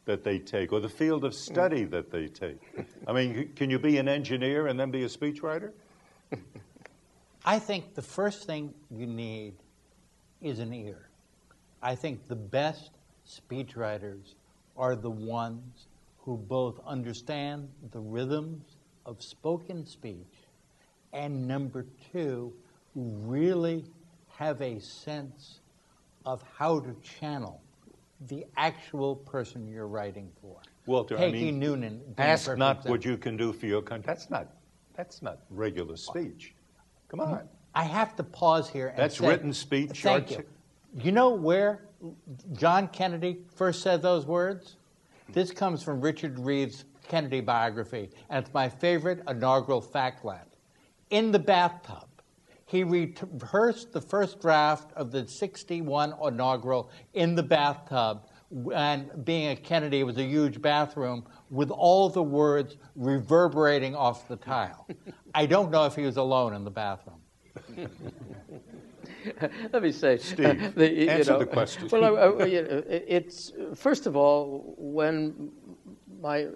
that 0.06 0.24
they 0.24 0.40
take 0.40 0.72
or 0.72 0.80
the 0.80 0.90
field 0.90 1.26
of 1.26 1.34
study 1.34 1.84
that 1.86 2.10
they 2.12 2.28
take. 2.28 2.60
I 3.08 3.14
mean, 3.14 3.52
can 3.56 3.70
you 3.70 3.78
be 3.78 3.98
an 3.98 4.08
engineer 4.08 4.68
and 4.68 4.80
then 4.80 4.90
be 4.90 5.04
a 5.04 5.08
speechwriter? 5.08 5.72
I 7.46 7.60
think 7.60 7.94
the 7.94 8.02
first 8.02 8.46
thing 8.46 8.74
you 8.90 9.06
need 9.06 9.54
is 10.42 10.60
an 10.60 10.74
ear. 10.74 11.07
I 11.82 11.96
think 11.96 12.28
the 12.28 12.36
best 12.36 12.92
speechwriters 13.28 14.34
are 14.76 14.96
the 14.96 15.10
ones 15.10 15.88
who 16.20 16.38
both 16.38 16.80
understand 16.86 17.70
the 17.92 18.00
rhythms 18.00 18.78
of 19.06 19.22
spoken 19.22 19.86
speech 19.86 20.48
and 21.14 21.48
number 21.48 21.86
two, 22.12 22.54
really 22.96 23.86
have 24.30 24.62
a 24.62 24.80
sense 24.80 25.60
of 26.26 26.44
how 26.58 26.80
to 26.80 26.96
channel 27.02 27.62
the 28.28 28.46
actual 28.58 29.16
person 29.16 29.68
you're 29.68 29.88
writing 29.88 30.30
for. 30.42 30.58
Walter, 30.86 31.16
Peggy 31.16 31.38
I 31.38 31.42
mean, 31.42 31.60
Noonan. 31.60 32.02
ask 32.18 32.56
not 32.58 32.86
what 32.86 33.06
you 33.06 33.18
can 33.18 33.38
do 33.38 33.54
for 33.54 33.66
your 33.68 33.82
country. 33.82 34.06
That's 34.08 34.30
not, 34.30 34.48
that's 34.96 35.22
not 35.22 35.40
regular 35.50 35.98
speech. 35.98 36.54
Come 37.10 37.20
on. 37.20 37.48
I 37.76 37.84
have 37.84 38.16
to 38.16 38.24
pause 38.24 38.70
here. 38.70 38.88
And 38.88 38.98
That's 38.98 39.18
say, 39.18 39.28
written 39.28 39.54
speech. 39.54 40.02
Thank 40.02 40.32
you. 40.32 40.44
You 40.96 41.12
know 41.12 41.30
where 41.30 41.86
John 42.54 42.88
Kennedy 42.88 43.40
first 43.56 43.82
said 43.82 44.02
those 44.02 44.26
words? 44.26 44.78
This 45.30 45.52
comes 45.52 45.84
from 45.84 46.02
Richard 46.02 46.40
Reeves' 46.40 46.86
Kennedy 47.08 47.42
biography, 47.42 48.10
and 48.30 48.44
it's 48.44 48.54
my 48.54 48.70
favorite 48.70 49.22
inaugural 49.28 49.82
factlet. 49.82 50.46
In 51.10 51.32
the 51.32 51.40
bathtub, 51.40 52.08
he 52.66 52.84
rehearsed 52.84 53.94
the 53.94 54.02
first 54.02 54.42
draft 54.42 54.92
of 54.94 55.12
the 55.12 55.28
61 55.28 56.14
inaugural 56.26 56.90
in 57.14 57.36
the 57.36 57.44
bathtub, 57.44 58.26
and 58.74 59.26
being 59.26 59.50
a 59.50 59.56
Kennedy, 59.56 60.02
it 60.02 60.04
was 60.04 60.18
a 60.18 60.24
huge 60.24 60.62
bathroom 60.62 61.26
with 61.50 61.70
all 61.70 62.10
the 62.10 62.24
words 62.24 62.78
reverberating 62.96 63.96
off 63.96 64.28
the 64.28 64.38
tile. 64.38 64.88
I 65.34 65.46
don't 65.46 65.72
know 65.72 65.86
if 65.86 65.96
he 65.96 66.04
was 66.04 66.18
alone 66.18 66.54
in 66.54 66.64
the 66.64 66.72
bathroom. 66.72 67.22
Let 69.74 69.84
me 69.84 69.92
say, 69.92 70.18
Steve, 70.18 70.76
the, 70.76 71.10
answer 71.10 71.34
know, 71.34 71.40
the 71.40 71.46
question. 71.46 71.90
Well, 71.92 72.18
I, 72.18 72.44
I, 72.44 72.46
it's 72.48 73.52
first 73.76 74.06
of 74.06 74.16
all 74.16 74.76
when 74.78 75.52
my 76.22 76.48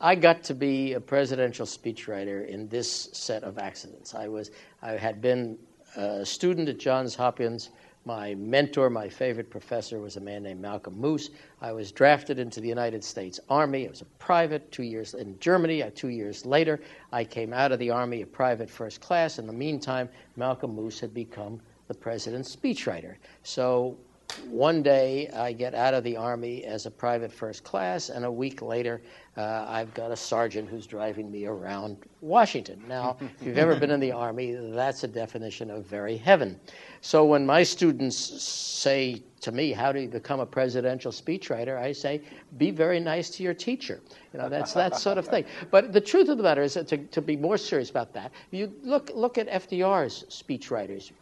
I 0.00 0.14
got 0.14 0.44
to 0.44 0.54
be 0.54 0.92
a 0.92 1.00
presidential 1.00 1.66
speechwriter 1.66 2.46
in 2.46 2.68
this 2.68 3.08
set 3.12 3.42
of 3.42 3.58
accidents. 3.58 4.14
I 4.14 4.28
was 4.28 4.50
I 4.82 4.92
had 4.92 5.20
been 5.20 5.58
a 5.96 6.24
student 6.24 6.68
at 6.68 6.78
Johns 6.78 7.14
Hopkins. 7.14 7.70
My 8.04 8.34
mentor, 8.36 8.88
my 8.88 9.08
favorite 9.08 9.50
professor, 9.50 10.00
was 10.00 10.16
a 10.16 10.20
man 10.20 10.42
named 10.42 10.62
Malcolm 10.62 10.98
Moos. 10.98 11.30
I 11.60 11.72
was 11.72 11.92
drafted 11.92 12.38
into 12.38 12.60
the 12.60 12.68
United 12.68 13.04
States 13.04 13.38
Army. 13.50 13.86
I 13.86 13.90
was 13.90 14.00
a 14.00 14.06
private 14.18 14.70
two 14.72 14.84
years 14.84 15.14
in 15.14 15.38
Germany. 15.40 15.82
Uh, 15.82 15.90
two 15.94 16.08
years 16.08 16.46
later, 16.46 16.80
I 17.12 17.24
came 17.24 17.52
out 17.52 17.72
of 17.72 17.78
the 17.78 17.90
Army 17.90 18.22
a 18.22 18.26
private 18.26 18.70
first 18.70 19.00
class. 19.00 19.38
In 19.38 19.46
the 19.46 19.52
meantime, 19.52 20.08
Malcolm 20.36 20.74
Moos 20.74 21.00
had 21.00 21.12
become 21.12 21.60
the 21.88 21.94
president's 21.94 22.54
speechwriter. 22.54 23.16
So 23.42 23.96
one 24.50 24.82
day 24.82 25.28
I 25.30 25.52
get 25.52 25.74
out 25.74 25.94
of 25.94 26.04
the 26.04 26.16
Army 26.16 26.64
as 26.64 26.86
a 26.86 26.90
private 26.90 27.32
first 27.32 27.64
class, 27.64 28.10
and 28.10 28.24
a 28.24 28.30
week 28.30 28.60
later 28.60 29.00
uh, 29.36 29.64
I've 29.68 29.92
got 29.94 30.10
a 30.10 30.16
sergeant 30.16 30.68
who's 30.68 30.86
driving 30.86 31.30
me 31.30 31.46
around 31.46 31.96
Washington. 32.20 32.82
Now, 32.86 33.16
if 33.20 33.46
you've 33.46 33.58
ever 33.58 33.76
been 33.76 33.90
in 33.90 34.00
the 34.00 34.12
Army, 34.12 34.52
that's 34.52 35.04
a 35.04 35.08
definition 35.08 35.70
of 35.70 35.86
very 35.86 36.16
heaven. 36.16 36.60
So 37.00 37.24
when 37.24 37.46
my 37.46 37.62
students 37.62 38.16
say 38.16 39.22
to 39.40 39.52
me, 39.52 39.72
How 39.72 39.92
do 39.92 40.00
you 40.00 40.08
become 40.08 40.40
a 40.40 40.46
presidential 40.46 41.12
speechwriter? 41.12 41.78
I 41.78 41.92
say, 41.92 42.20
Be 42.58 42.70
very 42.70 43.00
nice 43.00 43.30
to 43.30 43.42
your 43.42 43.54
teacher. 43.54 44.00
You 44.32 44.40
know, 44.40 44.48
that's 44.48 44.74
that 44.74 44.96
sort 44.96 45.18
of 45.18 45.26
thing. 45.26 45.44
But 45.70 45.92
the 45.92 46.00
truth 46.00 46.28
of 46.28 46.36
the 46.36 46.42
matter 46.42 46.62
is 46.62 46.74
to, 46.74 46.96
to 46.96 47.22
be 47.22 47.36
more 47.36 47.56
serious 47.56 47.90
about 47.90 48.12
that, 48.14 48.32
you 48.50 48.72
look, 48.82 49.10
look 49.14 49.38
at 49.38 49.48
FDR's 49.48 50.24
speechwriters. 50.28 51.12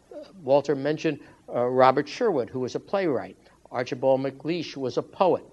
Walter 0.43 0.75
mentioned 0.75 1.19
uh, 1.53 1.65
Robert 1.65 2.07
Sherwood, 2.07 2.49
who 2.49 2.59
was 2.59 2.75
a 2.75 2.79
playwright. 2.79 3.37
Archibald 3.71 4.21
MacLeish 4.21 4.77
was 4.77 4.97
a 4.97 5.01
poet. 5.01 5.43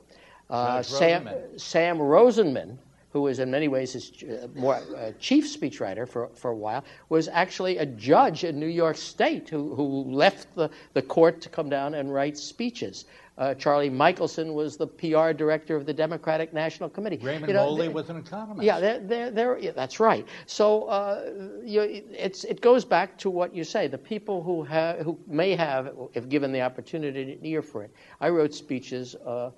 Uh, 0.50 0.82
Sam, 0.82 1.28
Sam 1.56 1.98
Rosenman, 1.98 2.78
who 3.14 3.22
was 3.22 3.38
in 3.38 3.48
many 3.48 3.68
ways 3.68 3.92
his 3.92 4.12
uh, 4.24 4.48
more 4.56 4.74
uh, 4.74 5.12
chief 5.20 5.44
speechwriter 5.46 6.06
for, 6.06 6.28
for 6.34 6.50
a 6.50 6.56
while, 6.56 6.84
was 7.10 7.28
actually 7.28 7.78
a 7.78 7.86
judge 7.86 8.42
in 8.42 8.58
New 8.58 8.66
York 8.66 8.96
State 8.96 9.48
who, 9.48 9.72
who 9.76 10.02
left 10.12 10.52
the, 10.56 10.68
the 10.94 11.00
court 11.00 11.40
to 11.40 11.48
come 11.48 11.68
down 11.68 11.94
and 11.94 12.12
write 12.12 12.36
speeches. 12.36 13.04
Uh, 13.38 13.54
Charlie 13.54 13.88
Michelson 13.88 14.52
was 14.52 14.76
the 14.76 14.88
PR 14.88 15.30
director 15.30 15.76
of 15.76 15.86
the 15.86 15.94
Democratic 15.94 16.52
National 16.52 16.88
Committee. 16.88 17.18
Raymond 17.18 17.46
you 17.46 17.54
know, 17.54 17.66
Moley 17.66 17.88
was 17.88 18.10
an 18.10 18.16
economist. 18.16 18.64
Yeah, 18.64 18.80
they're, 18.80 18.98
they're, 18.98 19.30
they're, 19.30 19.58
yeah 19.58 19.70
that's 19.70 20.00
right. 20.00 20.26
So 20.46 20.84
uh, 20.84 21.30
you, 21.64 22.02
it's, 22.10 22.42
it 22.42 22.60
goes 22.60 22.84
back 22.84 23.16
to 23.18 23.30
what 23.30 23.54
you 23.54 23.62
say. 23.62 23.86
The 23.86 23.96
people 23.96 24.42
who, 24.42 24.64
have, 24.64 24.98
who 24.98 25.16
may 25.28 25.54
have, 25.54 25.92
if 26.14 26.28
given 26.28 26.50
the 26.50 26.62
opportunity, 26.62 27.34
an 27.34 27.46
ear 27.46 27.62
for 27.62 27.84
it. 27.84 27.92
I 28.20 28.28
wrote 28.30 28.52
speeches 28.52 29.14
uh, 29.14 29.50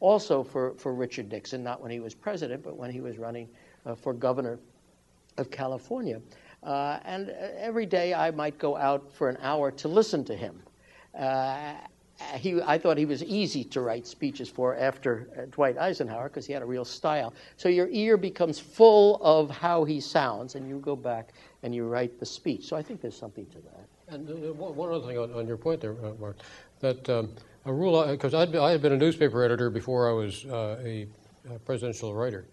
also 0.00 0.42
for, 0.42 0.74
for 0.74 0.94
Richard 0.94 1.30
Nixon, 1.30 1.62
not 1.62 1.80
when 1.80 1.90
he 1.90 2.00
was 2.00 2.14
president, 2.14 2.62
but 2.62 2.76
when 2.76 2.90
he 2.90 3.00
was 3.00 3.18
running 3.18 3.48
uh, 3.86 3.94
for 3.94 4.12
governor 4.12 4.58
of 5.38 5.50
California. 5.50 6.20
Uh, 6.62 6.98
and 7.04 7.30
uh, 7.30 7.34
every 7.56 7.86
day 7.86 8.12
I 8.12 8.30
might 8.30 8.58
go 8.58 8.76
out 8.76 9.12
for 9.12 9.28
an 9.28 9.38
hour 9.40 9.70
to 9.70 9.88
listen 9.88 10.24
to 10.24 10.36
him 10.36 10.62
he, 12.36 12.60
I 12.62 12.78
thought 12.78 12.98
he 12.98 13.06
was 13.06 13.22
easy 13.24 13.64
to 13.64 13.80
write 13.80 14.06
speeches 14.06 14.48
for 14.48 14.76
after 14.76 15.28
uh, 15.36 15.46
Dwight 15.50 15.78
Eisenhower 15.78 16.28
because 16.28 16.46
he 16.46 16.52
had 16.52 16.62
a 16.62 16.66
real 16.66 16.84
style. 16.84 17.32
So 17.56 17.68
your 17.68 17.88
ear 17.88 18.16
becomes 18.16 18.58
full 18.58 19.20
of 19.22 19.50
how 19.50 19.84
he 19.84 20.00
sounds, 20.00 20.54
and 20.54 20.68
you 20.68 20.78
go 20.78 20.96
back 20.96 21.32
and 21.62 21.74
you 21.74 21.86
write 21.86 22.18
the 22.18 22.26
speech. 22.26 22.66
So 22.66 22.76
I 22.76 22.82
think 22.82 23.00
there's 23.00 23.16
something 23.16 23.46
to 23.46 23.58
that. 23.58 24.14
And 24.14 24.28
uh, 24.28 24.52
one 24.52 24.92
other 24.92 25.06
thing 25.06 25.18
on, 25.18 25.32
on, 25.32 25.46
your 25.46 25.56
point 25.56 25.80
there, 25.80 25.92
uh, 26.04 26.12
Mark, 26.18 26.36
that 26.80 27.08
um, 27.08 27.30
a 27.64 27.72
rule, 27.72 28.06
because 28.06 28.34
I 28.34 28.40
had 28.70 28.82
been 28.82 28.92
a 28.92 28.96
newspaper 28.96 29.44
editor 29.44 29.70
before 29.70 30.08
I 30.08 30.12
was 30.12 30.44
uh, 30.46 30.80
a, 30.82 31.06
a, 31.52 31.58
presidential 31.60 32.14
writer. 32.14 32.46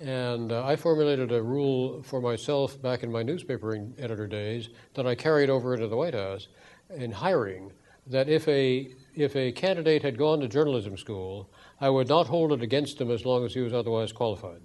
And 0.00 0.52
uh, 0.52 0.66
I 0.66 0.76
formulated 0.76 1.32
a 1.32 1.42
rule 1.42 2.02
for 2.02 2.20
myself 2.20 2.80
back 2.80 3.02
in 3.02 3.10
my 3.10 3.22
newspaper 3.22 3.74
editor 3.98 4.26
days 4.26 4.68
that 4.94 5.06
I 5.06 5.14
carried 5.14 5.50
over 5.50 5.74
into 5.74 5.88
the 5.88 5.96
White 5.96 6.14
House 6.14 6.48
in 6.94 7.10
hiring 7.10 7.72
that 8.06 8.28
if 8.28 8.46
a 8.48 8.90
if 9.14 9.34
a 9.34 9.50
candidate 9.52 10.02
had 10.02 10.18
gone 10.18 10.40
to 10.40 10.48
journalism 10.48 10.96
school, 10.96 11.48
I 11.80 11.88
would 11.88 12.08
not 12.08 12.26
hold 12.26 12.52
it 12.52 12.62
against 12.62 13.00
him 13.00 13.10
as 13.10 13.24
long 13.24 13.44
as 13.44 13.54
he 13.54 13.60
was 13.60 13.72
otherwise 13.72 14.12
qualified. 14.12 14.60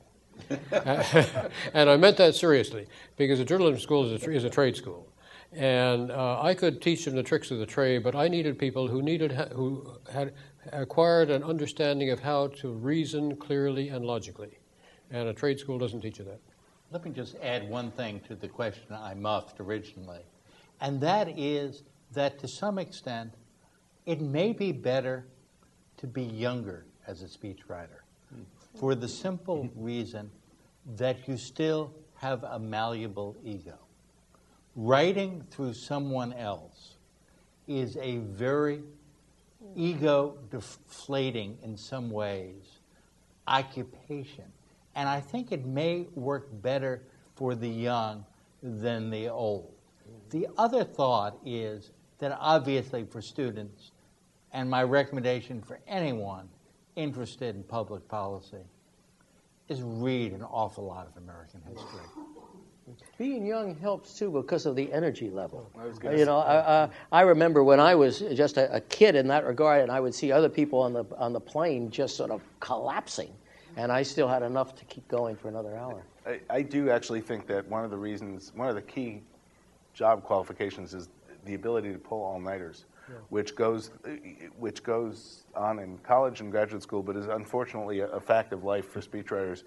and 1.73 1.89
I 1.89 1.95
meant 1.97 2.17
that 2.17 2.35
seriously 2.35 2.87
because 3.15 3.39
a 3.39 3.45
journalism 3.45 3.79
school 3.79 4.11
is 4.11 4.21
a, 4.21 4.31
is 4.31 4.43
a 4.43 4.49
trade 4.49 4.75
school. 4.75 5.10
And 5.53 6.11
uh, 6.11 6.41
I 6.41 6.53
could 6.53 6.81
teach 6.81 7.05
them 7.05 7.15
the 7.15 7.23
tricks 7.23 7.51
of 7.51 7.59
the 7.59 7.65
trade, 7.65 8.03
but 8.03 8.15
I 8.15 8.27
needed 8.27 8.57
people 8.57 8.87
who 8.87 9.01
needed 9.01 9.33
who 9.53 9.97
had 10.11 10.33
acquired 10.71 11.29
an 11.29 11.43
understanding 11.43 12.09
of 12.09 12.21
how 12.21 12.47
to 12.47 12.71
reason 12.71 13.35
clearly 13.35 13.89
and 13.89 14.05
logically. 14.05 14.59
And 15.09 15.27
a 15.27 15.33
trade 15.33 15.59
school 15.59 15.77
doesn't 15.77 16.01
teach 16.01 16.19
you 16.19 16.25
that. 16.25 16.39
Let 16.91 17.03
me 17.03 17.11
just 17.11 17.35
add 17.41 17.69
one 17.69 17.91
thing 17.91 18.21
to 18.27 18.35
the 18.35 18.47
question 18.47 18.93
I 18.93 19.13
muffed 19.13 19.59
originally, 19.59 20.21
and 20.79 21.01
that 21.01 21.27
is 21.37 21.83
that 22.13 22.39
to 22.39 22.47
some 22.47 22.77
extent, 22.77 23.33
it 24.05 24.21
may 24.21 24.53
be 24.53 24.71
better 24.71 25.25
to 25.97 26.07
be 26.07 26.23
younger 26.23 26.85
as 27.07 27.23
a 27.23 27.25
speechwriter 27.25 28.01
for 28.75 28.95
the 28.95 29.07
simple 29.07 29.69
reason 29.75 30.31
that 30.97 31.27
you 31.27 31.37
still 31.37 31.93
have 32.15 32.43
a 32.43 32.59
malleable 32.59 33.35
ego. 33.43 33.77
Writing 34.75 35.43
through 35.51 35.73
someone 35.73 36.33
else 36.33 36.95
is 37.67 37.97
a 37.97 38.17
very 38.19 38.81
ego 39.75 40.37
deflating 40.49 41.57
in 41.63 41.75
some 41.75 42.09
ways 42.09 42.79
occupation. 43.47 44.45
And 44.95 45.07
I 45.07 45.19
think 45.19 45.51
it 45.51 45.65
may 45.65 46.07
work 46.15 46.47
better 46.61 47.01
for 47.35 47.55
the 47.55 47.67
young 47.67 48.25
than 48.61 49.09
the 49.09 49.29
old. 49.29 49.71
The 50.29 50.47
other 50.57 50.83
thought 50.83 51.37
is 51.45 51.91
that 52.19 52.37
obviously 52.39 53.03
for 53.03 53.21
students, 53.21 53.91
and 54.53 54.69
my 54.69 54.83
recommendation 54.83 55.61
for 55.61 55.79
anyone 55.87 56.47
interested 56.95 57.55
in 57.55 57.63
public 57.63 58.07
policy, 58.07 58.65
is 59.67 59.81
read 59.81 60.33
an 60.33 60.43
awful 60.43 60.85
lot 60.85 61.07
of 61.07 61.21
American 61.21 61.61
history. 61.67 62.01
Being 63.17 63.45
young 63.45 63.75
helps 63.75 64.17
too 64.17 64.31
because 64.31 64.65
of 64.65 64.75
the 64.75 64.91
energy 64.91 65.29
level. 65.29 65.69
I 66.05 66.15
you 66.15 66.25
know, 66.25 66.39
I, 66.39 66.83
I, 66.83 66.89
I 67.11 67.21
remember 67.21 67.63
when 67.63 67.79
I 67.79 67.95
was 67.95 68.19
just 68.19 68.57
a, 68.57 68.75
a 68.75 68.81
kid 68.81 69.15
in 69.15 69.27
that 69.27 69.45
regard, 69.45 69.81
and 69.81 69.91
I 69.91 69.99
would 69.99 70.13
see 70.15 70.31
other 70.31 70.49
people 70.49 70.79
on 70.79 70.93
the 70.93 71.05
on 71.17 71.33
the 71.33 71.39
plane 71.39 71.91
just 71.91 72.15
sort 72.15 72.31
of 72.31 72.41
collapsing, 72.59 73.31
and 73.75 73.91
I 73.91 74.03
still 74.03 74.27
had 74.27 74.43
enough 74.43 74.75
to 74.75 74.85
keep 74.85 75.07
going 75.07 75.35
for 75.35 75.49
another 75.49 75.75
hour. 75.77 76.03
I, 76.25 76.39
I 76.49 76.61
do 76.61 76.89
actually 76.89 77.21
think 77.21 77.47
that 77.47 77.67
one 77.67 77.83
of 77.83 77.91
the 77.91 77.97
reasons, 77.97 78.51
one 78.55 78.69
of 78.69 78.75
the 78.75 78.81
key 78.81 79.21
job 79.93 80.23
qualifications 80.23 80.93
is 80.93 81.09
the 81.45 81.55
ability 81.55 81.91
to 81.91 81.99
pull 81.99 82.23
all-nighters, 82.23 82.85
which 83.29 83.55
goes, 83.55 83.91
which 84.57 84.83
goes 84.83 85.43
on 85.55 85.79
in 85.79 85.97
college 85.99 86.39
and 86.39 86.51
graduate 86.51 86.83
school, 86.83 87.01
but 87.01 87.15
is 87.17 87.27
unfortunately 87.27 87.99
a, 88.01 88.07
a 88.07 88.19
fact 88.19 88.53
of 88.53 88.63
life 88.63 88.87
for 88.89 89.01
speechwriters. 89.01 89.63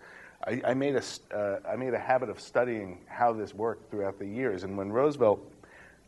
I, 0.46 0.60
I 0.64 0.74
made 0.74 0.96
a, 0.96 1.02
uh, 1.34 1.60
I 1.68 1.76
made 1.76 1.94
a 1.94 1.98
habit 1.98 2.28
of 2.28 2.38
studying 2.38 2.98
how 3.06 3.32
this 3.32 3.54
worked 3.54 3.90
throughout 3.90 4.18
the 4.18 4.26
years, 4.26 4.64
and 4.64 4.76
when 4.76 4.92
Roosevelt 4.92 5.40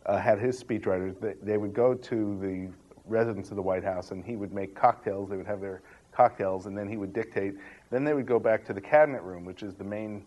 uh, 0.05 0.19
had 0.19 0.39
his 0.39 0.63
speechwriters, 0.63 1.19
they, 1.21 1.35
they 1.43 1.57
would 1.57 1.73
go 1.73 1.95
to 1.95 2.39
the 2.41 2.69
residence 3.07 3.51
of 3.51 3.57
the 3.57 3.63
White 3.63 3.85
House, 3.85 4.11
and 4.11 4.25
he 4.25 4.37
would 4.37 4.53
make 4.53 4.75
cocktails. 4.75 5.31
They 5.31 5.37
would 5.37 5.47
have 5.47 5.61
their 5.61 5.81
cocktails, 6.13 6.67
and 6.67 6.77
then 6.77 6.89
he 6.89 6.97
would 6.97 7.13
dictate. 7.13 7.55
Then 7.91 8.05
they 8.05 8.15
would 8.15 8.27
go 8.27 8.39
back 8.39 8.65
to 8.67 8.73
the 8.73 8.81
cabinet 8.81 9.23
room, 9.23 9.45
which 9.45 9.63
is 9.63 9.75
the 9.75 9.85
main 9.85 10.25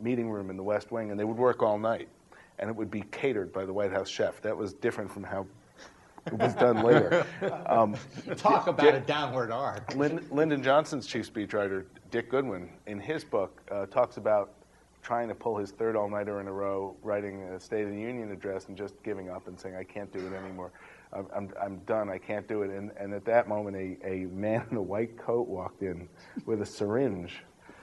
meeting 0.00 0.30
room 0.30 0.50
in 0.50 0.56
the 0.56 0.62
West 0.62 0.90
Wing, 0.90 1.10
and 1.10 1.20
they 1.20 1.24
would 1.24 1.36
work 1.36 1.62
all 1.62 1.78
night, 1.78 2.08
and 2.58 2.68
it 2.68 2.74
would 2.74 2.90
be 2.90 3.02
catered 3.12 3.52
by 3.52 3.64
the 3.64 3.72
White 3.72 3.92
House 3.92 4.08
chef. 4.08 4.40
That 4.42 4.56
was 4.56 4.72
different 4.72 5.10
from 5.10 5.22
how 5.22 5.46
it 6.26 6.34
was 6.34 6.54
done 6.54 6.82
later. 6.82 7.26
Um, 7.66 7.96
Talk 8.36 8.66
about 8.66 8.94
a 8.94 9.00
downward 9.00 9.50
arc. 9.50 9.94
Lynd- 9.94 10.30
Lyndon 10.30 10.62
Johnson's 10.62 11.06
chief 11.06 11.32
speechwriter, 11.32 11.84
Dick 12.10 12.30
Goodwin, 12.30 12.68
in 12.86 13.00
his 13.00 13.24
book, 13.24 13.62
uh, 13.70 13.86
talks 13.86 14.16
about 14.18 14.52
trying 15.02 15.28
to 15.28 15.34
pull 15.34 15.56
his 15.56 15.70
third 15.72 15.96
all 15.96 16.08
nighter 16.08 16.40
in 16.40 16.46
a 16.46 16.52
row, 16.52 16.94
writing 17.02 17.42
a 17.44 17.58
State 17.58 17.84
of 17.84 17.90
the 17.90 17.98
Union 18.00 18.30
address, 18.30 18.68
and 18.68 18.76
just 18.76 19.02
giving 19.02 19.30
up 19.30 19.48
and 19.48 19.58
saying, 19.58 19.74
I 19.74 19.84
can't 19.84 20.12
do 20.12 20.20
it 20.20 20.32
anymore. 20.32 20.70
I'm, 21.12 21.26
I'm, 21.34 21.50
I'm 21.60 21.76
done. 21.86 22.08
I 22.08 22.18
can't 22.18 22.46
do 22.46 22.62
it. 22.62 22.70
And, 22.70 22.90
and 22.98 23.12
at 23.12 23.24
that 23.24 23.48
moment, 23.48 23.76
a, 23.76 24.06
a 24.06 24.26
man 24.28 24.64
in 24.70 24.76
a 24.76 24.82
white 24.82 25.16
coat 25.18 25.48
walked 25.48 25.82
in 25.82 26.08
with 26.46 26.62
a 26.62 26.66
syringe 26.66 27.42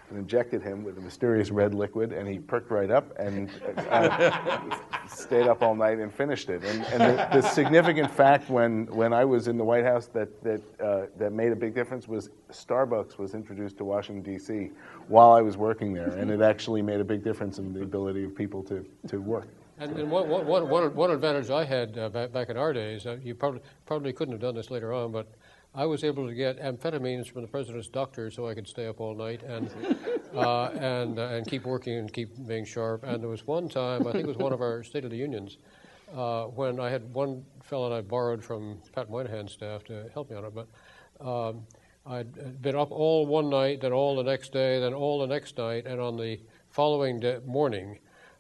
and 0.10 0.18
injected 0.20 0.62
him 0.62 0.84
with 0.84 0.98
a 0.98 1.02
mysterious 1.02 1.52
red 1.52 1.74
liquid, 1.74 2.12
and 2.12 2.28
he 2.28 2.40
perked 2.40 2.72
right 2.72 2.92
up 2.92 3.18
and 3.18 3.50
uh, 3.90 4.70
stayed 5.08 5.48
up 5.48 5.62
all 5.62 5.76
night 5.76 6.00
and 6.00 6.14
finished 6.14 6.50
it. 6.50 6.64
And, 6.64 6.84
and 6.86 7.02
the, 7.02 7.42
the 7.42 7.42
significant 7.42 8.12
fact 8.12 8.50
when, 8.50 8.86
when 8.88 9.14
I 9.14 9.26
was 9.26 9.48
in 9.48 9.58
the 9.58 9.64
White 9.64 9.86
House 9.86 10.08
that, 10.08 10.44
that, 10.44 10.62
uh, 10.80 11.06
that 11.18 11.32
made 11.32 11.52
a 11.52 11.56
big 11.56 11.74
difference 11.74 12.08
was 12.08 12.30
Starbucks 12.52 13.18
was 13.18 13.34
introduced 13.34 13.78
to 13.78 13.86
Washington, 13.86 14.24
D.C. 14.24 14.72
while 15.08 15.32
I 15.32 15.42
was 15.42 15.58
working 15.58 15.94
there, 15.94 16.10
and 16.10 16.32
it 16.32 16.42
actually 16.42 16.82
made 16.82 17.00
a 17.00 17.06
big 17.06 17.24
difference 17.24 17.60
in 17.60 17.74
the 17.74 17.82
ability 17.82 18.24
of 18.24 18.36
people 18.36 18.64
to, 18.64 18.86
to 19.08 19.22
work. 19.22 19.48
And, 19.80 19.98
and 19.98 20.12
one, 20.12 20.28
one, 20.28 20.46
one, 20.46 20.94
one 20.94 21.12
advantage 21.12 21.50
I 21.50 21.64
had 21.64 21.98
uh, 21.98 22.10
back, 22.10 22.34
back 22.34 22.50
in 22.50 22.58
our 22.58 22.74
days, 22.74 23.06
uh, 23.06 23.18
you 23.24 23.34
probably, 23.34 23.62
probably 23.86 24.12
couldn't 24.12 24.34
have 24.34 24.42
done 24.42 24.56
this 24.56 24.70
later 24.70 24.92
on, 24.94 25.12
but 25.12 25.30
I 25.76 25.86
was 25.86 26.04
able 26.04 26.28
to 26.28 26.34
get 26.34 26.60
amphetamines 26.60 27.32
from 27.32 27.44
the 27.44 27.48
president's 27.48 27.88
doctor 27.88 28.32
so 28.32 28.48
I 28.48 28.56
could 28.56 28.68
stay 28.68 28.88
up 28.88 29.00
all 29.00 29.14
night 29.14 29.44
and, 29.44 29.70
uh, 30.36 30.66
and, 30.70 31.20
uh, 31.20 31.28
and 31.28 31.48
keep 31.48 31.64
working 31.64 31.98
and 31.98 32.12
keep 32.12 32.30
being 32.48 32.66
sharp. 32.66 33.04
And 33.04 33.22
there 33.22 33.30
was 33.30 33.46
one 33.46 33.70
time, 33.70 34.08
I 34.08 34.12
think 34.12 34.24
it 34.24 34.28
was 34.28 34.38
one 34.38 34.52
of 34.52 34.62
our 34.62 34.84
State 34.84 35.06
of 35.06 35.12
the 35.12 35.18
Unions, 35.18 35.58
uh, 36.16 36.46
when 36.46 36.80
I 36.80 36.90
had 36.90 37.14
one 37.14 37.46
fellow 37.62 37.90
that 37.90 37.96
I 37.96 38.02
borrowed 38.02 38.44
from 38.44 38.80
Pat 38.96 39.10
Moynihan's 39.12 39.52
staff 39.52 39.84
to 39.86 40.10
help 40.14 40.32
me 40.32 40.38
on 40.38 40.46
it, 40.46 40.54
but 40.56 40.68
um, 41.26 41.62
I'd 42.06 42.62
been 42.62 42.76
up 42.76 42.92
all 42.92 43.28
one 43.28 43.50
night, 43.50 43.82
then 43.82 43.94
all 43.94 44.16
the 44.16 44.24
next 44.24 44.52
day, 44.52 44.80
then 44.80 44.96
all 44.96 45.20
the 45.20 45.28
next 45.28 45.58
night, 45.58 45.86
and 45.86 46.02
on 46.02 46.18
the 46.18 46.40
following 46.70 47.20
day, 47.20 47.40
morning, 47.46 48.00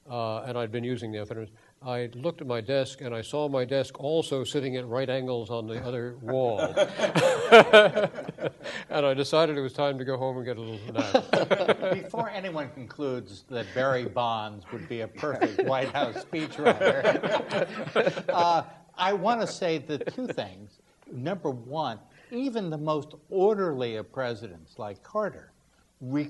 uh, 0.09 0.41
and 0.41 0.57
I'd 0.57 0.71
been 0.71 0.84
using 0.84 1.11
the 1.11 1.19
amphetamines. 1.19 1.51
I 1.82 2.09
looked 2.13 2.41
at 2.41 2.47
my 2.47 2.59
desk 2.59 2.99
and 2.99 3.15
I 3.15 3.21
saw 3.21 3.47
my 3.47 3.63
desk 3.63 4.01
also 4.01 4.43
sitting 4.43 4.75
at 4.75 4.86
right 4.86 5.09
angles 5.09 5.49
on 5.49 5.65
the 5.65 5.82
other 5.82 6.17
wall. 6.21 6.59
and 8.89 9.05
I 9.05 9.13
decided 9.13 9.57
it 9.57 9.61
was 9.61 9.71
time 9.71 9.97
to 9.97 10.03
go 10.03 10.17
home 10.17 10.36
and 10.38 10.45
get 10.45 10.57
a 10.57 10.61
little 10.61 10.93
nap. 10.93 11.93
Before 11.93 12.30
anyone 12.30 12.69
concludes 12.71 13.45
that 13.49 13.65
Barry 13.73 14.03
Bonds 14.03 14.65
would 14.73 14.89
be 14.89 15.01
a 15.01 15.07
perfect 15.07 15.65
White 15.65 15.93
House 15.93 16.25
speechwriter, 16.25 18.25
uh, 18.30 18.63
I 18.97 19.13
want 19.13 19.39
to 19.39 19.47
say 19.47 19.77
the 19.77 19.99
two 19.99 20.27
things. 20.27 20.80
Number 21.09 21.49
one, 21.49 21.97
even 22.30 22.69
the 22.69 22.77
most 22.77 23.13
orderly 23.30 23.95
of 23.95 24.11
presidents, 24.11 24.77
like 24.77 25.01
Carter, 25.01 25.53
re- 26.01 26.27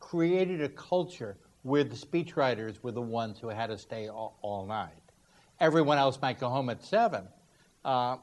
created 0.00 0.62
a 0.62 0.70
culture 0.70 1.36
where 1.62 1.84
the 1.84 1.96
speechwriters 1.96 2.82
were 2.82 2.92
the 2.92 3.02
ones 3.02 3.38
who 3.38 3.48
had 3.48 3.68
to 3.68 3.78
stay 3.78 4.08
all, 4.08 4.38
all 4.42 4.66
night. 4.66 4.92
Everyone 5.60 5.98
else 5.98 6.18
might 6.20 6.40
go 6.40 6.48
home 6.48 6.70
at 6.70 6.82
seven, 6.82 7.28
uh, 7.84 8.16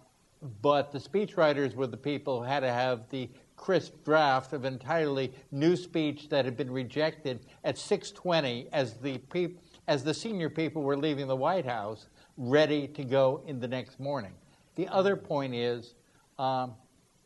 but 0.62 0.92
the 0.92 1.00
speechwriters 1.00 1.76
were 1.76 1.88
the 1.88 1.98
people 1.98 2.40
who 2.40 2.46
had 2.46 2.62
to 2.62 2.72
have 2.72 3.10
the 3.10 3.30
crisp 3.56 3.94
draft 4.06 4.54
of 4.54 4.66
entirely 4.66 5.32
new 5.52 5.76
speech 5.76 6.30
that 6.30 6.46
had 6.46 6.56
been 6.56 6.72
rejected 6.72 7.40
at 7.64 7.78
6:20 7.78 8.68
as 8.72 8.96
the 8.96 9.18
peop- 9.18 9.60
as 9.88 10.04
the 10.04 10.14
senior 10.14 10.50
people 10.50 10.84
were 10.84 10.98
leaving 10.98 11.28
the 11.28 11.36
White 11.36 11.66
House, 11.66 12.08
ready 12.38 12.88
to 12.90 13.04
go 13.04 13.42
in 13.46 13.60
the 13.60 13.68
next 13.68 14.00
morning. 14.00 14.34
The 14.76 14.88
other 14.90 15.16
point 15.16 15.56
is 15.56 15.96
um, 16.38 16.76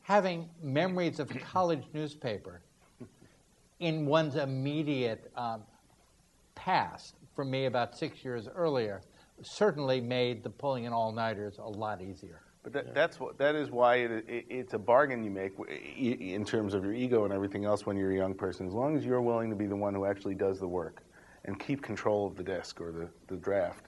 having 0.04 0.50
memories 0.62 1.20
of 1.20 1.30
college 1.42 1.84
newspaper 1.94 2.62
in 3.80 4.06
one's 4.06 4.36
immediate 4.36 5.32
um, 5.36 5.64
past, 6.56 7.16
for 7.36 7.46
me 7.46 7.66
about 7.66 7.98
six 7.98 8.24
years 8.24 8.48
earlier, 8.56 9.02
certainly 9.42 10.02
made 10.02 10.44
the 10.44 10.50
pulling 10.50 10.84
in 10.84 10.94
all-nighters 10.94 11.58
a 11.58 11.68
lot 11.68 12.02
easier. 12.02 12.42
But 12.64 12.74
that, 12.74 12.94
that's 12.94 13.20
what 13.20 13.40
that 13.40 13.56
is 13.56 13.72
why 13.72 13.96
it, 13.96 14.12
it, 14.28 14.46
it's 14.48 14.74
a 14.76 14.78
bargain 14.78 15.24
you 15.24 15.32
make 15.32 15.54
in 15.98 16.46
terms 16.46 16.76
of 16.76 16.84
your 16.84 16.94
ego 16.94 17.26
and 17.26 17.34
everything 17.34 17.66
else 17.66 17.88
when 17.88 17.98
you're 17.98 18.12
a 18.12 18.16
young 18.16 18.36
person. 18.36 18.68
As 18.68 18.74
long 18.74 18.96
as 18.96 19.04
you're 19.04 19.22
willing 19.22 19.50
to 19.50 19.56
be 19.56 19.66
the 19.66 19.76
one 19.76 19.96
who 19.96 20.06
actually 20.06 20.36
does 20.36 20.60
the 20.60 20.68
work 20.68 21.02
and 21.46 21.60
keep 21.60 21.82
control 21.82 22.28
of 22.28 22.36
the 22.36 22.44
desk 22.44 22.80
or 22.80 22.92
the, 22.92 23.10
the 23.28 23.38
draft, 23.38 23.86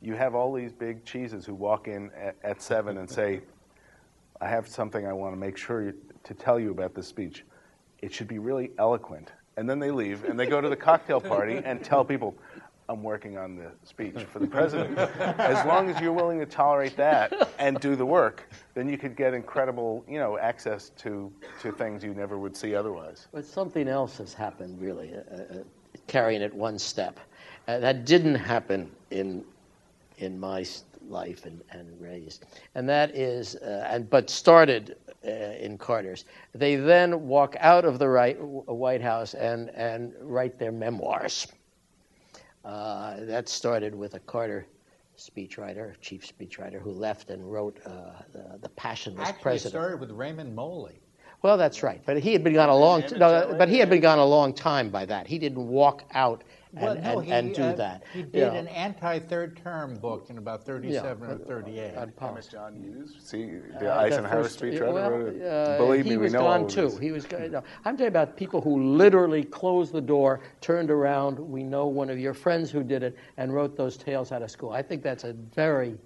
you 0.00 0.14
have 0.14 0.34
all 0.34 0.54
these 0.54 0.72
big 0.72 1.04
cheeses 1.04 1.44
who 1.44 1.54
walk 1.54 1.86
in 1.86 2.10
at, 2.12 2.34
at 2.42 2.62
seven 2.62 2.96
and 2.96 3.10
say, 3.10 3.42
"I 4.40 4.48
have 4.48 4.66
something 4.66 5.06
I 5.06 5.12
want 5.12 5.34
to 5.34 5.38
make 5.38 5.58
sure 5.58 5.82
you, 5.82 5.94
to 6.24 6.32
tell 6.32 6.58
you 6.58 6.70
about 6.70 6.94
this 6.94 7.08
speech. 7.08 7.44
It 8.00 8.14
should 8.14 8.28
be 8.28 8.38
really 8.38 8.70
eloquent." 8.78 9.32
And 9.58 9.68
then 9.68 9.80
they 9.80 9.90
leave 9.90 10.22
and 10.22 10.38
they 10.38 10.46
go 10.46 10.60
to 10.60 10.68
the 10.68 10.76
cocktail 10.76 11.20
party 11.20 11.60
and 11.64 11.82
tell 11.82 12.04
people, 12.04 12.36
I'm 12.88 13.02
working 13.02 13.36
on 13.36 13.56
the 13.56 13.72
speech 13.82 14.22
for 14.32 14.38
the 14.38 14.46
president. 14.46 14.96
As 14.96 15.66
long 15.66 15.90
as 15.90 16.00
you're 16.00 16.12
willing 16.12 16.38
to 16.38 16.46
tolerate 16.46 16.96
that 16.96 17.50
and 17.58 17.80
do 17.80 17.96
the 17.96 18.06
work, 18.06 18.48
then 18.74 18.88
you 18.88 18.96
could 18.96 19.16
get 19.16 19.34
incredible, 19.34 20.04
you 20.08 20.20
know, 20.20 20.38
access 20.38 20.90
to, 20.98 21.32
to 21.60 21.72
things 21.72 22.04
you 22.04 22.14
never 22.14 22.38
would 22.38 22.56
see 22.56 22.76
otherwise. 22.76 23.26
But 23.32 23.44
something 23.44 23.88
else 23.88 24.16
has 24.18 24.32
happened, 24.32 24.80
really, 24.80 25.12
uh, 25.12 25.34
uh, 25.34 25.56
carrying 26.06 26.40
it 26.40 26.54
one 26.54 26.78
step. 26.78 27.18
Uh, 27.66 27.80
that 27.80 28.04
didn't 28.04 28.36
happen 28.36 28.88
in, 29.10 29.44
in 30.18 30.38
my 30.38 30.64
life 31.10 31.44
and, 31.46 31.62
and 31.70 32.00
raised. 32.00 32.44
And 32.74 32.88
that 32.88 33.16
is, 33.16 33.56
uh, 33.56 33.86
and, 33.88 34.08
but 34.08 34.30
started 34.30 34.96
uh, 35.26 35.30
in 35.30 35.78
Carter's. 35.78 36.24
They 36.54 36.76
then 36.76 37.26
walk 37.26 37.56
out 37.60 37.84
of 37.84 37.98
the 37.98 38.08
right, 38.08 38.36
White 38.40 39.02
House 39.02 39.34
and, 39.34 39.70
and 39.70 40.14
write 40.20 40.58
their 40.58 40.72
memoirs. 40.72 41.46
Uh, 42.64 43.16
that 43.20 43.48
started 43.48 43.94
with 43.94 44.14
a 44.14 44.20
Carter 44.20 44.66
speechwriter, 45.16 45.94
chief 46.00 46.26
speechwriter, 46.26 46.80
who 46.80 46.92
left 46.92 47.30
and 47.30 47.50
wrote 47.50 47.78
uh, 47.84 48.22
the, 48.32 48.58
the 48.60 48.68
Passionless 48.70 49.28
Actually, 49.28 49.42
President. 49.42 49.72
started 49.72 50.00
with 50.00 50.10
Raymond 50.10 50.54
Moley. 50.54 51.00
Well, 51.42 51.56
that's 51.56 51.82
right, 51.84 52.00
but 52.04 52.18
he 52.18 52.32
had 52.32 52.42
been 52.42 52.54
gone 52.54 52.68
a 52.68 52.76
long. 52.76 53.02
T- 53.02 53.16
no, 53.16 53.54
but 53.56 53.68
he 53.68 53.78
had 53.78 53.88
been 53.88 54.00
gone 54.00 54.18
a 54.18 54.24
long 54.24 54.52
time 54.52 54.90
by 54.90 55.04
that. 55.06 55.26
He 55.26 55.38
didn't 55.38 55.68
walk 55.68 56.02
out 56.12 56.42
and, 56.76 56.82
Well, 56.82 56.94
no, 56.96 57.00
and, 57.20 57.24
he, 57.26 57.32
and 57.32 57.54
do 57.54 57.62
uh, 57.62 57.74
that. 57.76 58.04
He 58.12 58.22
did 58.22 58.34
know. 58.52 58.58
an 58.58 58.68
anti-third 58.68 59.56
term 59.56 59.96
book 59.96 60.26
in 60.30 60.38
about 60.38 60.64
37 60.64 61.30
or 61.30 61.38
38. 61.38 61.96
on 61.96 62.12
Thomas. 62.12 62.46
John 62.48 62.74
Hughes, 62.74 63.16
see 63.20 63.44
Uh, 63.74 63.78
the 63.80 63.92
Eisenhower 63.92 64.42
first- 64.44 64.60
speechwriter 64.60 64.92
well, 64.92 65.74
uh, 65.74 65.78
Believe 65.78 66.04
he 66.04 66.10
me, 66.10 66.16
we 66.18 66.22
was 66.24 66.32
know 66.34 66.40
gone 66.40 66.62
all 66.62 66.66
too. 66.68 66.96
He 66.98 67.10
was. 67.12 67.24
go- 67.26 67.38
no, 67.48 67.62
I'm 67.84 67.94
talking 67.96 68.06
about 68.08 68.36
people 68.36 68.60
who 68.60 68.82
literally 68.94 69.44
closed 69.44 69.92
the 69.92 70.00
door, 70.00 70.40
turned 70.60 70.90
around. 70.90 71.38
We 71.38 71.62
know 71.62 71.86
one 71.86 72.10
of 72.10 72.18
your 72.18 72.34
friends 72.34 72.70
who 72.70 72.82
did 72.82 73.02
it 73.02 73.16
and 73.38 73.54
wrote 73.54 73.76
those 73.76 73.96
tales 73.96 74.30
out 74.32 74.42
of 74.42 74.50
school. 74.50 74.70
I 74.70 74.82
think 74.82 75.02
that's 75.02 75.24
a 75.24 75.32
very 75.32 75.96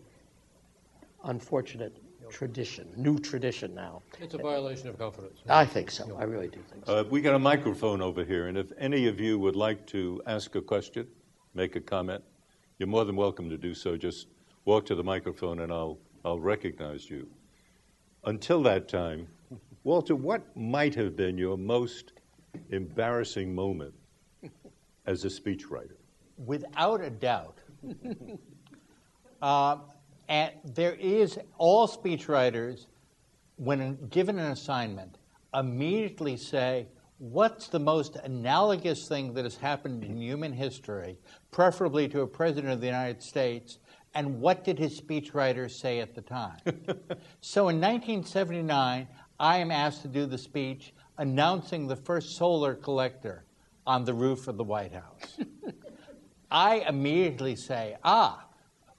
unfortunate 1.24 1.96
tradition, 2.32 2.88
new 2.96 3.18
tradition 3.18 3.74
now. 3.74 4.02
It's 4.18 4.34
a 4.34 4.38
violation 4.38 4.88
of 4.88 4.98
confidence. 4.98 5.40
I 5.48 5.66
think 5.66 5.90
so. 5.90 6.16
I 6.18 6.24
really 6.24 6.48
do 6.48 6.60
think 6.70 6.86
so. 6.86 6.98
Uh, 6.98 7.04
we 7.04 7.20
got 7.20 7.34
a 7.34 7.38
microphone 7.38 8.00
over 8.00 8.24
here, 8.24 8.48
and 8.48 8.56
if 8.56 8.72
any 8.78 9.06
of 9.06 9.20
you 9.20 9.38
would 9.38 9.54
like 9.54 9.86
to 9.88 10.20
ask 10.26 10.54
a 10.54 10.62
question, 10.62 11.06
make 11.54 11.76
a 11.76 11.80
comment, 11.80 12.24
you're 12.78 12.88
more 12.88 13.04
than 13.04 13.16
welcome 13.16 13.50
to 13.50 13.58
do 13.58 13.74
so. 13.74 13.96
Just 13.96 14.28
walk 14.64 14.86
to 14.86 14.94
the 14.94 15.04
microphone, 15.04 15.60
and 15.60 15.70
I'll 15.70 15.98
I'll 16.24 16.40
recognize 16.40 17.10
you. 17.10 17.28
Until 18.24 18.62
that 18.62 18.88
time, 18.88 19.28
Walter, 19.84 20.16
what 20.16 20.56
might 20.56 20.94
have 20.94 21.16
been 21.16 21.36
your 21.36 21.58
most 21.58 22.12
embarrassing 22.70 23.54
moment 23.54 23.92
as 25.06 25.24
a 25.24 25.28
speechwriter? 25.28 25.96
Without 26.38 27.02
a 27.02 27.10
doubt. 27.10 27.58
uh, 29.42 29.76
and 30.28 30.52
there 30.64 30.94
is, 30.94 31.38
all 31.58 31.88
speechwriters, 31.88 32.86
when 33.56 33.96
given 34.08 34.38
an 34.38 34.50
assignment, 34.52 35.18
immediately 35.54 36.36
say, 36.36 36.86
What's 37.18 37.68
the 37.68 37.78
most 37.78 38.16
analogous 38.16 39.06
thing 39.06 39.34
that 39.34 39.44
has 39.44 39.56
happened 39.56 40.02
in 40.02 40.20
human 40.20 40.52
history, 40.52 41.18
preferably 41.52 42.08
to 42.08 42.22
a 42.22 42.26
president 42.26 42.72
of 42.72 42.80
the 42.80 42.86
United 42.86 43.22
States, 43.22 43.78
and 44.14 44.40
what 44.40 44.64
did 44.64 44.76
his 44.76 45.00
speechwriter 45.00 45.70
say 45.70 46.00
at 46.00 46.16
the 46.16 46.20
time? 46.20 46.58
so 47.40 47.68
in 47.68 47.80
1979, 47.80 49.06
I 49.38 49.56
am 49.58 49.70
asked 49.70 50.02
to 50.02 50.08
do 50.08 50.26
the 50.26 50.36
speech 50.36 50.94
announcing 51.18 51.86
the 51.86 51.94
first 51.94 52.36
solar 52.36 52.74
collector 52.74 53.44
on 53.86 54.04
the 54.04 54.14
roof 54.14 54.48
of 54.48 54.56
the 54.56 54.64
White 54.64 54.92
House. 54.92 55.38
I 56.50 56.84
immediately 56.88 57.56
say, 57.56 57.96
ah, 58.04 58.46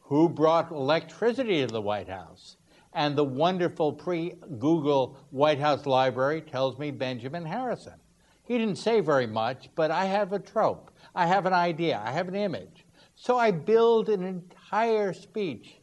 who 0.04 0.30
brought 0.30 0.72
electricity 0.72 1.62
to 1.62 1.68
the 1.68 1.82
White 1.82 2.10
House? 2.10 2.58
And 2.94 3.16
the 3.16 3.24
wonderful 3.24 3.92
pre 3.92 4.36
Google 4.60 5.18
White 5.32 5.60
House 5.60 5.86
library 5.86 6.42
tells 6.42 6.78
me 6.78 6.92
Benjamin 6.92 7.46
Harrison. 7.46 7.96
He 8.44 8.58
didn't 8.58 8.76
say 8.76 9.00
very 9.00 9.26
much, 9.26 9.70
but 9.76 9.90
I 9.90 10.06
have 10.06 10.34
a 10.34 10.40
trope. 10.40 10.92
I 11.16 11.26
have 11.26 11.46
an 11.46 11.54
idea. 11.54 12.02
I 12.06 12.12
have 12.12 12.28
an 12.28 12.36
image. 12.36 12.86
So 13.16 13.38
I 13.38 13.52
build 13.52 14.10
an 14.10 14.24
entire 14.24 15.14
speech 15.14 15.76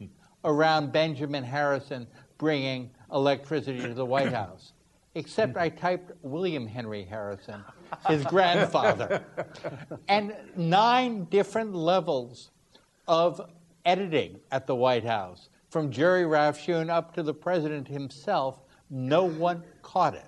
around 0.43 0.91
Benjamin 0.91 1.43
Harrison 1.43 2.07
bringing 2.37 2.91
electricity 3.11 3.81
to 3.81 3.93
the 3.93 4.05
White 4.05 4.33
House. 4.33 4.73
Except 5.15 5.57
I 5.57 5.69
typed 5.69 6.11
William 6.21 6.65
Henry 6.65 7.03
Harrison, 7.03 7.63
his 8.07 8.23
grandfather. 8.23 9.23
and 10.07 10.33
nine 10.55 11.25
different 11.25 11.75
levels 11.75 12.51
of 13.07 13.41
editing 13.85 14.39
at 14.51 14.67
the 14.67 14.75
White 14.75 15.03
House, 15.03 15.49
from 15.69 15.89
Jerry 15.89 16.23
Rafshoon 16.23 16.89
up 16.89 17.13
to 17.15 17.23
the 17.23 17.33
president 17.33 17.87
himself, 17.87 18.61
no 18.89 19.23
one 19.23 19.63
caught 19.81 20.15
it. 20.15 20.25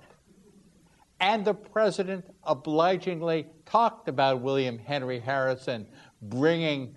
And 1.20 1.44
the 1.44 1.54
president 1.54 2.24
obligingly 2.44 3.46
talked 3.66 4.08
about 4.08 4.40
William 4.40 4.78
Henry 4.78 5.18
Harrison 5.18 5.86
bringing 6.22 6.94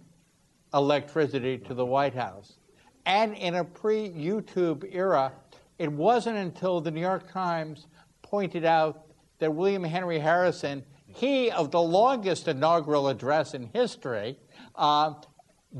electricity 0.74 1.58
to 1.60 1.74
the 1.74 1.86
White 1.86 2.14
House. 2.14 2.58
And 3.06 3.36
in 3.36 3.56
a 3.56 3.64
pre 3.64 4.10
YouTube 4.10 4.88
era, 4.94 5.34
it 5.78 5.92
wasn't 5.92 6.38
until 6.38 6.82
the 6.82 6.92
New 6.92 7.02
York 7.02 7.32
Times 7.32 7.88
pointed 8.22 8.66
out 8.66 9.06
that 9.40 9.54
William 9.54 9.84
Henry 9.84 10.20
Harrison, 10.20 10.84
he 11.06 11.52
of 11.52 11.72
the 11.72 11.82
longest 11.82 12.48
inaugural 12.48 13.08
address 13.08 13.54
in 13.54 13.70
history, 13.74 14.38
uh, 14.76 15.14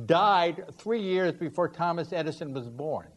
died 0.06 0.66
three 0.78 1.02
years 1.02 1.34
before 1.34 1.68
Thomas 1.68 2.14
Edison 2.14 2.54
was 2.54 2.68
born. 2.68 3.08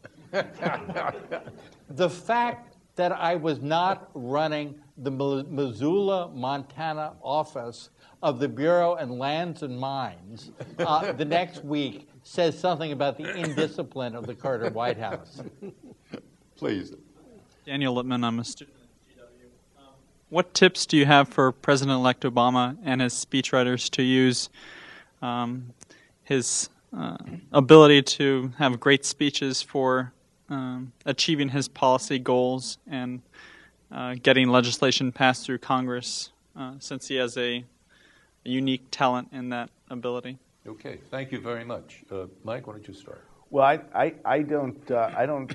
the 1.89 2.09
fact 2.09 2.75
that 2.95 3.11
I 3.11 3.35
was 3.35 3.61
not 3.61 4.09
running 4.13 4.75
the 4.97 5.11
Missoula, 5.11 6.29
Montana 6.33 7.13
office 7.21 7.89
of 8.21 8.39
the 8.39 8.47
Bureau 8.47 8.93
of 8.93 9.09
Lands 9.09 9.63
and 9.63 9.77
Mines 9.77 10.51
uh, 10.79 11.11
the 11.13 11.25
next 11.25 11.63
week 11.63 12.07
says 12.23 12.57
something 12.57 12.91
about 12.91 13.17
the 13.17 13.35
indiscipline 13.35 14.13
of 14.15 14.27
the 14.27 14.35
Carter 14.35 14.69
White 14.69 14.97
House. 14.97 15.41
Please. 16.55 16.93
Daniel 17.65 17.95
Lippman, 17.95 18.23
I'm 18.23 18.39
a 18.39 18.43
student 18.43 18.77
at 18.77 19.17
GW. 19.17 19.79
Um, 19.79 19.93
what 20.29 20.53
tips 20.53 20.85
do 20.85 20.97
you 20.97 21.05
have 21.05 21.29
for 21.29 21.51
President 21.51 21.95
elect 21.95 22.23
Obama 22.23 22.77
and 22.83 23.01
his 23.01 23.13
speechwriters 23.13 23.89
to 23.91 24.03
use 24.03 24.49
um, 25.23 25.73
his 26.31 26.69
uh, 26.97 27.17
ability 27.51 28.01
to 28.01 28.53
have 28.57 28.79
great 28.79 29.03
speeches 29.03 29.61
for 29.61 30.13
um, 30.47 30.93
achieving 31.05 31.49
his 31.49 31.67
policy 31.67 32.17
goals 32.17 32.77
and 32.87 33.21
uh, 33.91 34.15
getting 34.23 34.47
legislation 34.47 35.11
passed 35.11 35.45
through 35.45 35.57
Congress, 35.57 36.31
uh, 36.55 36.71
since 36.79 37.09
he 37.09 37.15
has 37.15 37.37
a, 37.37 37.65
a, 38.45 38.49
unique 38.49 38.85
talent 38.91 39.27
in 39.33 39.49
that 39.49 39.69
ability? 39.89 40.37
Okay, 40.65 40.99
thank 41.09 41.33
you 41.33 41.41
very 41.41 41.65
much. 41.65 42.05
Uh, 42.09 42.27
Mike, 42.45 42.65
why 42.65 42.75
don't 42.75 42.87
you 42.87 42.93
start? 42.93 43.25
Well, 43.49 43.65
I, 43.65 43.81
I, 43.93 44.13
I 44.23 44.41
don't 44.41 44.89
uh, 44.89 45.11
I 45.17 45.25
don't 45.25 45.53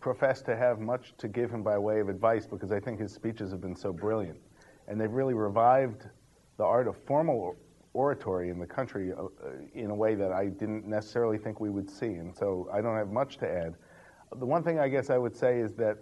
profess 0.00 0.40
to 0.42 0.56
have 0.56 0.78
much 0.78 1.14
to 1.18 1.26
give 1.26 1.50
him 1.50 1.64
by 1.64 1.78
way 1.78 1.98
of 1.98 2.08
advice 2.08 2.46
because 2.46 2.70
I 2.70 2.78
think 2.78 3.00
his 3.00 3.12
speeches 3.12 3.50
have 3.50 3.60
been 3.60 3.74
so 3.74 3.92
brilliant, 3.92 4.38
and 4.86 5.00
they've 5.00 5.10
really 5.10 5.34
revived 5.34 6.04
the 6.58 6.64
art 6.64 6.86
of 6.86 6.96
formal 7.06 7.56
oratory 7.96 8.50
in 8.50 8.58
the 8.58 8.66
country 8.66 9.12
uh, 9.12 9.28
in 9.74 9.90
a 9.90 9.94
way 9.94 10.14
that 10.14 10.30
I 10.30 10.46
didn't 10.46 10.86
necessarily 10.86 11.38
think 11.38 11.60
we 11.60 11.70
would 11.70 11.90
see. 11.90 12.14
And 12.14 12.36
so 12.36 12.68
I 12.72 12.80
don't 12.82 12.96
have 12.96 13.10
much 13.10 13.38
to 13.38 13.48
add. 13.48 13.74
The 14.38 14.46
one 14.46 14.62
thing 14.62 14.78
I 14.78 14.88
guess 14.88 15.08
I 15.08 15.18
would 15.18 15.34
say 15.34 15.60
is 15.60 15.72
that 15.74 15.96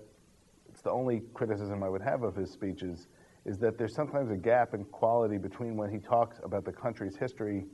it's 0.68 0.82
the 0.82 0.90
only 0.90 1.22
criticism 1.34 1.84
I 1.84 1.88
would 1.88 2.02
have 2.02 2.24
of 2.24 2.34
his 2.34 2.50
speeches 2.50 3.06
is 3.44 3.58
that 3.58 3.78
there's 3.78 3.94
sometimes 3.94 4.30
a 4.30 4.36
gap 4.36 4.74
in 4.74 4.84
quality 4.86 5.38
between 5.38 5.76
when 5.76 5.90
he 5.90 5.98
talks 5.98 6.40
about 6.42 6.64
the 6.64 6.72
country's 6.72 7.16
history, 7.16 7.66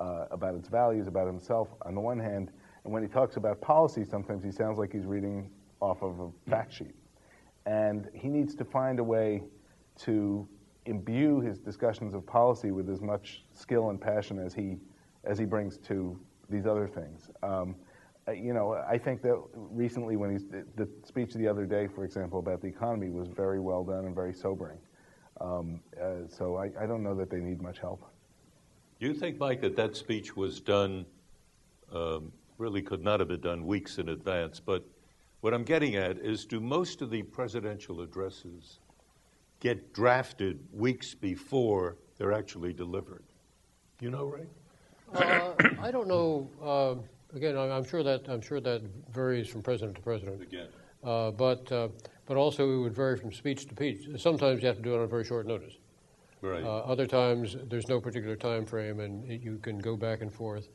uh, 0.00 0.26
about 0.30 0.54
its 0.54 0.68
values, 0.68 1.06
about 1.06 1.26
himself 1.26 1.68
on 1.86 1.94
the 1.94 2.00
one 2.00 2.18
hand, 2.18 2.50
and 2.84 2.92
when 2.92 3.02
he 3.02 3.08
talks 3.08 3.36
about 3.36 3.60
policy, 3.60 4.04
sometimes 4.04 4.42
he 4.44 4.50
sounds 4.50 4.78
like 4.78 4.92
he's 4.92 5.06
reading 5.06 5.48
off 5.80 6.02
of 6.02 6.20
a 6.20 6.50
fact 6.50 6.72
sheet. 6.72 6.94
And 7.64 8.08
he 8.12 8.28
needs 8.28 8.54
to 8.56 8.64
find 8.64 8.98
a 8.98 9.04
way 9.04 9.44
to 10.00 10.48
imbue 10.86 11.40
his 11.40 11.58
discussions 11.58 12.14
of 12.14 12.26
policy 12.26 12.70
with 12.70 12.88
as 12.90 13.00
much 13.00 13.44
skill 13.52 13.90
and 13.90 14.00
passion 14.00 14.38
as 14.38 14.52
he 14.52 14.78
as 15.24 15.38
he 15.38 15.44
brings 15.44 15.78
to 15.78 16.18
these 16.50 16.66
other 16.66 16.88
things. 16.88 17.30
Um, 17.42 17.76
you 18.28 18.52
know, 18.52 18.74
I 18.88 18.98
think 18.98 19.22
that 19.22 19.40
recently, 19.54 20.16
when 20.16 20.30
he's 20.30 20.44
the 20.76 20.88
speech 21.04 21.34
the 21.34 21.48
other 21.48 21.66
day, 21.66 21.88
for 21.88 22.04
example, 22.04 22.38
about 22.38 22.60
the 22.60 22.68
economy 22.68 23.10
was 23.10 23.28
very 23.28 23.58
well 23.58 23.82
done 23.84 24.04
and 24.04 24.14
very 24.14 24.32
sobering. 24.32 24.78
Um, 25.40 25.80
uh, 26.00 26.28
so 26.28 26.56
I, 26.56 26.70
I, 26.78 26.86
don't 26.86 27.02
know 27.02 27.16
that 27.16 27.28
they 27.28 27.40
need 27.40 27.60
much 27.60 27.80
help. 27.80 28.04
Do 29.00 29.06
you 29.06 29.14
think, 29.14 29.40
Mike, 29.40 29.60
that 29.62 29.74
that 29.74 29.96
speech 29.96 30.36
was 30.36 30.60
done? 30.60 31.04
Um, 31.92 32.32
really, 32.58 32.80
could 32.80 33.02
not 33.02 33.18
have 33.18 33.28
been 33.28 33.40
done 33.40 33.66
weeks 33.66 33.98
in 33.98 34.10
advance. 34.10 34.60
But 34.60 34.84
what 35.40 35.52
I'm 35.52 35.64
getting 35.64 35.96
at 35.96 36.18
is, 36.18 36.44
do 36.44 36.60
most 36.60 37.02
of 37.02 37.10
the 37.10 37.22
presidential 37.22 38.02
addresses 38.02 38.78
get 39.62 39.92
drafted 39.94 40.58
weeks 40.72 41.14
before 41.14 41.96
they're 42.18 42.32
actually 42.32 42.72
delivered. 42.72 43.22
You 44.00 44.10
know, 44.10 44.24
Ray? 44.24 44.46
Uh, 45.14 45.52
I 45.80 45.92
don't 45.92 46.08
know. 46.08 46.50
Uh, 46.60 47.36
again, 47.36 47.56
I'm 47.56 47.84
sure 47.84 48.02
that 48.02 48.28
I'm 48.28 48.40
sure 48.40 48.60
that 48.60 48.82
varies 49.12 49.46
from 49.46 49.62
president 49.62 49.94
to 49.96 50.02
president. 50.02 50.42
Again. 50.42 50.66
Uh, 51.04 51.30
but 51.30 51.70
uh, 51.70 51.88
but 52.26 52.36
also 52.36 52.68
it 52.72 52.78
would 52.78 52.94
vary 52.94 53.16
from 53.16 53.32
speech 53.32 53.66
to 53.68 53.74
speech. 53.74 54.20
Sometimes 54.20 54.62
you 54.62 54.66
have 54.66 54.76
to 54.76 54.82
do 54.82 54.94
it 54.94 54.98
on 54.98 55.04
a 55.04 55.06
very 55.06 55.24
short 55.24 55.46
notice. 55.46 55.74
Right. 56.40 56.64
Uh, 56.64 56.78
other 56.78 57.06
times 57.06 57.56
there's 57.70 57.86
no 57.88 58.00
particular 58.00 58.34
time 58.34 58.66
frame, 58.66 58.98
and 58.98 59.30
it, 59.30 59.42
you 59.42 59.58
can 59.58 59.78
go 59.78 59.96
back 59.96 60.22
and 60.22 60.32
forth. 60.32 60.68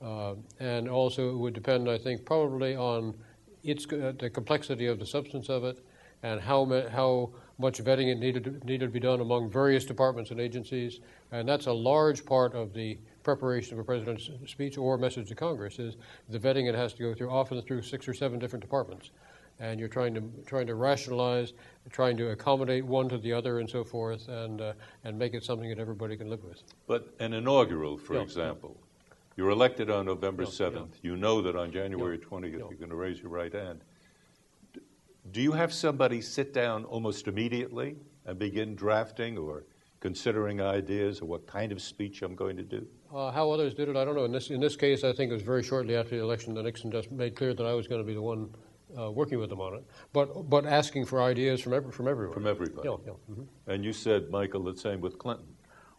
Uh, 0.00 0.36
and 0.60 0.88
also 0.88 1.28
it 1.28 1.36
would 1.36 1.52
depend, 1.52 1.90
I 1.90 1.98
think, 1.98 2.24
probably 2.24 2.74
on 2.74 3.14
its 3.62 3.84
the 3.84 4.30
complexity 4.32 4.86
of 4.86 4.98
the 4.98 5.04
substance 5.04 5.50
of 5.50 5.64
it, 5.64 5.84
and 6.22 6.40
how 6.40 6.64
how 6.90 7.32
much 7.60 7.82
vetting 7.84 8.08
it 8.10 8.18
needed 8.18 8.44
to, 8.44 8.50
needed 8.66 8.86
to 8.86 8.92
be 8.92 8.98
done 8.98 9.20
among 9.20 9.50
various 9.50 9.84
departments 9.84 10.30
and 10.30 10.40
agencies, 10.40 11.00
and 11.30 11.46
that's 11.48 11.66
a 11.66 11.72
large 11.72 12.24
part 12.24 12.54
of 12.54 12.72
the 12.72 12.98
preparation 13.22 13.74
of 13.74 13.78
a 13.78 13.84
president's 13.84 14.30
speech 14.46 14.78
or 14.78 14.96
message 14.96 15.28
to 15.28 15.34
Congress 15.34 15.78
is 15.78 15.96
the 16.30 16.38
vetting 16.38 16.68
it 16.68 16.74
has 16.74 16.94
to 16.94 17.02
go 17.02 17.14
through, 17.14 17.30
often 17.30 17.60
through 17.62 17.82
six 17.82 18.08
or 18.08 18.14
seven 18.14 18.38
different 18.38 18.62
departments. 18.62 19.10
And 19.58 19.78
you're 19.78 19.90
trying 19.90 20.14
to 20.14 20.22
trying 20.46 20.66
to 20.68 20.74
rationalize, 20.74 21.52
trying 21.90 22.16
to 22.16 22.30
accommodate 22.30 22.82
one 22.82 23.10
to 23.10 23.18
the 23.18 23.34
other, 23.34 23.58
and 23.58 23.68
so 23.68 23.84
forth, 23.84 24.26
and 24.28 24.58
uh, 24.62 24.72
and 25.04 25.18
make 25.18 25.34
it 25.34 25.44
something 25.44 25.68
that 25.68 25.78
everybody 25.78 26.16
can 26.16 26.30
live 26.30 26.42
with. 26.42 26.62
But 26.86 27.14
an 27.20 27.34
inaugural, 27.34 27.98
for 27.98 28.14
Yeah. 28.14 28.22
example, 28.22 28.74
you're 29.36 29.50
elected 29.50 29.90
on 29.90 30.06
November 30.06 30.44
Yeah, 30.44 30.48
7th. 30.48 30.94
You 31.02 31.14
know 31.14 31.42
that 31.42 31.56
on 31.56 31.70
January 31.72 32.16
Yeah. 32.18 32.24
20th 32.26 32.52
Yeah. 32.52 32.58
you're 32.70 32.78
going 32.78 32.88
to 32.88 32.96
raise 32.96 33.20
your 33.20 33.30
right 33.30 33.52
hand. 33.52 33.82
D- 35.30 35.40
Do 35.40 35.42
you 35.42 35.52
have 35.52 35.72
somebody 35.72 36.20
sit 36.20 36.52
down 36.52 36.84
almost 36.84 37.28
immediately 37.28 37.96
and 38.26 38.38
begin 38.38 38.74
drafting 38.74 39.38
or 39.38 39.64
considering 40.00 40.60
ideas 40.60 41.20
or 41.20 41.26
what 41.26 41.46
kind 41.46 41.72
of 41.72 41.80
speech 41.82 42.22
I'm 42.22 42.34
going 42.34 42.56
to 42.56 42.62
do? 42.62 42.86
Uh, 43.14 43.30
how 43.30 43.50
others 43.50 43.74
did 43.74 43.88
it, 43.88 43.96
I 43.96 44.04
don't 44.04 44.14
know. 44.14 44.24
In 44.24 44.32
this, 44.32 44.50
in 44.50 44.60
this 44.60 44.76
case, 44.76 45.04
I 45.04 45.12
think 45.12 45.30
it 45.30 45.34
was 45.34 45.42
very 45.42 45.62
shortly 45.62 45.96
after 45.96 46.16
the 46.16 46.22
election 46.22 46.54
that 46.54 46.62
Nixon 46.62 46.90
just 46.90 47.10
made 47.10 47.34
clear 47.36 47.54
that 47.54 47.64
I 47.66 47.74
was 47.74 47.86
going 47.86 48.00
to 48.00 48.06
be 48.06 48.14
the 48.14 48.22
one 48.22 48.50
uh, 48.98 49.10
working 49.10 49.38
with 49.38 49.50
them 49.50 49.60
on 49.60 49.74
it, 49.74 49.84
but 50.12 50.50
but 50.50 50.66
asking 50.66 51.04
for 51.04 51.22
ideas 51.22 51.60
from 51.60 51.74
every, 51.74 51.92
from 51.92 52.08
everyone. 52.08 52.34
From 52.34 52.46
everybody. 52.48 52.88
Yeah, 52.88 52.96
yeah. 53.06 53.34
mhm. 53.34 53.46
And 53.68 53.84
you 53.84 53.92
said, 53.92 54.30
Michael, 54.30 54.64
the 54.64 54.76
same 54.76 55.00
with 55.00 55.16
Clinton. 55.16 55.46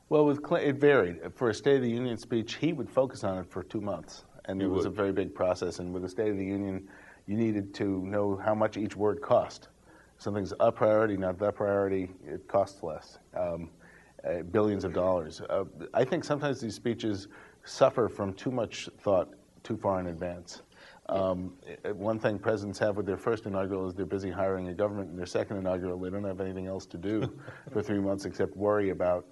Well, 0.09 0.25
with 0.25 0.43
Clinton, 0.43 0.71
it 0.71 0.75
varied. 0.75 1.19
For 1.35 1.49
a 1.49 1.53
State 1.53 1.77
of 1.77 1.83
the 1.83 1.89
Union 1.89 2.17
speech, 2.17 2.55
he 2.55 2.73
would 2.73 2.89
focus 2.89 3.23
on 3.23 3.37
it 3.37 3.49
for 3.49 3.63
two 3.63 3.79
months, 3.79 4.25
and 4.45 4.59
He 4.59 4.67
it 4.67 4.69
was 4.69 4.83
a 4.83 4.89
very 4.89 5.13
big 5.13 5.33
process. 5.33 5.79
And 5.79 5.93
with 5.93 6.03
a 6.03 6.09
State 6.09 6.31
of 6.31 6.37
the 6.37 6.43
Union, 6.43 6.89
you 7.27 7.37
needed 7.37 7.73
to 7.75 8.05
know 8.05 8.35
how 8.35 8.53
much 8.55 8.77
each 8.77 8.95
word 8.95 9.21
cost. 9.21 9.69
Something's 10.17 10.53
a 10.59 10.71
priority, 10.71 11.17
not 11.17 11.39
the 11.39 11.51
priority. 11.51 12.09
It 12.25 12.47
costs 12.47 12.83
less, 12.83 13.17
um, 13.35 13.69
uh, 14.23 14.43
billions 14.43 14.83
of 14.83 14.93
dollars. 14.93 15.41
Uh, 15.41 15.65
I 15.93 16.03
think 16.03 16.23
sometimes 16.23 16.61
these 16.61 16.75
speeches 16.75 17.27
suffer 17.63 18.07
from 18.07 18.33
too 18.33 18.51
much 18.51 18.89
thought 18.99 19.33
too 19.63 19.77
far 19.77 19.99
in 19.99 20.07
advance. 20.07 20.61
Um, 21.09 21.53
uh, 21.83 21.93
one 21.93 22.19
thing 22.19 22.39
presidents 22.39 22.79
have 22.79 22.97
with 22.97 23.05
their 23.05 23.17
first 23.17 23.45
inaugural 23.45 23.87
is 23.87 23.95
they're 23.95 24.05
busy 24.05 24.29
hiring 24.29 24.67
a 24.67 24.73
government, 24.73 25.09
and 25.09 25.17
their 25.17 25.25
second 25.25 25.57
inaugural, 25.57 25.99
they 25.99 26.09
don't 26.09 26.23
have 26.23 26.39
anything 26.39 26.67
else 26.67 26.85
to 26.87 26.97
do 26.97 27.31
for 27.71 27.81
three 27.81 27.99
months 27.99 28.25
except 28.25 28.55
worry 28.55 28.91
about 28.91 29.25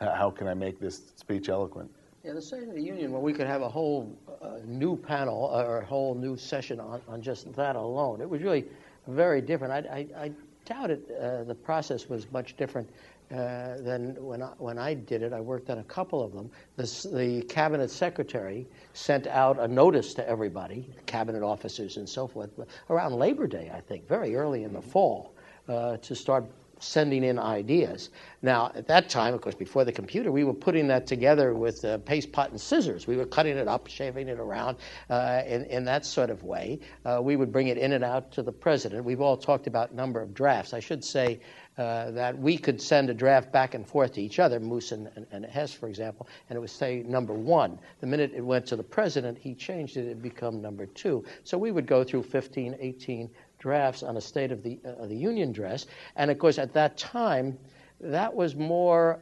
how 0.00 0.30
can 0.30 0.48
I 0.48 0.54
make 0.54 0.80
this 0.80 1.12
speech 1.14 1.48
eloquent. 1.48 1.90
Yeah, 2.24 2.34
the 2.34 2.42
State 2.42 2.68
of 2.68 2.74
the 2.74 2.80
Union, 2.80 3.10
well, 3.10 3.20
we 3.20 3.32
could 3.32 3.48
have 3.48 3.62
a 3.62 3.68
whole 3.68 4.16
uh, 4.40 4.58
new 4.64 4.96
panel 4.96 5.50
uh, 5.52 5.64
or 5.64 5.78
a 5.78 5.84
whole 5.84 6.14
new 6.14 6.36
session 6.36 6.78
on, 6.78 7.00
on 7.08 7.20
just 7.20 7.52
that 7.54 7.74
alone. 7.74 8.20
It 8.20 8.30
was 8.30 8.42
really 8.42 8.64
very 9.08 9.40
different. 9.40 9.72
I, 9.72 10.06
I, 10.16 10.26
I 10.26 10.32
doubt 10.64 10.92
it, 10.92 11.10
uh, 11.20 11.42
the 11.42 11.54
process 11.56 12.08
was 12.08 12.30
much 12.30 12.56
different 12.56 12.88
uh, 13.32 13.78
than 13.78 14.14
when 14.24 14.40
I, 14.40 14.52
when 14.58 14.78
I 14.78 14.94
did 14.94 15.24
it. 15.24 15.32
I 15.32 15.40
worked 15.40 15.68
on 15.68 15.78
a 15.78 15.84
couple 15.84 16.22
of 16.22 16.32
them. 16.32 16.48
The, 16.76 16.84
the 17.12 17.42
cabinet 17.48 17.90
secretary 17.90 18.68
sent 18.92 19.26
out 19.26 19.58
a 19.58 19.66
notice 19.66 20.14
to 20.14 20.28
everybody, 20.28 20.88
cabinet 21.06 21.42
officers 21.42 21.96
and 21.96 22.08
so 22.08 22.28
forth, 22.28 22.50
around 22.88 23.14
Labor 23.14 23.48
Day, 23.48 23.72
I 23.74 23.80
think, 23.80 24.06
very 24.06 24.36
early 24.36 24.62
in 24.62 24.72
the 24.72 24.82
fall, 24.82 25.34
uh, 25.68 25.96
to 25.96 26.14
start 26.14 26.44
sending 26.82 27.24
in 27.24 27.38
ideas. 27.38 28.10
Now, 28.42 28.72
at 28.74 28.86
that 28.88 29.08
time, 29.08 29.34
of 29.34 29.40
course, 29.40 29.54
before 29.54 29.84
the 29.84 29.92
computer, 29.92 30.32
we 30.32 30.44
were 30.44 30.54
putting 30.54 30.88
that 30.88 31.06
together 31.06 31.54
with 31.54 31.84
uh, 31.84 31.98
paste 31.98 32.32
pot 32.32 32.50
and 32.50 32.60
scissors. 32.60 33.06
We 33.06 33.16
were 33.16 33.26
cutting 33.26 33.56
it 33.56 33.68
up, 33.68 33.86
shaving 33.86 34.28
it 34.28 34.38
around 34.38 34.78
uh, 35.08 35.42
in, 35.46 35.64
in 35.66 35.84
that 35.84 36.04
sort 36.04 36.30
of 36.30 36.42
way. 36.42 36.80
Uh, 37.04 37.20
we 37.22 37.36
would 37.36 37.52
bring 37.52 37.68
it 37.68 37.78
in 37.78 37.92
and 37.92 38.02
out 38.02 38.32
to 38.32 38.42
the 38.42 38.52
president. 38.52 39.04
We've 39.04 39.20
all 39.20 39.36
talked 39.36 39.66
about 39.66 39.94
number 39.94 40.20
of 40.20 40.34
drafts. 40.34 40.74
I 40.74 40.80
should 40.80 41.04
say 41.04 41.40
uh, 41.78 42.10
that 42.10 42.38
we 42.38 42.58
could 42.58 42.82
send 42.82 43.08
a 43.08 43.14
draft 43.14 43.50
back 43.50 43.74
and 43.74 43.86
forth 43.86 44.12
to 44.12 44.20
each 44.20 44.38
other, 44.38 44.60
Moos 44.60 44.92
and, 44.92 45.08
and, 45.16 45.26
and 45.30 45.46
Hess, 45.46 45.72
for 45.72 45.88
example, 45.88 46.28
and 46.50 46.56
it 46.56 46.60
would 46.60 46.68
say 46.68 47.02
number 47.06 47.32
one. 47.32 47.78
The 48.00 48.06
minute 48.06 48.32
it 48.34 48.42
went 48.42 48.66
to 48.66 48.76
the 48.76 48.82
president, 48.82 49.38
he 49.38 49.54
changed 49.54 49.96
it, 49.96 50.06
it 50.06 50.20
become 50.20 50.60
number 50.60 50.84
two. 50.84 51.24
So 51.44 51.56
we 51.56 51.70
would 51.70 51.86
go 51.86 52.04
through 52.04 52.24
15, 52.24 52.76
18 52.78 53.30
drafts 53.62 54.02
on 54.02 54.16
a 54.16 54.20
State 54.20 54.50
of 54.50 54.62
the, 54.62 54.80
uh, 54.84 55.06
the 55.06 55.14
Union 55.14 55.52
dress. 55.52 55.86
And 56.16 56.30
of 56.30 56.38
course, 56.38 56.58
at 56.58 56.72
that 56.74 56.98
time, 56.98 57.56
that 58.00 58.34
was 58.34 58.56
more 58.56 59.20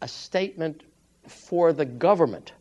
a 0.00 0.08
statement 0.08 0.82
for 1.28 1.72
the 1.72 1.84
government. 1.84 2.52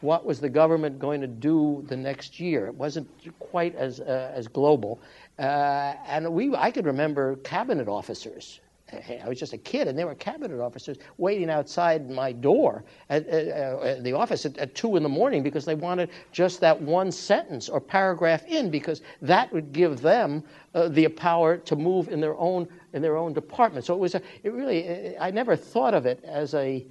What 0.00 0.24
was 0.24 0.40
the 0.40 0.48
government 0.48 0.98
going 0.98 1.20
to 1.20 1.26
do 1.26 1.84
the 1.88 1.96
next 1.96 2.40
year? 2.40 2.66
It 2.66 2.74
wasn't 2.74 3.08
quite 3.38 3.74
as, 3.74 4.00
uh, 4.00 4.32
as 4.34 4.48
global. 4.48 5.00
Uh, 5.38 5.94
and 6.06 6.32
we, 6.32 6.54
I 6.54 6.70
could 6.70 6.86
remember 6.86 7.36
cabinet 7.36 7.88
officers. 7.88 8.60
I 8.92 9.28
was 9.28 9.38
just 9.38 9.52
a 9.52 9.58
kid, 9.58 9.88
and 9.88 9.98
there 9.98 10.06
were 10.06 10.14
cabinet 10.14 10.60
officers 10.60 10.98
waiting 11.18 11.50
outside 11.50 12.10
my 12.10 12.32
door 12.32 12.84
at, 13.08 13.26
at, 13.26 13.48
at 13.48 14.04
the 14.04 14.12
office 14.12 14.46
at, 14.46 14.56
at 14.58 14.74
two 14.74 14.96
in 14.96 15.02
the 15.02 15.08
morning 15.08 15.42
because 15.42 15.64
they 15.64 15.74
wanted 15.74 16.10
just 16.32 16.60
that 16.60 16.80
one 16.80 17.10
sentence 17.10 17.68
or 17.68 17.80
paragraph 17.80 18.44
in 18.46 18.70
because 18.70 19.02
that 19.20 19.52
would 19.52 19.72
give 19.72 20.00
them 20.00 20.42
uh, 20.74 20.88
the 20.88 21.08
power 21.08 21.56
to 21.56 21.76
move 21.76 22.08
in 22.08 22.20
their 22.20 22.36
own 22.36 22.68
in 22.92 23.02
their 23.02 23.16
own 23.16 23.32
department. 23.32 23.84
So 23.84 23.94
it 23.94 24.00
was 24.00 24.14
a, 24.14 24.22
it 24.42 24.52
really 24.52 25.16
I 25.18 25.30
never 25.30 25.56
thought 25.56 25.94
of 25.94 26.06
it 26.06 26.22
as 26.24 26.54
a 26.54 26.86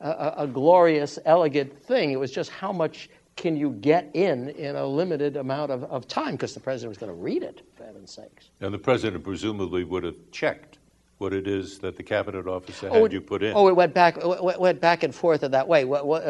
a, 0.00 0.34
a 0.38 0.46
glorious, 0.46 1.18
elegant 1.24 1.78
thing. 1.84 2.12
It 2.12 2.18
was 2.18 2.30
just 2.30 2.50
how 2.50 2.72
much 2.72 3.10
can 3.36 3.56
you 3.56 3.70
get 3.70 4.10
in 4.14 4.50
in 4.50 4.76
a 4.76 4.86
limited 4.86 5.36
amount 5.36 5.70
of, 5.70 5.84
of 5.84 6.06
time 6.06 6.32
because 6.32 6.54
the 6.54 6.60
president 6.60 6.90
was 6.90 6.98
going 6.98 7.10
to 7.10 7.20
read 7.20 7.42
it, 7.42 7.62
for 7.76 7.84
heaven's 7.84 8.12
sakes. 8.12 8.50
And 8.60 8.72
the 8.72 8.78
president 8.78 9.24
presumably 9.24 9.84
would 9.84 10.04
have 10.04 10.16
checked 10.30 10.78
what 11.18 11.32
it 11.32 11.46
is 11.46 11.78
that 11.78 11.96
the 11.96 12.02
cabinet 12.02 12.46
officer 12.46 12.88
Oh, 12.90 12.94
had 12.94 13.04
it- 13.04 13.12
you 13.12 13.20
put 13.20 13.42
in. 13.42 13.52
Oh, 13.56 13.68
it 13.68 13.76
went 13.76 13.94
back, 13.94 14.16
it 14.16 14.42
went 14.44 14.60
went 14.60 14.80
back 14.80 15.02
and 15.02 15.14
forth 15.14 15.42
in 15.42 15.50
that 15.52 15.68
way. 15.68 15.84
What, 15.84 16.06
what, 16.06 16.24
uh, 16.24 16.26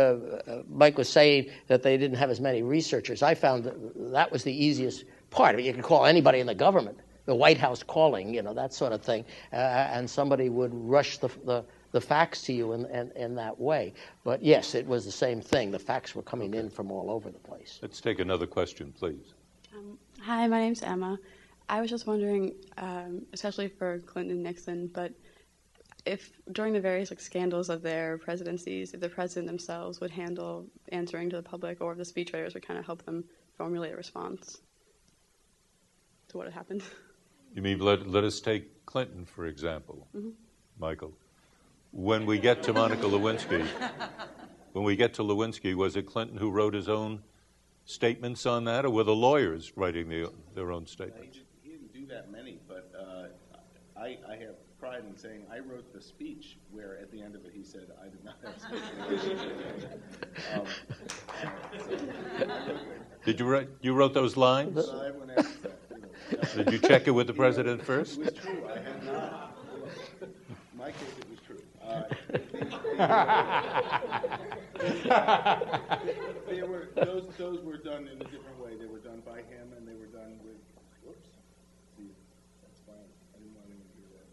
uh, 0.46 0.62
Mike 0.68 0.98
was 0.98 1.08
saying 1.08 1.50
that 1.68 1.82
they 1.82 1.96
didn't 1.96 2.18
have 2.18 2.30
as 2.30 2.40
many 2.40 2.62
researchers. 2.62 3.22
I 3.22 3.34
found 3.34 3.64
that, 3.64 4.12
that 4.12 4.30
was 4.30 4.44
the 4.44 4.52
easiest 4.52 5.04
part. 5.30 5.54
I 5.54 5.56
mean, 5.56 5.66
you 5.66 5.72
could 5.72 5.84
call 5.84 6.04
anybody 6.06 6.40
in 6.40 6.46
the 6.46 6.54
government, 6.54 6.98
the 7.24 7.34
White 7.34 7.58
House 7.58 7.82
calling, 7.82 8.34
you 8.34 8.42
know, 8.42 8.54
that 8.54 8.74
sort 8.74 8.92
of 8.92 9.02
thing, 9.02 9.24
uh, 9.52 9.56
and 9.56 10.08
somebody 10.08 10.48
would 10.50 10.72
rush 10.74 11.18
the, 11.18 11.28
the, 11.44 11.64
the 11.92 12.00
facts 12.00 12.42
to 12.42 12.52
you 12.52 12.72
in, 12.74 12.84
in, 12.86 13.10
in 13.12 13.34
that 13.36 13.58
way. 13.58 13.94
But 14.22 14.42
yes, 14.42 14.74
it 14.74 14.86
was 14.86 15.04
the 15.06 15.12
same 15.12 15.40
thing. 15.40 15.70
The 15.70 15.78
facts 15.78 16.14
were 16.14 16.22
coming 16.22 16.54
in 16.54 16.68
from 16.68 16.90
all 16.92 17.10
over 17.10 17.30
the 17.30 17.38
place. 17.38 17.78
Let's 17.80 18.00
take 18.00 18.18
another 18.18 18.46
question, 18.46 18.92
please. 18.98 19.32
Hi, 20.20 20.46
my 20.46 20.60
name's 20.60 20.82
Emma. 20.82 21.18
I 21.68 21.80
was 21.80 21.90
just 21.90 22.06
wondering, 22.06 22.54
um, 22.78 23.22
especially 23.32 23.68
for 23.68 23.98
Clinton 24.00 24.36
and 24.36 24.42
Nixon, 24.42 24.88
but 24.88 25.12
if 26.04 26.32
during 26.52 26.74
the 26.74 26.80
various 26.80 27.10
like 27.10 27.20
scandals 27.20 27.70
of 27.70 27.82
their 27.82 28.18
presidencies, 28.18 28.92
if 28.92 29.00
the 29.00 29.08
president 29.08 29.46
themselves 29.46 30.00
would 30.00 30.10
handle 30.10 30.66
answering 30.90 31.30
to 31.30 31.36
the 31.36 31.42
public, 31.42 31.80
or 31.80 31.92
if 31.92 31.98
the 31.98 32.04
speechwriters 32.04 32.54
would 32.54 32.66
kind 32.66 32.78
of 32.78 32.84
help 32.84 33.04
them 33.04 33.24
formulate 33.56 33.92
a 33.92 33.96
response 33.96 34.60
to 36.28 36.36
what 36.36 36.46
had 36.46 36.52
happened. 36.52 36.82
You 37.54 37.62
mean 37.62 37.78
let, 37.78 38.06
let 38.06 38.24
us 38.24 38.40
take 38.40 38.84
Clinton, 38.84 39.24
for 39.24 39.46
example, 39.46 40.06
Michael. 40.78 41.12
When 41.92 42.26
we 42.26 42.38
get 42.38 42.62
to 42.64 42.72
Monica 42.72 43.06
Lewinsky, 43.06 43.64
when 44.72 44.84
we 44.84 44.96
get 44.96 45.14
to 45.14 45.22
Lewinsky, 45.22 45.74
was 45.74 45.96
it 45.96 46.02
Clinton 46.02 46.36
who 46.36 46.50
wrote 46.50 46.74
his 46.74 46.88
own 46.88 47.22
statements 47.84 48.44
on 48.44 48.64
that, 48.64 48.84
or 48.84 48.90
were 48.90 49.04
the 49.04 49.14
lawyers 49.14 49.72
writing 49.76 50.08
the, 50.08 50.32
their 50.54 50.72
own 50.72 50.86
statements? 50.86 51.38
He 52.14 52.20
didn't 52.20 52.32
do 52.32 52.36
that 52.36 52.44
many, 52.44 52.58
but 52.68 52.92
uh, 52.98 54.00
I, 54.00 54.18
I 54.28 54.36
have 54.36 54.54
pride 54.78 55.04
in 55.08 55.16
saying 55.16 55.42
I 55.52 55.58
wrote 55.58 55.92
the 55.92 56.00
speech 56.00 56.58
where 56.70 56.98
at 57.00 57.10
the 57.10 57.20
end 57.22 57.34
of 57.34 57.44
it 57.44 57.52
he 57.54 57.64
said, 57.64 57.88
I 58.00 58.08
did 58.08 58.24
not 58.24 58.36
have 58.44 58.60
speech. 58.60 59.20
um, 60.54 60.66
Did 63.24 63.40
you 63.40 63.46
write? 63.46 63.68
You 63.80 63.94
wrote 63.94 64.14
those 64.14 64.36
lines? 64.36 64.74
so 64.84 64.98
that. 64.98 65.14
You 65.90 65.98
know. 65.98 66.64
Did 66.64 66.72
you 66.72 66.78
check 66.78 67.06
it 67.06 67.10
with 67.10 67.26
the 67.26 67.32
president 67.34 67.82
first? 67.84 68.18
It 68.18 68.24
was 68.24 68.34
true. 68.34 68.68
I 68.68 68.78
had 68.78 69.04
not. 69.04 69.56
In 70.20 70.78
my 70.78 70.90
case, 70.90 71.18
it 71.18 71.26
was 71.30 71.40
true. 71.46 71.62
Uh, 71.84 72.04
they, 76.48 76.56
they 76.56 76.62
were 76.62 76.88
those. 76.94 77.28
Those 77.38 77.60
were 77.62 77.76
done 77.76 78.08
in 78.08 78.20
a 78.20 78.24
different 78.24 78.58
way. 78.60 78.76
They 78.78 78.86
were 78.86 78.98
done 78.98 79.22
by 79.26 79.38
him, 79.38 79.72
and 79.76 79.86
they 79.86 79.94
were 79.94 80.06
done 80.06 80.38
with. 80.44 80.56
Whoops. 81.04 81.28
See, 81.98 82.08
that's 82.62 82.80
fine. 82.86 82.96
I 83.34 83.38
didn't 83.38 83.54
want 83.54 83.66
anyone 83.68 83.86
to 83.86 83.96
hear 84.00 84.08
that. 84.16 84.28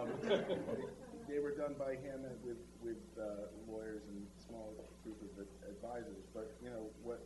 Um, 0.00 0.11
they 0.22 1.38
were 1.38 1.52
done 1.52 1.74
by 1.78 1.92
him 1.92 2.22
with 2.44 2.56
with 2.82 2.96
uh, 3.18 3.24
lawyers 3.70 4.02
and 4.10 4.26
small 4.46 4.72
group 5.04 5.16
of 5.22 5.46
advisors. 5.68 6.24
But 6.34 6.52
you 6.62 6.70
know 6.70 6.86
what? 7.02 7.20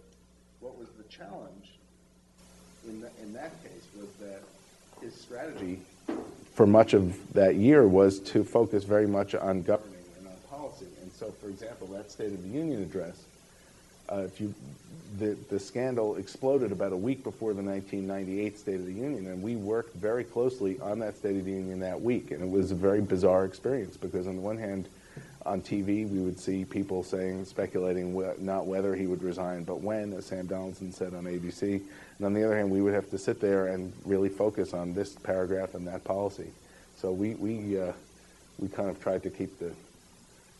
What 0.60 0.78
was 0.78 0.88
the 0.96 1.04
challenge 1.04 1.78
in, 2.86 3.00
th- 3.00 3.12
in 3.22 3.32
that 3.34 3.52
case 3.62 3.86
was 3.98 4.08
that 4.20 4.42
his 5.02 5.14
strategy 5.14 5.80
for 6.54 6.66
much 6.66 6.94
of 6.94 7.32
that 7.34 7.56
year 7.56 7.86
was 7.86 8.18
to 8.20 8.42
focus 8.42 8.84
very 8.84 9.06
much 9.06 9.34
on 9.34 9.62
governing 9.62 10.04
and 10.18 10.26
on 10.26 10.34
policy. 10.48 10.86
And 11.02 11.12
so, 11.12 11.30
for 11.30 11.48
example, 11.48 11.86
that 11.88 12.10
State 12.10 12.32
of 12.32 12.42
the 12.42 12.48
Union 12.48 12.82
address, 12.82 13.24
uh, 14.10 14.22
if 14.22 14.40
you, 14.40 14.54
the, 15.18 15.36
the 15.50 15.58
scandal 15.58 16.16
exploded 16.16 16.72
about 16.72 16.92
a 16.92 16.96
week 16.96 17.22
before 17.22 17.54
the 17.54 17.62
1998 17.62 18.58
State 18.58 18.74
of 18.76 18.86
the 18.86 18.92
Union, 18.92 19.26
and 19.26 19.42
we 19.42 19.56
worked 19.56 19.94
very 19.96 20.24
closely 20.24 20.78
on 20.80 20.98
that 21.00 21.16
State 21.16 21.36
of 21.36 21.44
the 21.44 21.52
Union 21.52 21.80
that 21.80 22.00
week. 22.00 22.30
And 22.30 22.42
it 22.42 22.50
was 22.50 22.70
a 22.70 22.74
very 22.74 23.00
bizarre 23.00 23.44
experience 23.44 23.96
because, 23.96 24.26
on 24.26 24.36
the 24.36 24.42
one 24.42 24.58
hand, 24.58 24.88
on 25.46 25.60
TV, 25.60 26.08
we 26.08 26.18
would 26.18 26.38
see 26.38 26.64
people 26.64 27.02
saying, 27.02 27.44
speculating 27.44 28.14
wh- 28.14 28.38
not 28.40 28.66
whether 28.66 28.94
he 28.94 29.06
would 29.06 29.22
resign, 29.22 29.62
but 29.62 29.80
when, 29.80 30.12
as 30.12 30.26
Sam 30.26 30.46
Donaldson 30.46 30.92
said 30.92 31.14
on 31.14 31.24
ABC. 31.24 31.80
And 32.18 32.26
on 32.26 32.34
the 32.34 32.44
other 32.44 32.56
hand, 32.56 32.70
we 32.70 32.82
would 32.82 32.94
have 32.94 33.10
to 33.10 33.18
sit 33.18 33.40
there 33.40 33.68
and 33.68 33.92
really 34.04 34.28
focus 34.28 34.74
on 34.74 34.92
this 34.92 35.14
paragraph 35.14 35.74
and 35.74 35.86
that 35.86 36.02
policy. 36.04 36.50
So 36.96 37.12
we 37.12 37.34
we 37.34 37.80
uh, 37.80 37.92
we 38.58 38.68
kind 38.68 38.88
of 38.88 39.00
tried 39.00 39.22
to 39.22 39.30
keep 39.30 39.58
the 39.58 39.72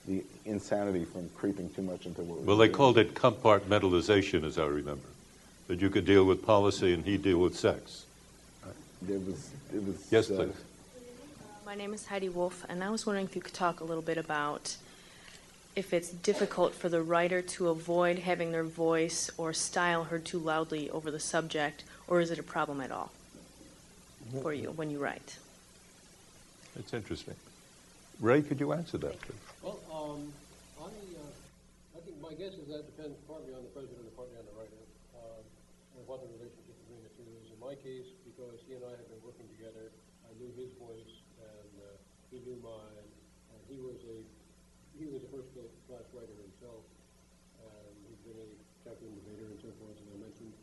the 0.07 0.25
insanity 0.45 1.05
from 1.05 1.29
creeping 1.31 1.71
too 1.71 1.83
much 1.83 2.07
into 2.07 2.23
what. 2.23 2.41
we 2.41 2.45
Well, 2.47 2.57
they 2.57 2.67
doing. 2.67 2.77
called 2.77 2.99
it 2.99 3.15
compartmentalization, 3.15 4.45
as 4.45 4.59
I 4.59 4.67
remember, 4.67 5.09
that 5.69 5.81
you 5.81 5.91
could 5.91 6.05
deal 6.05 6.25
with 6.25 6.45
policy 6.45 6.95
and 6.95 7.05
he 7.05 7.17
deal 7.17 7.39
with 7.39 7.57
sex. 7.57 8.05
It 9.09 9.21
was. 9.21 9.51
It 9.75 9.83
was. 9.85 10.07
Yes, 10.11 10.31
uh, 10.31 10.37
please. 10.37 10.55
My 11.65 11.75
name 11.75 11.93
is 11.93 12.07
Heidi 12.07 12.29
Wolf, 12.29 12.65
and 12.69 12.83
I 12.83 12.91
was 12.91 13.07
wondering 13.07 13.27
if 13.27 13.35
you 13.35 13.43
could 13.43 13.55
talk 13.55 13.81
a 13.81 13.85
little 13.85 14.03
bit 14.03 14.19
about 14.19 14.77
if 15.75 15.93
it's 15.93 16.09
difficult 16.09 16.75
for 16.75 16.89
the 16.89 17.03
writer 17.03 17.43
to 17.43 17.69
avoid 17.69 18.21
having 18.21 18.51
their 18.53 18.65
voice 18.65 19.31
or 19.37 19.53
style 19.53 20.05
heard 20.05 20.25
too 20.25 20.39
loudly 20.39 20.89
over 20.91 21.11
the 21.11 21.21
subject, 21.21 21.85
or 22.09 22.21
is 22.21 22.31
it 22.31 22.39
a 22.39 22.43
problem 22.43 22.81
at 22.81 22.91
all 22.91 23.11
for 24.41 24.55
you 24.55 24.71
when 24.71 24.91
you 24.91 24.99
write? 24.99 25.37
That's 26.75 26.95
interesting. 26.95 27.35
Ray, 28.21 28.41
could 28.41 28.61
you 28.61 28.73
answer 28.73 28.97
that, 28.99 29.21
please? 29.21 29.37
Well, 29.67 29.83
um, 29.91 30.31
I, 30.79 30.95
uh, 30.95 31.99
I 31.99 32.01
think 32.07 32.23
my 32.23 32.39
guess 32.39 32.55
is 32.55 32.71
that 32.71 32.87
depends 32.87 33.19
partly 33.27 33.51
on 33.51 33.67
the 33.67 33.73
president 33.75 34.07
and 34.07 34.15
partly 34.15 34.39
on 34.39 34.47
the 34.47 34.55
writer, 34.55 34.79
uh, 35.11 35.43
and 35.99 36.07
what 36.07 36.23
the 36.23 36.31
relationship 36.39 36.71
between 36.87 37.03
the 37.03 37.11
two 37.19 37.27
is. 37.43 37.51
In 37.51 37.59
my 37.59 37.75
case, 37.75 38.07
because 38.23 38.63
he 38.63 38.79
and 38.79 38.87
I 38.87 38.95
have 38.95 39.11
been 39.11 39.19
working 39.27 39.51
together, 39.59 39.91
I 40.23 40.31
knew 40.39 40.55
his 40.55 40.71
voice 40.79 41.19
and 41.43 41.73
uh, 41.83 41.99
he 42.31 42.47
knew 42.47 42.55
mine, 42.63 43.11
and 43.51 43.59
he 43.67 43.83
was 43.83 43.99
a 44.07 44.23
he 44.95 45.11
was 45.11 45.27
a 45.27 45.31
first 45.35 45.51
class 45.91 46.07
writer 46.15 46.37
himself, 46.47 46.87
and 47.59 47.91
he'd 48.07 48.23
been 48.23 48.39
a 48.39 48.51
champion 48.87 49.19
debater 49.19 49.51
and 49.51 49.59
so 49.59 49.75
forth, 49.83 49.99
as 49.99 50.07
I 50.15 50.19
mentioned. 50.23 50.55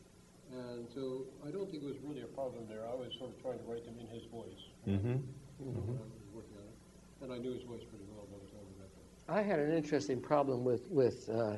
And 0.56 0.88
so 0.96 1.28
I 1.44 1.52
don't 1.52 1.68
think 1.68 1.84
it 1.84 1.92
was 1.92 2.00
really 2.08 2.24
a 2.24 2.32
problem 2.32 2.72
there. 2.72 2.88
I 2.88 2.96
was 2.96 3.12
sort 3.20 3.36
of 3.36 3.38
trying 3.44 3.60
to 3.60 3.68
write 3.68 3.84
them 3.84 4.00
in 4.00 4.08
his 4.16 4.24
voice. 4.32 4.64
Mm-hmm. 4.88 5.28
you 5.60 5.76
know, 5.76 5.84
when 5.92 6.00
I 6.00 6.08
was 6.08 6.24
working 6.32 6.56
on 6.56 6.72
it. 6.72 6.80
And 7.24 7.32
I 7.32 7.40
knew 7.40 7.56
his 7.56 7.64
voice 7.64 7.80
pretty 7.88 8.04
well 8.12 8.28
by 8.28 8.36
the 8.36 8.52
time 8.52 8.68
we 8.68 8.76
got 8.84 8.92
there. 9.00 9.13
I 9.30 9.42
had 9.42 9.60
an 9.60 9.72
interesting 9.72 10.20
problem 10.20 10.66
with, 10.66 10.90
with 10.90 11.30
uh, 11.30 11.56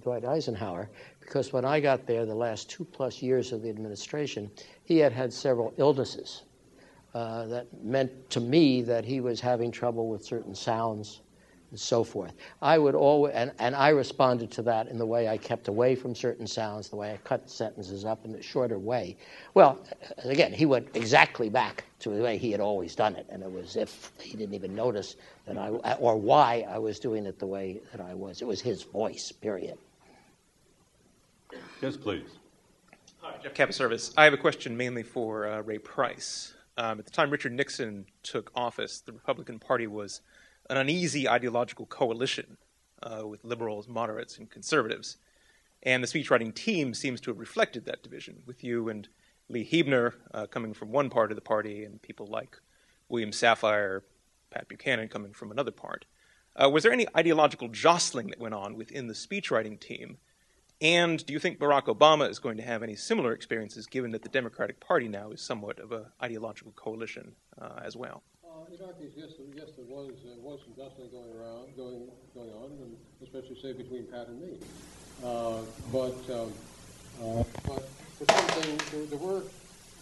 Dwight 0.00 0.24
Eisenhower 0.24 0.90
because 1.20 1.52
when 1.52 1.64
I 1.64 1.80
got 1.80 2.06
there, 2.06 2.26
the 2.26 2.34
last 2.34 2.68
two 2.68 2.84
plus 2.84 3.22
years 3.22 3.52
of 3.52 3.62
the 3.62 3.70
administration, 3.70 4.50
he 4.84 4.98
had 4.98 5.12
had 5.12 5.32
several 5.32 5.72
illnesses 5.78 6.42
uh, 7.14 7.46
that 7.46 7.66
meant 7.82 8.28
to 8.30 8.40
me 8.40 8.82
that 8.82 9.04
he 9.04 9.20
was 9.20 9.40
having 9.40 9.70
trouble 9.70 10.08
with 10.08 10.24
certain 10.24 10.54
sounds 10.54 11.22
and 11.70 11.80
so 11.80 12.04
forth. 12.04 12.32
I 12.62 12.78
would 12.78 12.94
always, 12.94 13.34
and, 13.34 13.52
and 13.58 13.74
I 13.74 13.88
responded 13.88 14.50
to 14.52 14.62
that 14.62 14.88
in 14.88 14.98
the 14.98 15.06
way 15.06 15.28
I 15.28 15.36
kept 15.36 15.68
away 15.68 15.94
from 15.94 16.14
certain 16.14 16.46
sounds, 16.46 16.88
the 16.88 16.96
way 16.96 17.12
I 17.12 17.16
cut 17.18 17.50
sentences 17.50 18.04
up 18.04 18.24
in 18.24 18.34
a 18.34 18.42
shorter 18.42 18.78
way. 18.78 19.16
Well, 19.54 19.84
again, 20.24 20.52
he 20.52 20.66
went 20.66 20.88
exactly 20.94 21.48
back 21.48 21.84
to 22.00 22.10
the 22.10 22.22
way 22.22 22.38
he 22.38 22.52
had 22.52 22.60
always 22.60 22.94
done 22.94 23.16
it, 23.16 23.26
and 23.28 23.42
it 23.42 23.50
was 23.50 23.76
if 23.76 24.12
he 24.20 24.36
didn't 24.36 24.54
even 24.54 24.74
notice 24.74 25.16
that 25.46 25.58
I, 25.58 25.94
or 25.94 26.16
why 26.16 26.66
I 26.68 26.78
was 26.78 26.98
doing 26.98 27.26
it 27.26 27.38
the 27.38 27.46
way 27.46 27.80
that 27.92 28.00
I 28.00 28.14
was. 28.14 28.42
It 28.42 28.46
was 28.46 28.60
his 28.60 28.82
voice, 28.82 29.32
period. 29.32 29.78
Yes, 31.82 31.96
please. 31.96 32.26
Hi, 33.20 33.34
Jeff 33.42 33.54
Capaservice. 33.54 34.12
I 34.16 34.24
have 34.24 34.34
a 34.34 34.38
question 34.38 34.76
mainly 34.76 35.02
for 35.02 35.46
uh, 35.46 35.62
Ray 35.62 35.78
Price. 35.78 36.54
Um, 36.78 36.98
at 36.98 37.06
the 37.06 37.10
time 37.10 37.30
Richard 37.30 37.52
Nixon 37.52 38.06
took 38.22 38.50
office, 38.54 39.00
the 39.00 39.12
Republican 39.12 39.58
Party 39.58 39.86
was 39.86 40.20
an 40.68 40.76
uneasy 40.76 41.28
ideological 41.28 41.86
coalition 41.86 42.56
uh, 43.02 43.26
with 43.26 43.44
liberals, 43.44 43.88
moderates, 43.88 44.38
and 44.38 44.50
conservatives. 44.50 45.18
And 45.82 46.02
the 46.02 46.08
speechwriting 46.08 46.54
team 46.54 46.94
seems 46.94 47.20
to 47.22 47.30
have 47.30 47.38
reflected 47.38 47.84
that 47.84 48.02
division, 48.02 48.42
with 48.46 48.64
you 48.64 48.88
and 48.88 49.08
Lee 49.48 49.64
Huebner 49.64 50.14
uh, 50.34 50.46
coming 50.46 50.74
from 50.74 50.90
one 50.90 51.10
part 51.10 51.30
of 51.30 51.36
the 51.36 51.42
party, 51.42 51.84
and 51.84 52.02
people 52.02 52.26
like 52.26 52.58
William 53.08 53.30
Safire, 53.30 54.00
Pat 54.50 54.68
Buchanan 54.68 55.08
coming 55.08 55.32
from 55.32 55.50
another 55.50 55.70
part. 55.70 56.06
Uh, 56.56 56.70
was 56.70 56.82
there 56.82 56.92
any 56.92 57.06
ideological 57.16 57.68
jostling 57.68 58.28
that 58.28 58.40
went 58.40 58.54
on 58.54 58.76
within 58.76 59.06
the 59.06 59.14
speechwriting 59.14 59.78
team? 59.78 60.16
And 60.80 61.24
do 61.24 61.32
you 61.32 61.38
think 61.38 61.58
Barack 61.58 61.84
Obama 61.84 62.28
is 62.28 62.38
going 62.38 62.56
to 62.56 62.62
have 62.62 62.82
any 62.82 62.96
similar 62.96 63.32
experiences, 63.32 63.86
given 63.86 64.10
that 64.12 64.22
the 64.22 64.28
Democratic 64.28 64.80
Party 64.80 65.08
now 65.08 65.30
is 65.30 65.40
somewhat 65.40 65.78
of 65.78 65.92
an 65.92 66.06
ideological 66.22 66.72
coalition 66.72 67.32
uh, 67.60 67.80
as 67.82 67.96
well? 67.96 68.22
In 68.66 68.72
yes, 69.14 69.30
yes, 69.54 69.68
there 69.76 69.84
was 69.86 70.10
uh, 70.26 70.34
was 70.42 70.58
some 70.66 70.74
jostling 70.74 71.10
going 71.10 71.30
around, 71.38 71.76
going 71.76 72.10
going 72.34 72.50
on, 72.50 72.74
and 72.82 72.96
especially 73.22 73.54
say 73.62 73.72
between 73.72 74.10
Pat 74.10 74.26
and 74.26 74.42
me. 74.42 74.58
Uh, 75.22 75.62
but 75.94 76.18
um, 76.34 76.50
uh, 77.14 77.44
but 77.62 77.86
for 78.18 78.26
some 78.26 78.46
things, 78.58 78.90
there, 78.90 79.06
there 79.06 79.22
were 79.22 79.46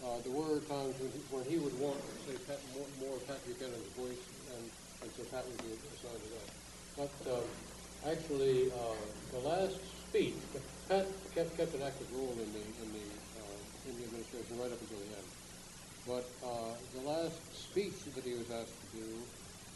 uh, 0.01 0.17
there 0.21 0.31
were 0.31 0.61
times 0.65 0.97
when 0.97 1.11
he, 1.13 1.19
when 1.29 1.45
he 1.45 1.57
would 1.61 1.77
want 1.77 2.01
say 2.25 2.33
Pat, 2.49 2.57
more, 2.73 2.89
more 2.97 3.19
Pat 3.29 3.45
Buchanan's 3.45 3.93
voice, 3.93 4.25
and, 4.49 4.71
and 5.03 5.13
so 5.13 5.21
Pat 5.29 5.45
would 5.45 5.61
be 5.61 5.77
assigned 5.93 6.25
to 6.25 6.29
that. 6.33 6.49
But 6.97 7.13
um, 7.29 7.45
actually, 8.01 8.71
uh, 8.73 8.97
the 9.29 9.45
last 9.45 9.77
speech, 10.09 10.41
Pat 10.89 11.05
kept, 11.35 11.55
kept 11.55 11.75
an 11.75 11.83
active 11.83 12.09
role 12.11 12.33
in 12.41 12.49
the 12.49 12.65
in 12.81 12.89
the 12.97 13.05
uh, 13.37 13.89
in 13.89 13.93
the 13.99 14.05
administration 14.09 14.57
right 14.57 14.71
up 14.71 14.81
until 14.81 15.05
the 15.05 15.13
end. 15.21 15.34
But 16.07 16.29
uh, 16.45 16.77
the 16.93 17.01
last 17.01 17.33
speech 17.49 18.05
that 18.13 18.23
he 18.23 18.37
was 18.37 18.45
asked 18.53 18.77
to 18.77 18.89
do 18.93 19.09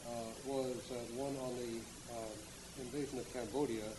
uh, 0.06 0.30
was 0.46 0.78
uh, 0.94 1.02
one 1.18 1.34
on 1.42 1.58
the 1.58 1.82
uh, 2.14 2.30
invasion 2.86 3.18
of 3.18 3.26
Cambodia, 3.34 3.90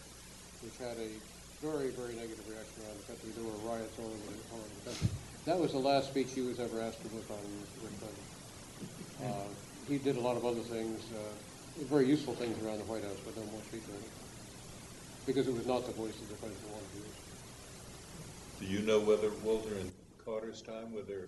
which 0.62 0.78
had 0.78 0.94
a 1.02 1.10
very, 1.58 1.90
very 1.90 2.14
negative 2.14 2.46
reaction 2.46 2.86
around 2.86 3.02
the 3.02 3.06
country. 3.10 3.34
There 3.34 3.42
were 3.42 3.58
riots 3.66 3.98
all 3.98 4.06
over 4.06 4.26
the, 4.30 4.38
all 4.54 4.62
over 4.62 4.74
the 4.78 4.86
country. 4.94 5.10
That 5.44 5.58
was 5.58 5.72
the 5.74 5.82
last 5.82 6.14
speech 6.14 6.30
he 6.30 6.46
was 6.46 6.62
ever 6.62 6.78
asked 6.80 7.02
to 7.02 7.10
work 7.10 7.26
on 7.34 7.42
Rick 7.82 7.98
Clinton. 7.98 8.24
Uh, 9.26 9.50
he 9.90 9.98
did 9.98 10.16
a 10.16 10.20
lot 10.22 10.36
of 10.38 10.46
other 10.46 10.62
things, 10.70 11.02
uh, 11.10 11.84
very 11.90 12.06
useful 12.06 12.34
things 12.38 12.54
around 12.62 12.78
the 12.78 12.86
White 12.86 13.02
House, 13.02 13.18
but 13.26 13.34
no 13.36 13.42
more 13.50 13.60
speech 13.66 13.82
writing. 13.90 14.14
Because 15.26 15.48
it 15.50 15.54
was 15.54 15.66
not 15.66 15.84
the 15.84 15.92
voice 15.92 16.14
of 16.14 16.28
the 16.30 16.38
president 16.38 16.70
wanted 16.70 16.94
to 16.94 17.02
use. 17.02 17.18
Do 18.60 18.66
you 18.70 18.86
know 18.86 19.00
whether 19.00 19.30
Walter 19.42 19.74
and 19.74 19.90
Carter's 20.24 20.62
time 20.62 20.94
were 20.94 21.02
there 21.02 21.26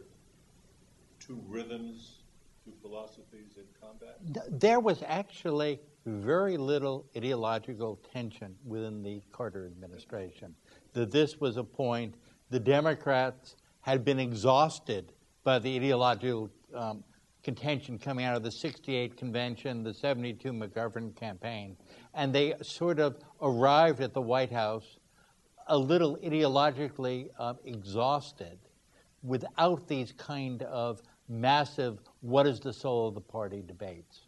two 1.33 1.43
rhythms, 1.49 2.18
two 2.64 2.72
philosophies 2.80 3.57
in 3.57 3.64
combat? 3.80 4.18
There 4.61 4.80
was 4.80 5.03
actually 5.07 5.80
very 6.05 6.57
little 6.57 7.07
ideological 7.16 8.01
tension 8.12 8.55
within 8.64 9.03
the 9.03 9.22
Carter 9.33 9.66
administration. 9.66 10.55
That 10.93 11.11
this 11.11 11.41
was 11.41 11.57
a 11.57 11.64
point 11.64 12.16
the 12.51 12.61
Democrats 12.61 13.57
had 13.80 14.05
been 14.05 14.18
exhausted 14.18 15.12
by 15.45 15.59
the 15.59 15.74
ideological 15.74 16.51
um, 16.74 17.03
contention 17.43 17.99
coming 17.99 18.24
out 18.24 18.37
of 18.37 18.43
the 18.43 18.53
68 18.53 19.16
convention, 19.16 19.83
the 19.83 19.95
72 19.95 20.53
McGovern 20.53 21.16
campaign, 21.16 21.76
and 22.14 22.33
they 22.33 22.55
sort 22.62 23.01
of 23.01 23.16
arrived 23.41 24.01
at 24.01 24.12
the 24.12 24.20
White 24.20 24.53
House 24.53 24.99
a 25.68 25.76
little 25.76 26.16
ideologically 26.18 27.30
uh, 27.39 27.55
exhausted 27.64 28.59
without 29.22 29.87
these 29.89 30.12
kind 30.12 30.62
of 30.64 31.01
massive 31.29 31.99
what 32.20 32.47
is 32.47 32.61
the 32.61 32.73
soul 32.73 33.09
of 33.09 33.14
the 33.14 33.20
party 33.20 33.62
debates. 33.66 34.23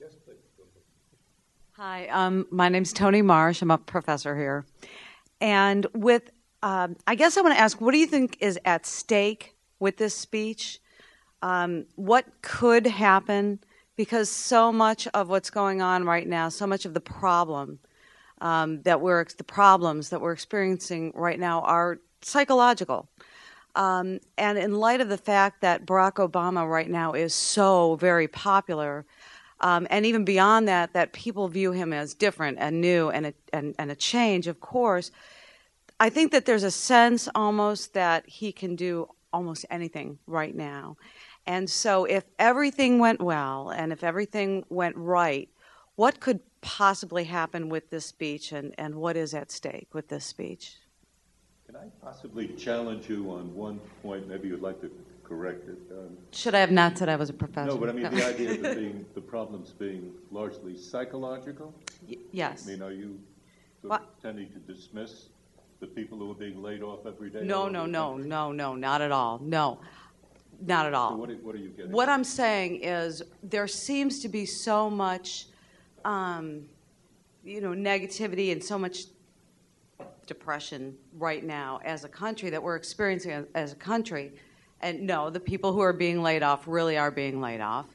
Yes, 0.00 0.14
please. 0.24 0.36
Hi, 1.72 2.08
um, 2.08 2.44
my 2.50 2.68
name's 2.68 2.92
Tony 2.92 3.22
Marsh. 3.22 3.62
I'm 3.62 3.70
a 3.70 3.78
professor 3.78 4.36
here. 4.36 4.66
And 5.40 5.86
with, 5.94 6.28
um, 6.64 6.96
I 7.06 7.14
guess 7.14 7.36
I 7.36 7.40
want 7.40 7.54
to 7.54 7.60
ask, 7.60 7.80
what 7.80 7.92
do 7.92 7.98
you 7.98 8.06
think 8.08 8.36
is 8.40 8.58
at 8.64 8.84
stake 8.84 9.54
with 9.78 9.96
this 9.96 10.12
speech? 10.12 10.80
Um, 11.40 11.86
what 11.94 12.24
could 12.42 12.84
happen? 12.84 13.60
Because 13.94 14.28
so 14.28 14.72
much 14.72 15.06
of 15.14 15.28
what's 15.28 15.50
going 15.50 15.80
on 15.80 16.02
right 16.04 16.26
now, 16.26 16.48
so 16.48 16.66
much 16.66 16.84
of 16.84 16.94
the 16.94 17.00
problem 17.00 17.78
um, 18.40 18.82
that 18.82 19.00
we're, 19.00 19.24
the 19.36 19.44
problems 19.44 20.08
that 20.10 20.20
we're 20.20 20.32
experiencing 20.32 21.12
right 21.14 21.38
now 21.38 21.60
are 21.60 22.00
psychological. 22.22 23.08
Um, 23.78 24.18
and 24.36 24.58
in 24.58 24.74
light 24.74 25.00
of 25.00 25.08
the 25.08 25.16
fact 25.16 25.60
that 25.60 25.86
Barack 25.86 26.14
Obama 26.14 26.68
right 26.68 26.90
now 26.90 27.12
is 27.12 27.32
so 27.32 27.94
very 27.94 28.26
popular, 28.26 29.06
um, 29.60 29.86
and 29.88 30.04
even 30.04 30.24
beyond 30.24 30.66
that, 30.66 30.92
that 30.94 31.12
people 31.12 31.46
view 31.46 31.70
him 31.70 31.92
as 31.92 32.12
different 32.12 32.58
and 32.60 32.80
new 32.80 33.08
and 33.10 33.26
a, 33.26 33.34
and, 33.52 33.76
and 33.78 33.92
a 33.92 33.94
change, 33.94 34.48
of 34.48 34.60
course, 34.60 35.12
I 36.00 36.10
think 36.10 36.32
that 36.32 36.44
there's 36.44 36.64
a 36.64 36.72
sense 36.72 37.28
almost 37.36 37.94
that 37.94 38.28
he 38.28 38.50
can 38.50 38.74
do 38.74 39.08
almost 39.32 39.64
anything 39.70 40.18
right 40.26 40.54
now. 40.54 40.96
And 41.46 41.70
so, 41.70 42.04
if 42.04 42.24
everything 42.38 42.98
went 42.98 43.20
well 43.20 43.70
and 43.70 43.92
if 43.92 44.02
everything 44.02 44.64
went 44.68 44.96
right, 44.96 45.48
what 45.94 46.18
could 46.18 46.40
possibly 46.62 47.24
happen 47.24 47.68
with 47.68 47.90
this 47.90 48.06
speech 48.06 48.50
and, 48.50 48.74
and 48.76 48.96
what 48.96 49.16
is 49.16 49.34
at 49.34 49.52
stake 49.52 49.88
with 49.92 50.08
this 50.08 50.24
speech? 50.24 50.76
Can 51.68 51.76
I 51.76 51.88
possibly 52.02 52.48
challenge 52.48 53.10
you 53.10 53.30
on 53.30 53.54
one 53.54 53.78
point? 54.02 54.26
Maybe 54.26 54.48
you'd 54.48 54.62
like 54.62 54.80
to 54.80 54.90
correct 55.22 55.68
it. 55.68 55.76
Um, 55.92 56.16
Should 56.30 56.54
I 56.54 56.60
have 56.60 56.70
not 56.70 56.96
said 56.96 57.10
I 57.10 57.16
was 57.16 57.28
a 57.28 57.34
professor? 57.34 57.68
no, 57.68 57.76
but 57.76 57.90
I 57.90 57.92
mean 57.92 58.10
the 58.10 58.26
idea 58.26 58.52
of 58.52 58.62
being 58.78 59.04
the 59.14 59.20
problems 59.20 59.72
being 59.72 60.14
largely 60.30 60.78
psychological. 60.78 61.74
Y- 62.08 62.16
yes. 62.32 62.66
I 62.66 62.70
mean, 62.70 62.80
are 62.82 62.90
you 62.90 63.20
of 63.84 64.00
tending 64.22 64.48
to 64.52 64.58
dismiss 64.60 65.26
the 65.80 65.86
people 65.86 66.16
who 66.16 66.30
are 66.30 66.34
being 66.34 66.62
laid 66.62 66.82
off 66.82 67.00
every 67.04 67.28
day? 67.28 67.42
No, 67.42 67.68
no, 67.68 67.84
no, 67.84 68.12
country? 68.12 68.28
no, 68.30 68.50
no, 68.50 68.74
not 68.74 69.02
at 69.02 69.12
all. 69.12 69.38
No, 69.42 69.78
not 70.62 70.86
at 70.86 70.94
all. 70.94 71.10
So 71.10 71.16
what 71.16 71.28
are, 71.28 71.34
what 71.34 71.54
are 71.54 71.58
you 71.58 71.68
getting? 71.68 71.92
What 71.92 72.08
I'm 72.08 72.24
saying 72.24 72.80
is 72.82 73.22
there 73.42 73.68
seems 73.68 74.20
to 74.20 74.30
be 74.30 74.46
so 74.46 74.88
much, 74.88 75.48
um, 76.06 76.62
you 77.44 77.60
know, 77.60 77.72
negativity 77.72 78.52
and 78.52 78.64
so 78.64 78.78
much 78.78 79.04
depression 80.28 80.96
right 81.14 81.44
now 81.44 81.80
as 81.84 82.04
a 82.04 82.08
country 82.08 82.50
that 82.50 82.62
we're 82.62 82.76
experiencing 82.76 83.46
as, 83.54 83.72
a 83.72 83.76
country. 83.76 84.32
And 84.80 85.00
no, 85.00 85.30
the 85.30 85.40
people 85.40 85.72
who 85.72 85.80
are 85.80 85.92
being 85.92 86.22
laid 86.22 86.44
off 86.44 86.68
really 86.68 86.96
are 86.96 87.10
being 87.10 87.40
laid 87.40 87.60
off, 87.60 87.86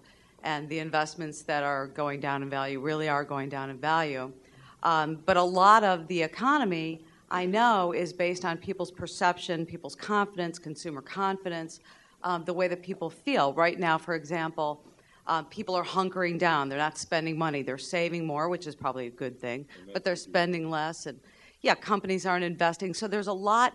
and 0.44 0.68
the 0.68 0.80
investments 0.80 1.44
that 1.44 1.64
are 1.64 1.88
going 1.88 2.20
down 2.20 2.44
in 2.44 2.50
value 2.50 2.82
really 2.82 3.08
are 3.08 3.24
going 3.24 3.48
down 3.48 3.70
in 3.70 3.78
value. 3.78 4.34
Um, 4.82 5.20
but 5.26 5.38
a 5.38 5.44
lot 5.44 5.86
of 5.86 6.08
the 6.10 6.22
economy, 6.22 7.06
I 7.32 7.46
know, 7.46 7.94
is 7.94 8.12
based 8.12 8.44
on 8.44 8.58
people's 8.58 8.92
perception, 8.92 9.66
people's 9.66 9.96
confidence, 9.96 10.60
consumer 10.60 11.02
confidence, 11.02 11.80
um, 12.24 12.44
the 12.44 12.54
way 12.54 12.68
that 12.68 12.84
people 12.84 13.10
feel. 13.10 13.54
Right 13.54 13.80
now, 13.80 13.98
for 13.98 14.16
example, 14.16 14.84
uh, 15.26 15.44
people 15.44 15.74
are 15.76 15.86
hunkering 15.86 16.38
down. 16.38 16.68
They're 16.68 16.78
not 16.78 16.98
spending 16.98 17.38
money. 17.38 17.62
They're 17.62 17.78
saving 17.78 18.26
more, 18.26 18.50
which 18.50 18.68
is 18.68 18.76
probably 18.76 19.08
a 19.08 19.12
good 19.12 19.40
thing, 19.40 19.66
but 19.94 20.04
they're 20.04 20.18
spending 20.18 20.70
less. 20.70 21.06
And 21.06 21.20
yeah, 21.64 21.74
companies 21.74 22.26
aren't 22.26 22.44
investing. 22.44 22.94
So 22.94 23.08
there's 23.08 23.28
a 23.28 23.34
lot 23.34 23.74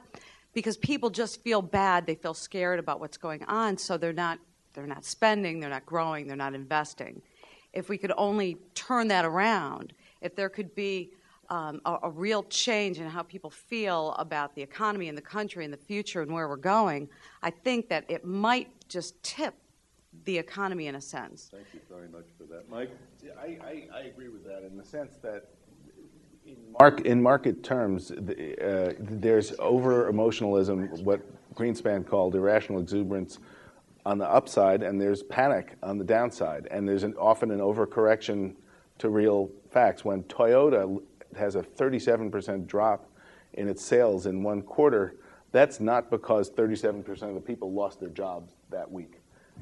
because 0.53 0.77
people 0.77 1.11
just 1.11 1.43
feel 1.43 1.63
bad. 1.63 2.07
They 2.07 2.15
feel 2.15 2.35
scared 2.35 2.79
about 2.79 3.01
what's 3.01 3.17
going 3.17 3.43
on. 3.45 3.77
So 3.79 3.97
they're 3.97 4.13
not 4.13 4.39
they're 4.75 4.87
not 4.87 5.05
spending. 5.05 5.59
They're 5.59 5.71
not 5.71 5.87
growing. 5.87 6.29
They're 6.29 6.37
not 6.37 6.55
investing. 6.55 7.21
If 7.73 7.89
we 7.89 7.99
could 7.99 8.13
only 8.17 8.59
turn 8.75 9.09
that 9.09 9.25
around, 9.25 9.93
if 10.21 10.37
there 10.37 10.49
could 10.49 10.75
be 10.75 11.11
um, 11.49 11.81
a, 11.85 11.97
a 12.05 12.11
real 12.11 12.43
change 12.45 13.01
in 13.01 13.09
how 13.09 13.23
people 13.23 13.51
feel 13.51 14.15
about 14.19 14.55
the 14.55 14.63
economy 14.63 15.09
and 15.09 15.17
the 15.17 15.23
country 15.23 15.65
and 15.65 15.73
the 15.73 15.79
future 15.79 16.21
and 16.23 16.31
where 16.31 16.49
we're 16.49 16.57
going, 16.57 17.09
I 17.43 17.51
think 17.51 17.89
that 17.89 18.05
it 18.09 18.25
might 18.25 18.69
just 18.89 19.21
tip 19.23 19.55
the 20.25 20.37
economy 20.37 20.87
in 20.87 20.95
a 20.95 21.01
sense. 21.01 21.49
Thank 21.51 21.67
you 21.73 21.81
very 21.89 22.09
much 22.09 22.27
for 22.37 22.45
that. 22.45 22.69
Mike? 22.69 22.91
I, 23.41 23.59
I, 23.65 23.89
I 23.95 24.01
agree 24.03 24.29
with 24.29 24.45
that 24.45 24.65
in 24.65 24.77
the 24.77 24.85
sense 24.85 25.17
that 25.23 25.49
in, 25.57 25.58
mark, 26.79 27.01
in 27.03 27.23
market 27.23 27.63
terms, 27.63 28.11
uh, 28.11 28.95
there's 28.99 29.53
over 29.59 30.09
emotionalism, 30.09 30.89
what 31.05 31.21
Greenspan 31.55 32.07
called 32.07 32.35
irrational 32.35 32.81
exuberance 32.81 33.39
on 34.07 34.19
the 34.19 34.29
upside, 34.29 34.83
and 34.83 35.01
there's 35.01 35.23
panic 35.23 35.75
on 35.83 35.99
the 35.99 36.05
downside. 36.05 36.69
And 36.71 36.89
there's 36.89 37.03
an, 37.03 37.15
often 37.19 37.51
an 37.51 37.61
overcorrection 37.61 38.55
to 38.99 39.09
real 39.09 39.51
facts. 39.71 40.05
When 40.05 40.23
Toyota 40.25 41.01
has 41.37 41.57
a 41.57 41.63
37% 41.63 42.67
drop 42.67 43.11
in 43.55 43.69
its 43.69 43.85
sales 43.85 44.27
in 44.27 44.43
one 44.43 44.63
quarter, 44.63 45.17
that's 45.53 45.81
not 45.81 46.11
because 46.11 46.51
37% 46.51 47.23
of 47.23 47.35
the 47.35 47.41
people 47.41 47.73
lost 47.73 48.01
their 48.01 48.11
jobs 48.11 48.53
that 48.71 48.91
week. 48.91 49.18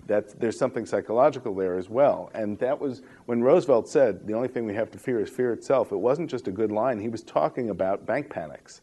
That's, 0.06 0.34
there's 0.34 0.58
something 0.58 0.86
psychological 0.86 1.54
there 1.54 1.76
as 1.76 1.88
well. 1.88 2.30
And 2.34 2.58
that 2.60 2.78
was 2.78 3.02
when 3.26 3.42
Roosevelt 3.42 3.88
said, 3.88 4.26
the 4.26 4.34
only 4.34 4.48
thing 4.48 4.64
we 4.64 4.74
have 4.74 4.90
to 4.92 4.98
fear 4.98 5.20
is 5.20 5.28
fear 5.28 5.52
itself. 5.52 5.90
It 5.92 5.96
wasn't 5.96 6.30
just 6.30 6.46
a 6.48 6.52
good 6.52 6.70
line. 6.70 6.98
He 7.00 7.08
was 7.08 7.22
talking 7.22 7.70
about 7.70 8.06
bank 8.06 8.30
panics 8.30 8.82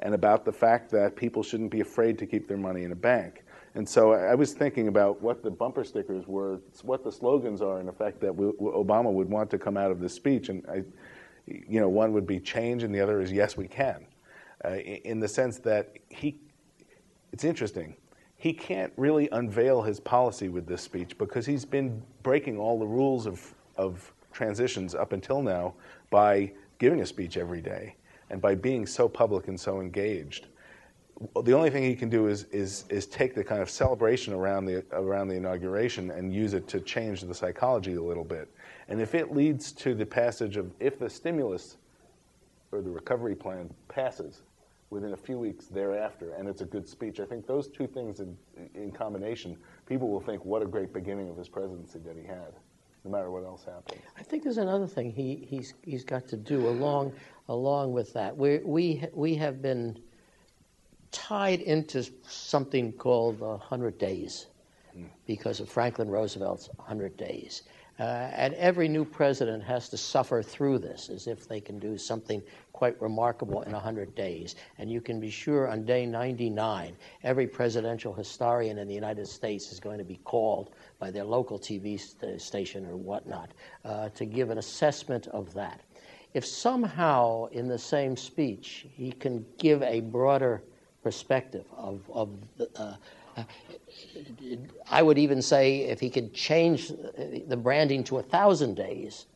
and 0.00 0.14
about 0.14 0.44
the 0.44 0.52
fact 0.52 0.90
that 0.90 1.16
people 1.16 1.42
shouldn't 1.42 1.70
be 1.70 1.80
afraid 1.80 2.18
to 2.18 2.26
keep 2.26 2.48
their 2.48 2.56
money 2.56 2.82
in 2.82 2.92
a 2.92 2.96
bank. 2.96 3.44
And 3.74 3.88
so 3.88 4.12
I 4.12 4.34
was 4.34 4.54
thinking 4.54 4.88
about 4.88 5.20
what 5.20 5.42
the 5.42 5.50
bumper 5.50 5.84
stickers 5.84 6.26
were, 6.26 6.60
what 6.82 7.04
the 7.04 7.12
slogans 7.12 7.60
are, 7.60 7.78
in 7.78 7.88
effect, 7.88 8.20
that 8.20 8.34
Obama 8.34 9.12
would 9.12 9.28
want 9.28 9.50
to 9.50 9.58
come 9.58 9.76
out 9.76 9.90
of 9.90 10.00
this 10.00 10.14
speech. 10.14 10.48
And 10.48 10.64
I, 10.66 10.82
you 11.46 11.78
know, 11.80 11.88
one 11.88 12.12
would 12.12 12.26
be 12.26 12.40
change, 12.40 12.82
and 12.82 12.94
the 12.94 13.00
other 13.00 13.20
is 13.20 13.30
yes, 13.30 13.56
we 13.56 13.68
can. 13.68 14.06
Uh, 14.64 14.76
in 14.76 15.20
the 15.20 15.28
sense 15.28 15.58
that 15.58 15.98
he, 16.08 16.40
it's 17.32 17.44
interesting 17.44 17.94
he 18.36 18.52
can't 18.52 18.92
really 18.96 19.28
unveil 19.32 19.82
his 19.82 19.98
policy 19.98 20.48
with 20.48 20.66
this 20.66 20.82
speech 20.82 21.16
because 21.18 21.46
he's 21.46 21.64
been 21.64 22.02
breaking 22.22 22.58
all 22.58 22.78
the 22.78 22.86
rules 22.86 23.26
of, 23.26 23.54
of 23.76 24.12
transitions 24.32 24.94
up 24.94 25.12
until 25.12 25.42
now 25.42 25.74
by 26.10 26.52
giving 26.78 27.00
a 27.00 27.06
speech 27.06 27.36
every 27.36 27.62
day 27.62 27.96
and 28.30 28.40
by 28.40 28.54
being 28.54 28.86
so 28.86 29.08
public 29.08 29.48
and 29.48 29.58
so 29.58 29.80
engaged. 29.80 30.48
The 31.44 31.54
only 31.54 31.70
thing 31.70 31.82
he 31.82 31.96
can 31.96 32.10
do 32.10 32.26
is, 32.26 32.44
is, 32.52 32.84
is 32.90 33.06
take 33.06 33.34
the 33.34 33.42
kind 33.42 33.62
of 33.62 33.70
celebration 33.70 34.34
around 34.34 34.66
the, 34.66 34.84
around 34.92 35.28
the 35.28 35.36
inauguration 35.36 36.10
and 36.10 36.34
use 36.34 36.52
it 36.52 36.68
to 36.68 36.80
change 36.80 37.22
the 37.22 37.34
psychology 37.34 37.94
a 37.94 38.02
little 38.02 38.24
bit. 38.24 38.48
And 38.88 39.00
if 39.00 39.14
it 39.14 39.34
leads 39.34 39.72
to 39.72 39.94
the 39.94 40.04
passage 40.04 40.58
of, 40.58 40.70
if 40.78 40.98
the 40.98 41.08
stimulus 41.08 41.78
or 42.70 42.82
the 42.82 42.90
recovery 42.90 43.34
plan 43.34 43.72
passes, 43.88 44.42
within 44.90 45.12
a 45.12 45.16
few 45.16 45.38
weeks 45.38 45.66
thereafter, 45.66 46.34
and 46.34 46.48
it's 46.48 46.60
a 46.60 46.64
good 46.64 46.88
speech. 46.88 47.18
I 47.20 47.24
think 47.24 47.46
those 47.46 47.68
two 47.68 47.86
things 47.86 48.20
in, 48.20 48.36
in 48.74 48.92
combination, 48.92 49.56
people 49.86 50.08
will 50.08 50.20
think 50.20 50.44
what 50.44 50.62
a 50.62 50.66
great 50.66 50.92
beginning 50.92 51.28
of 51.28 51.36
his 51.36 51.48
presidency 51.48 51.98
that 52.00 52.16
he 52.16 52.24
had, 52.24 52.54
no 53.04 53.10
matter 53.10 53.30
what 53.30 53.44
else 53.44 53.64
happens. 53.64 54.00
I 54.18 54.22
think 54.22 54.44
there's 54.44 54.58
another 54.58 54.86
thing 54.86 55.10
he, 55.10 55.46
he's, 55.48 55.74
he's 55.82 56.04
got 56.04 56.28
to 56.28 56.36
do 56.36 56.68
along, 56.68 57.12
along 57.48 57.92
with 57.92 58.12
that. 58.12 58.36
We, 58.36 58.58
we, 58.58 59.04
we 59.12 59.34
have 59.34 59.60
been 59.60 59.98
tied 61.10 61.60
into 61.62 62.04
something 62.28 62.92
called 62.92 63.38
the 63.38 63.46
100 63.46 63.98
Days 63.98 64.46
hmm. 64.92 65.04
because 65.26 65.58
of 65.58 65.68
Franklin 65.68 66.08
Roosevelt's 66.08 66.68
100 66.76 67.16
Days. 67.16 67.62
Uh, 67.98 68.28
and 68.34 68.52
every 68.54 68.88
new 68.88 69.04
president 69.04 69.62
has 69.62 69.88
to 69.88 69.96
suffer 69.96 70.42
through 70.42 70.78
this 70.78 71.08
as 71.08 71.26
if 71.26 71.48
they 71.48 71.60
can 71.60 71.78
do 71.78 71.96
something 71.96 72.42
quite 72.72 73.00
remarkable 73.00 73.62
in 73.62 73.72
100 73.72 74.14
days. 74.14 74.54
And 74.78 74.90
you 74.90 75.00
can 75.00 75.18
be 75.18 75.30
sure 75.30 75.68
on 75.68 75.86
day 75.86 76.04
99, 76.04 76.94
every 77.22 77.46
presidential 77.46 78.12
historian 78.12 78.76
in 78.76 78.86
the 78.86 78.94
United 78.94 79.26
States 79.26 79.72
is 79.72 79.80
going 79.80 79.96
to 79.96 80.04
be 80.04 80.20
called 80.24 80.70
by 80.98 81.10
their 81.10 81.24
local 81.24 81.58
TV 81.58 81.98
st- 81.98 82.40
station 82.40 82.84
or 82.86 82.96
whatnot 82.96 83.52
uh, 83.86 84.10
to 84.10 84.26
give 84.26 84.50
an 84.50 84.58
assessment 84.58 85.26
of 85.28 85.54
that. 85.54 85.80
If 86.34 86.44
somehow 86.44 87.46
in 87.46 87.66
the 87.66 87.78
same 87.78 88.14
speech 88.14 88.86
he 88.94 89.10
can 89.10 89.46
give 89.56 89.82
a 89.82 90.00
broader 90.00 90.62
perspective 91.02 91.64
of, 91.74 92.02
of 92.12 92.28
the, 92.58 92.68
uh, 92.76 92.96
I 94.90 95.02
would 95.02 95.18
even 95.18 95.42
say 95.42 95.80
if 95.80 96.00
he 96.00 96.10
could 96.10 96.32
change 96.32 96.88
the 96.88 97.56
branding 97.56 98.04
to 98.04 98.18
a 98.18 98.22
thousand 98.22 98.74
days, 98.74 99.26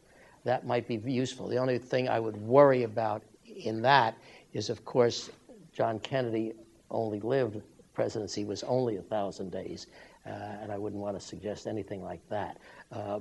that 0.45 0.67
might 0.67 0.89
be 0.89 0.97
useful. 0.97 1.49
The 1.49 1.59
only 1.59 1.79
thing 1.79 2.09
I 2.09 2.21
would 2.21 2.37
worry 2.37 2.85
about 2.85 3.23
in 3.45 3.83
that 3.83 4.17
is, 4.53 4.71
of 4.71 4.85
course, 4.85 5.31
John 5.73 5.99
Kennedy 6.01 6.55
only 6.91 7.21
lived, 7.21 7.61
presidency 7.95 8.45
was 8.45 8.63
only 8.65 8.97
a 8.97 9.03
thousand 9.03 9.51
days, 9.51 9.87
uh, 10.27 10.31
and 10.31 10.73
I 10.73 10.79
wouldn't 10.79 11.01
want 11.01 11.19
to 11.19 11.25
suggest 11.25 11.67
anything 11.67 12.03
like 12.03 12.21
that. 12.29 12.59
Uh, 12.93 13.21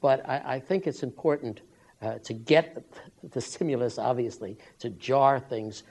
but 0.00 0.26
I, 0.28 0.54
I, 0.54 0.60
think 0.60 0.86
it's 0.86 1.02
important 1.02 1.60
uh, 2.00 2.18
to 2.18 2.32
get 2.32 2.82
the 3.30 3.40
stimulus, 3.40 3.98
obviously, 3.98 4.56
to 4.78 4.90
jar 4.90 5.38
things, 5.38 5.82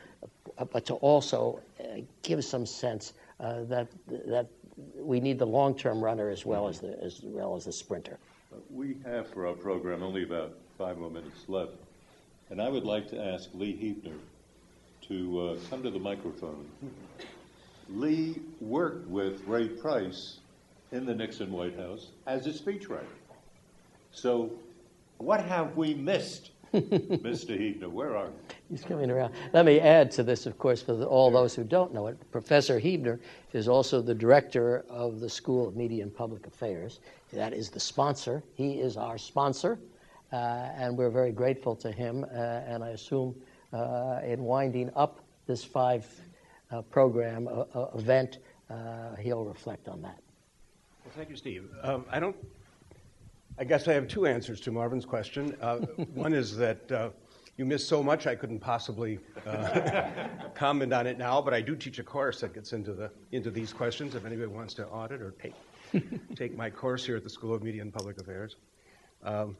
but 0.71 0.85
to 0.85 0.95
also 0.95 1.59
uh, 1.79 2.01
give 2.23 2.43
some 2.43 2.65
sense 2.65 3.13
uh, 3.39 3.63
that 3.63 3.87
that 4.07 4.47
we 4.95 5.19
need 5.19 5.39
the 5.39 5.45
long-term 5.45 6.03
runner 6.03 6.29
as 6.29 6.45
well 6.45 6.67
as 6.67 6.79
the 6.79 7.01
as 7.03 7.21
well 7.23 7.55
as 7.55 7.65
the 7.65 7.71
sprinter. 7.71 8.17
We 8.69 8.97
have 9.05 9.29
for 9.29 9.47
our 9.47 9.53
program 9.53 10.03
only 10.03 10.23
about 10.23 10.57
five 10.77 10.97
more 10.97 11.09
minutes 11.09 11.47
left, 11.47 11.73
and 12.49 12.61
I 12.61 12.69
would 12.69 12.85
like 12.85 13.07
to 13.09 13.21
ask 13.21 13.49
Lee 13.53 13.75
Huebner 13.75 14.17
to 15.07 15.41
uh, 15.41 15.57
come 15.69 15.83
to 15.83 15.89
the 15.89 15.99
microphone. 15.99 16.65
Lee 17.89 18.39
worked 18.61 19.07
with 19.07 19.43
Ray 19.47 19.67
Price 19.67 20.39
in 20.91 21.05
the 21.05 21.13
Nixon 21.13 21.51
White 21.51 21.77
House 21.77 22.07
as 22.27 22.45
a 22.47 22.51
speechwriter. 22.51 23.05
So, 24.11 24.51
what 25.17 25.43
have 25.43 25.75
we 25.75 25.93
missed 25.93 26.51
Mr. 26.73 27.57
Huebner, 27.57 27.89
where 27.89 28.15
are 28.15 28.27
you? 28.27 28.33
He's 28.69 28.83
coming 28.83 29.09
around. 29.09 29.33
Let 29.53 29.65
me 29.65 29.79
add 29.79 30.11
to 30.11 30.23
this, 30.23 30.45
of 30.45 30.57
course, 30.59 30.81
for 30.81 30.93
the, 30.93 31.05
all 31.05 31.31
those 31.31 31.55
who 31.55 31.63
don't 31.63 31.93
know 31.93 32.07
it. 32.07 32.31
Professor 32.31 32.77
Huebner 32.77 33.19
is 33.53 33.67
also 33.67 34.01
the 34.01 34.13
director 34.13 34.85
of 34.89 35.19
the 35.19 35.29
School 35.29 35.67
of 35.67 35.75
Media 35.75 36.03
and 36.03 36.13
Public 36.13 36.45
Affairs. 36.45 36.99
That 37.33 37.53
is 37.53 37.69
the 37.69 37.79
sponsor. 37.79 38.43
He 38.53 38.73
is 38.73 38.97
our 38.97 39.17
sponsor, 39.17 39.79
uh, 40.31 40.35
and 40.35 40.95
we're 40.95 41.09
very 41.09 41.31
grateful 41.31 41.75
to 41.77 41.91
him. 41.91 42.23
Uh, 42.23 42.37
and 42.37 42.83
I 42.83 42.89
assume 42.89 43.35
uh, 43.73 44.19
in 44.23 44.43
winding 44.43 44.91
up 44.95 45.21
this 45.47 45.63
five 45.63 46.05
uh, 46.71 46.83
program 46.83 47.47
uh, 47.47 47.63
uh, 47.73 47.97
event, 47.97 48.37
he'll 49.19 49.45
reflect 49.45 49.87
on 49.87 50.01
that. 50.03 50.19
Well, 51.03 51.13
thank 51.15 51.29
you, 51.29 51.35
Steve. 51.35 51.67
Um, 51.81 52.05
I 52.11 52.19
don't 52.19 52.35
I 53.59 53.65
guess 53.65 53.89
I 53.89 53.93
have 53.93 54.07
two 54.07 54.25
answers 54.25 54.61
to 54.61 54.71
Marvin's 54.71 55.05
question. 55.05 55.55
Uh, 55.61 55.77
one 56.13 56.33
is 56.33 56.55
that 56.55 56.89
uh, 56.89 57.09
you 57.57 57.65
missed 57.65 57.89
so 57.89 58.01
much 58.01 58.25
I 58.25 58.33
couldn't 58.33 58.59
possibly 58.59 59.19
uh, 59.45 60.07
comment 60.55 60.93
on 60.93 61.05
it 61.05 61.17
now, 61.17 61.41
but 61.41 61.53
I 61.53 61.59
do 61.59 61.75
teach 61.75 61.99
a 61.99 62.03
course 62.03 62.39
that 62.39 62.53
gets 62.53 62.71
into 62.71 62.93
the 62.93 63.11
into 63.33 63.51
these 63.51 63.73
questions. 63.73 64.15
If 64.15 64.25
anybody 64.25 64.47
wants 64.47 64.73
to 64.75 64.87
audit 64.87 65.21
or 65.21 65.31
take 65.31 65.55
take 66.37 66.55
my 66.55 66.69
course 66.69 67.05
here 67.05 67.17
at 67.17 67.23
the 67.23 67.29
School 67.29 67.53
of 67.53 67.61
Media 67.61 67.81
and 67.81 67.93
Public 67.93 68.21
Affairs. 68.21 68.55
Um, 69.23 69.57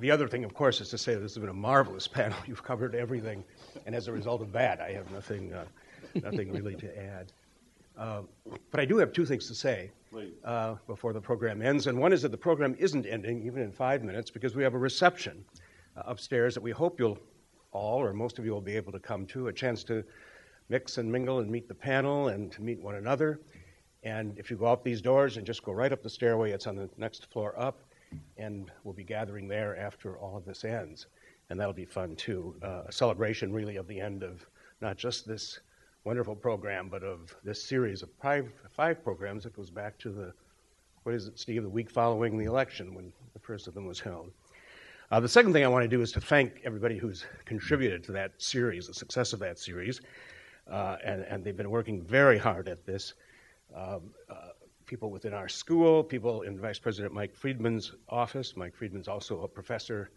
the 0.00 0.10
other 0.10 0.26
thing, 0.26 0.44
of 0.44 0.52
course, 0.52 0.80
is 0.80 0.88
to 0.90 0.98
say 0.98 1.14
this 1.14 1.34
has 1.34 1.38
been 1.38 1.48
a 1.48 1.54
marvelous 1.54 2.08
panel. 2.08 2.36
You've 2.46 2.64
covered 2.64 2.96
everything, 2.96 3.44
and 3.86 3.94
as 3.94 4.08
a 4.08 4.12
result 4.12 4.42
of 4.42 4.50
that, 4.52 4.80
I 4.80 4.90
have 4.90 5.08
nothing 5.12 5.52
uh, 5.52 5.66
nothing 6.16 6.52
really 6.52 6.74
to 6.74 6.98
add. 6.98 7.32
Uh, 7.96 8.22
but 8.70 8.80
I 8.80 8.84
do 8.84 8.98
have 8.98 9.12
two 9.12 9.24
things 9.24 9.46
to 9.48 9.54
say 9.54 9.90
uh, 10.44 10.74
before 10.86 11.12
the 11.12 11.20
program 11.20 11.62
ends. 11.62 11.86
And 11.86 11.98
one 11.98 12.12
is 12.12 12.22
that 12.22 12.30
the 12.30 12.36
program 12.36 12.74
isn't 12.78 13.06
ending, 13.06 13.44
even 13.44 13.62
in 13.62 13.72
five 13.72 14.02
minutes, 14.02 14.30
because 14.30 14.54
we 14.54 14.62
have 14.62 14.74
a 14.74 14.78
reception 14.78 15.44
uh, 15.96 16.02
upstairs 16.06 16.54
that 16.54 16.62
we 16.62 16.70
hope 16.70 17.00
you'll 17.00 17.18
all, 17.72 18.00
or 18.00 18.12
most 18.12 18.38
of 18.38 18.44
you, 18.44 18.52
will 18.52 18.60
be 18.60 18.76
able 18.76 18.92
to 18.92 18.98
come 18.98 19.26
to, 19.26 19.48
a 19.48 19.52
chance 19.52 19.84
to 19.84 20.04
mix 20.68 20.98
and 20.98 21.10
mingle 21.10 21.40
and 21.40 21.50
meet 21.50 21.68
the 21.68 21.74
panel 21.74 22.28
and 22.28 22.50
to 22.52 22.62
meet 22.62 22.80
one 22.80 22.96
another. 22.96 23.40
And 24.02 24.38
if 24.38 24.50
you 24.50 24.56
go 24.56 24.66
out 24.66 24.84
these 24.84 25.00
doors 25.02 25.36
and 25.36 25.46
just 25.46 25.62
go 25.62 25.72
right 25.72 25.92
up 25.92 26.02
the 26.02 26.10
stairway, 26.10 26.52
it's 26.52 26.66
on 26.66 26.76
the 26.76 26.88
next 26.96 27.30
floor 27.32 27.58
up, 27.58 27.82
and 28.36 28.70
we'll 28.84 28.94
be 28.94 29.04
gathering 29.04 29.48
there 29.48 29.76
after 29.76 30.16
all 30.16 30.36
of 30.36 30.44
this 30.44 30.64
ends. 30.64 31.06
And 31.50 31.58
that'll 31.58 31.72
be 31.72 31.84
fun 31.84 32.16
too. 32.16 32.54
Uh, 32.62 32.82
a 32.86 32.92
celebration, 32.92 33.52
really, 33.52 33.76
of 33.76 33.86
the 33.86 34.00
end 34.00 34.22
of 34.22 34.46
not 34.80 34.96
just 34.96 35.26
this 35.26 35.60
wonderful 36.06 36.36
program, 36.36 36.88
but 36.88 37.02
of 37.02 37.34
this 37.42 37.60
series 37.60 38.00
of 38.00 38.08
five, 38.22 38.52
five 38.70 39.02
programs 39.02 39.42
that 39.42 39.52
goes 39.56 39.70
back 39.70 39.98
to 39.98 40.10
the, 40.10 40.32
what 41.02 41.16
is 41.16 41.26
it, 41.26 41.36
Steve, 41.36 41.64
the 41.64 41.68
week 41.68 41.90
following 41.90 42.38
the 42.38 42.44
election 42.44 42.94
when 42.94 43.12
the 43.32 43.40
first 43.40 43.66
of 43.66 43.74
them 43.74 43.86
was 43.86 43.98
held. 43.98 44.30
Uh, 45.10 45.18
the 45.18 45.28
second 45.28 45.52
thing 45.52 45.64
I 45.64 45.68
want 45.68 45.82
to 45.82 45.88
do 45.88 46.00
is 46.02 46.12
to 46.12 46.20
thank 46.20 46.60
everybody 46.64 46.96
who's 46.96 47.26
contributed 47.44 48.04
to 48.04 48.12
that 48.12 48.30
series, 48.38 48.86
the 48.86 48.94
success 48.94 49.32
of 49.32 49.40
that 49.40 49.58
series. 49.58 50.00
Uh, 50.70 50.96
and, 51.04 51.22
and, 51.22 51.44
they've 51.44 51.56
been 51.56 51.70
working 51.70 52.02
very 52.02 52.38
hard 52.38 52.68
at 52.68 52.86
this. 52.86 53.14
Um, 53.74 54.10
uh, 54.30 54.50
people 54.84 55.10
within 55.10 55.32
our 55.32 55.48
school, 55.48 56.04
people 56.04 56.42
in 56.42 56.58
Vice 56.58 56.78
President 56.78 57.14
Mike 57.14 57.34
Freedman's 57.34 57.92
office. 58.08 58.56
Mike 58.56 58.76
Freedman's 58.76 59.08
also 59.08 59.42
a 59.42 59.48
professor 59.48 60.10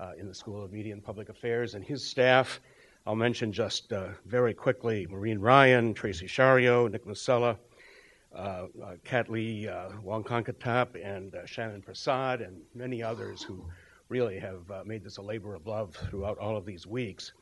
uh, 0.00 0.12
in 0.18 0.28
the 0.28 0.34
School 0.34 0.62
of 0.62 0.72
Media 0.72 0.94
and 0.94 1.04
Public 1.04 1.28
Affairs, 1.28 1.74
and 1.74 1.84
his 1.84 2.06
staff. 2.06 2.60
I'll 3.08 3.14
mention 3.14 3.52
just 3.52 3.92
uh, 3.92 4.08
very 4.24 4.52
quickly 4.52 5.06
Maureen 5.06 5.38
Ryan, 5.38 5.94
Tracy 5.94 6.26
Shario, 6.26 6.90
Nick 6.90 7.06
Masella, 7.06 7.56
uh, 8.34 8.66
uh, 8.82 8.94
Kat 9.04 9.30
Lee, 9.30 9.68
uh, 9.68 9.90
and 11.04 11.34
uh, 11.36 11.46
Shannon 11.46 11.82
Prasad, 11.82 12.40
and 12.40 12.60
many 12.74 13.04
others 13.04 13.42
who 13.42 13.64
really 14.08 14.40
have 14.40 14.68
uh, 14.72 14.82
made 14.84 15.04
this 15.04 15.18
a 15.18 15.22
labor 15.22 15.54
of 15.54 15.68
love 15.68 15.94
throughout 16.10 16.36
all 16.38 16.56
of 16.56 16.66
these 16.66 16.84
weeks. 16.84 17.32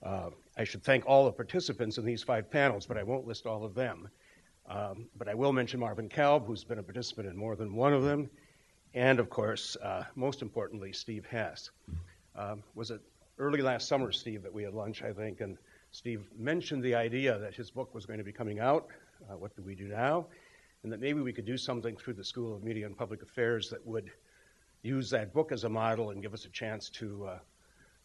Uh, 0.00 0.30
I 0.56 0.62
should 0.62 0.84
thank 0.84 1.04
all 1.06 1.24
the 1.24 1.32
participants 1.32 1.98
in 1.98 2.04
these 2.04 2.22
five 2.22 2.48
panels, 2.48 2.86
but 2.86 2.96
I 2.96 3.02
won't 3.02 3.26
list 3.26 3.46
all 3.46 3.64
of 3.64 3.74
them. 3.74 4.08
Um, 4.68 5.08
but 5.18 5.26
I 5.28 5.34
will 5.34 5.52
mention 5.52 5.80
Marvin 5.80 6.08
Kalb, 6.08 6.46
who's 6.46 6.62
been 6.62 6.78
a 6.78 6.84
participant 6.84 7.26
in 7.26 7.36
more 7.36 7.56
than 7.56 7.74
one 7.74 7.92
of 7.92 8.04
them, 8.04 8.30
and 8.94 9.18
of 9.18 9.28
course, 9.28 9.76
most 10.14 10.40
importantly, 10.40 10.92
Steve 10.92 11.26
Hess. 11.26 11.70
Um, 12.36 12.62
was 12.74 12.90
it 12.90 13.00
early 13.38 13.62
last 13.62 13.88
summer, 13.88 14.12
Steve, 14.12 14.42
that 14.42 14.52
we 14.52 14.62
had 14.62 14.74
lunch, 14.74 15.02
I 15.02 15.12
think, 15.12 15.40
and 15.40 15.58
Steve 15.90 16.28
mentioned 16.36 16.82
the 16.82 16.94
idea 16.94 17.38
that 17.38 17.54
his 17.54 17.70
book 17.70 17.94
was 17.94 18.06
going 18.06 18.18
to 18.18 18.24
be 18.24 18.32
coming 18.32 18.58
out. 18.58 18.88
Uh, 19.30 19.36
what 19.36 19.54
do 19.56 19.62
we 19.62 19.74
do 19.74 19.86
now? 19.86 20.26
And 20.82 20.92
that 20.92 21.00
maybe 21.00 21.20
we 21.20 21.32
could 21.32 21.44
do 21.44 21.56
something 21.56 21.96
through 21.96 22.14
the 22.14 22.24
School 22.24 22.54
of 22.54 22.62
Media 22.62 22.86
and 22.86 22.96
Public 22.96 23.22
Affairs 23.22 23.70
that 23.70 23.84
would 23.86 24.10
use 24.82 25.08
that 25.10 25.32
book 25.32 25.50
as 25.52 25.64
a 25.64 25.68
model 25.68 26.10
and 26.10 26.20
give 26.20 26.34
us 26.34 26.44
a 26.44 26.50
chance 26.50 26.88
to 26.90 27.26
uh, 27.26 27.38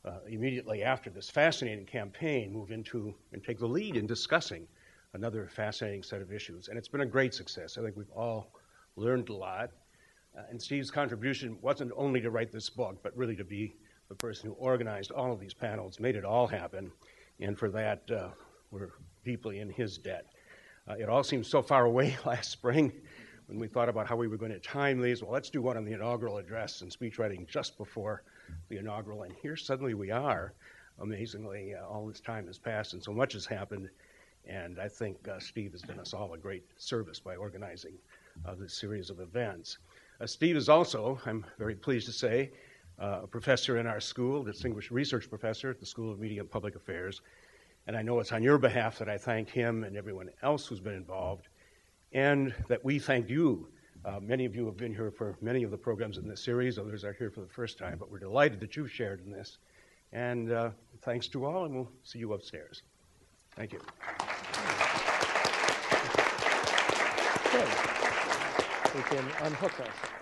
uh, 0.06 0.20
immediately 0.28 0.84
after 0.84 1.10
this 1.10 1.30
fascinating 1.30 1.86
campaign 1.86 2.54
move 2.54 2.72
into 2.72 3.14
and 3.34 3.44
take 3.44 3.60
the 3.60 3.68
lead 3.68 3.98
in 3.98 4.08
discussing 4.08 4.68
another 5.14 5.50
fascinating 5.52 6.04
set 6.04 6.22
of 6.22 6.32
issues. 6.32 6.68
And 6.68 6.78
it's 6.78 6.88
been 6.88 7.02
a 7.02 7.06
great 7.06 7.34
success. 7.34 7.78
I 7.78 7.82
think 7.82 7.98
we've 7.98 8.12
all 8.16 8.52
learned 8.96 9.30
a 9.30 9.36
lot. 9.36 9.72
Uh, 10.38 10.44
and 10.50 10.62
Steve's 10.62 10.92
contribution 10.92 11.58
wasn't 11.62 11.92
only 11.98 12.22
to 12.22 12.30
write 12.30 12.52
this 12.52 12.70
book, 12.70 13.00
but 13.02 13.18
really 13.18 13.36
to 13.36 13.44
be 13.44 13.76
the 14.10 14.16
person 14.16 14.50
who 14.50 14.56
organized 14.56 15.12
all 15.12 15.32
of 15.32 15.40
these 15.40 15.54
panels, 15.54 16.00
made 16.00 16.16
it 16.16 16.26
all 16.26 16.48
happen, 16.48 16.92
and 17.40 17.58
for 17.58 17.70
that, 17.70 18.02
uh, 18.12 18.30
we're 18.72 18.90
deeply 19.24 19.60
in 19.60 19.70
his 19.70 19.98
debt. 19.98 20.26
Uh, 20.90 20.96
it 20.96 21.08
all 21.08 21.24
seemed 21.24 21.46
so 21.46 21.62
far 21.62 21.86
away 21.86 22.18
last 22.26 22.52
spring 22.52 22.92
when 23.48 23.60
we 23.60 23.68
thought 23.68 23.88
about 23.88 24.08
how 24.08 24.16
we 24.16 24.28
were 24.28 24.38
going 24.38 24.52
to 24.52 24.60
time 24.60 25.00
these. 25.00 25.22
Well, 25.22 25.32
let's 25.32 25.52
do 25.52 25.62
one 25.62 25.78
on 25.78 25.86
the 25.86 25.94
inaugural 25.94 26.38
address 26.38 26.82
and 26.82 26.92
speechwriting 26.92 27.48
just 27.48 27.78
before 27.78 28.24
the 28.70 28.78
inaugural, 28.78 29.24
and 29.24 29.34
here 29.42 29.56
suddenly 29.56 29.94
we 29.94 30.10
are. 30.10 30.54
Amazingly, 31.00 31.76
uh, 31.76 31.86
all 31.86 32.08
this 32.08 32.20
time 32.20 32.48
has 32.48 32.58
passed, 32.58 32.94
and 32.94 33.04
so 33.04 33.14
much 33.14 33.34
has 33.34 33.46
happened. 33.46 33.90
And 34.48 34.80
I 34.80 34.88
think 34.88 35.28
uh, 35.28 35.40
Steve 35.40 35.74
has 35.74 35.82
done 35.82 36.00
us 36.00 36.14
all 36.14 36.34
a 36.34 36.38
great 36.38 36.64
service 36.78 37.20
by 37.20 37.36
organizing 37.36 37.94
uh, 38.46 38.56
this 38.56 38.74
series 38.74 39.12
of 39.12 39.20
events. 39.20 39.78
Uh, 40.20 40.26
Steve 40.26 40.56
is 40.56 40.68
also, 40.68 41.20
I'm 41.26 41.46
very 41.60 41.76
pleased 41.76 42.08
to 42.08 42.12
say, 42.12 42.52
a 43.00 43.28
professor 43.28 43.78
in 43.78 43.88
our 43.88 44.00
school, 44.00 44.44
distinguished 44.44 44.92
research 44.92 45.30
professor 45.30 45.70
at 45.70 45.80
the 45.80 45.86
School 45.86 46.12
of 46.12 46.20
Media 46.20 46.42
and 46.42 46.52
Public 46.52 46.76
Affairs. 46.76 47.22
And 47.88 47.96
I 47.96 48.02
know 48.02 48.20
it's 48.20 48.32
on 48.32 48.44
your 48.44 48.58
behalf 48.58 49.00
that 49.00 49.10
I 49.10 49.18
thank 49.18 49.50
him 49.50 49.84
and 49.84 49.96
everyone 49.96 50.30
else 50.44 50.68
who's 50.68 50.80
been 50.80 50.94
involved, 50.94 51.48
and 52.12 52.54
that 52.68 52.84
we 52.84 53.00
thank 53.00 53.30
you. 53.30 53.70
Uh, 54.06 54.20
many 54.22 54.46
of 54.46 54.56
you 54.56 54.66
have 54.66 54.78
been 54.78 54.94
here 54.94 55.12
for 55.12 55.38
many 55.42 55.64
of 55.64 55.72
the 55.72 55.78
programs 55.78 56.18
in 56.18 56.28
this 56.28 56.44
series, 56.44 56.78
others 56.78 57.04
are 57.04 57.14
here 57.14 57.32
for 57.32 57.42
the 57.42 57.48
first 57.48 57.78
time, 57.78 57.98
but 57.98 58.12
we're 58.12 58.20
delighted 58.20 58.60
that 58.60 58.76
you've 58.76 58.92
shared 58.92 59.22
in 59.26 59.32
this. 59.32 59.58
And 60.12 60.52
uh, 60.52 60.72
thanks 61.02 61.28
to 61.30 61.46
all, 61.46 61.66
and 61.66 61.76
we'll 61.76 61.92
see 62.04 62.20
you 62.20 62.34
upstairs. 62.34 62.84
Thank 63.56 63.74
you. 63.74 63.80
We 68.96 69.04
can 69.04 69.26
unhook 69.44 69.80
us. 69.80 70.19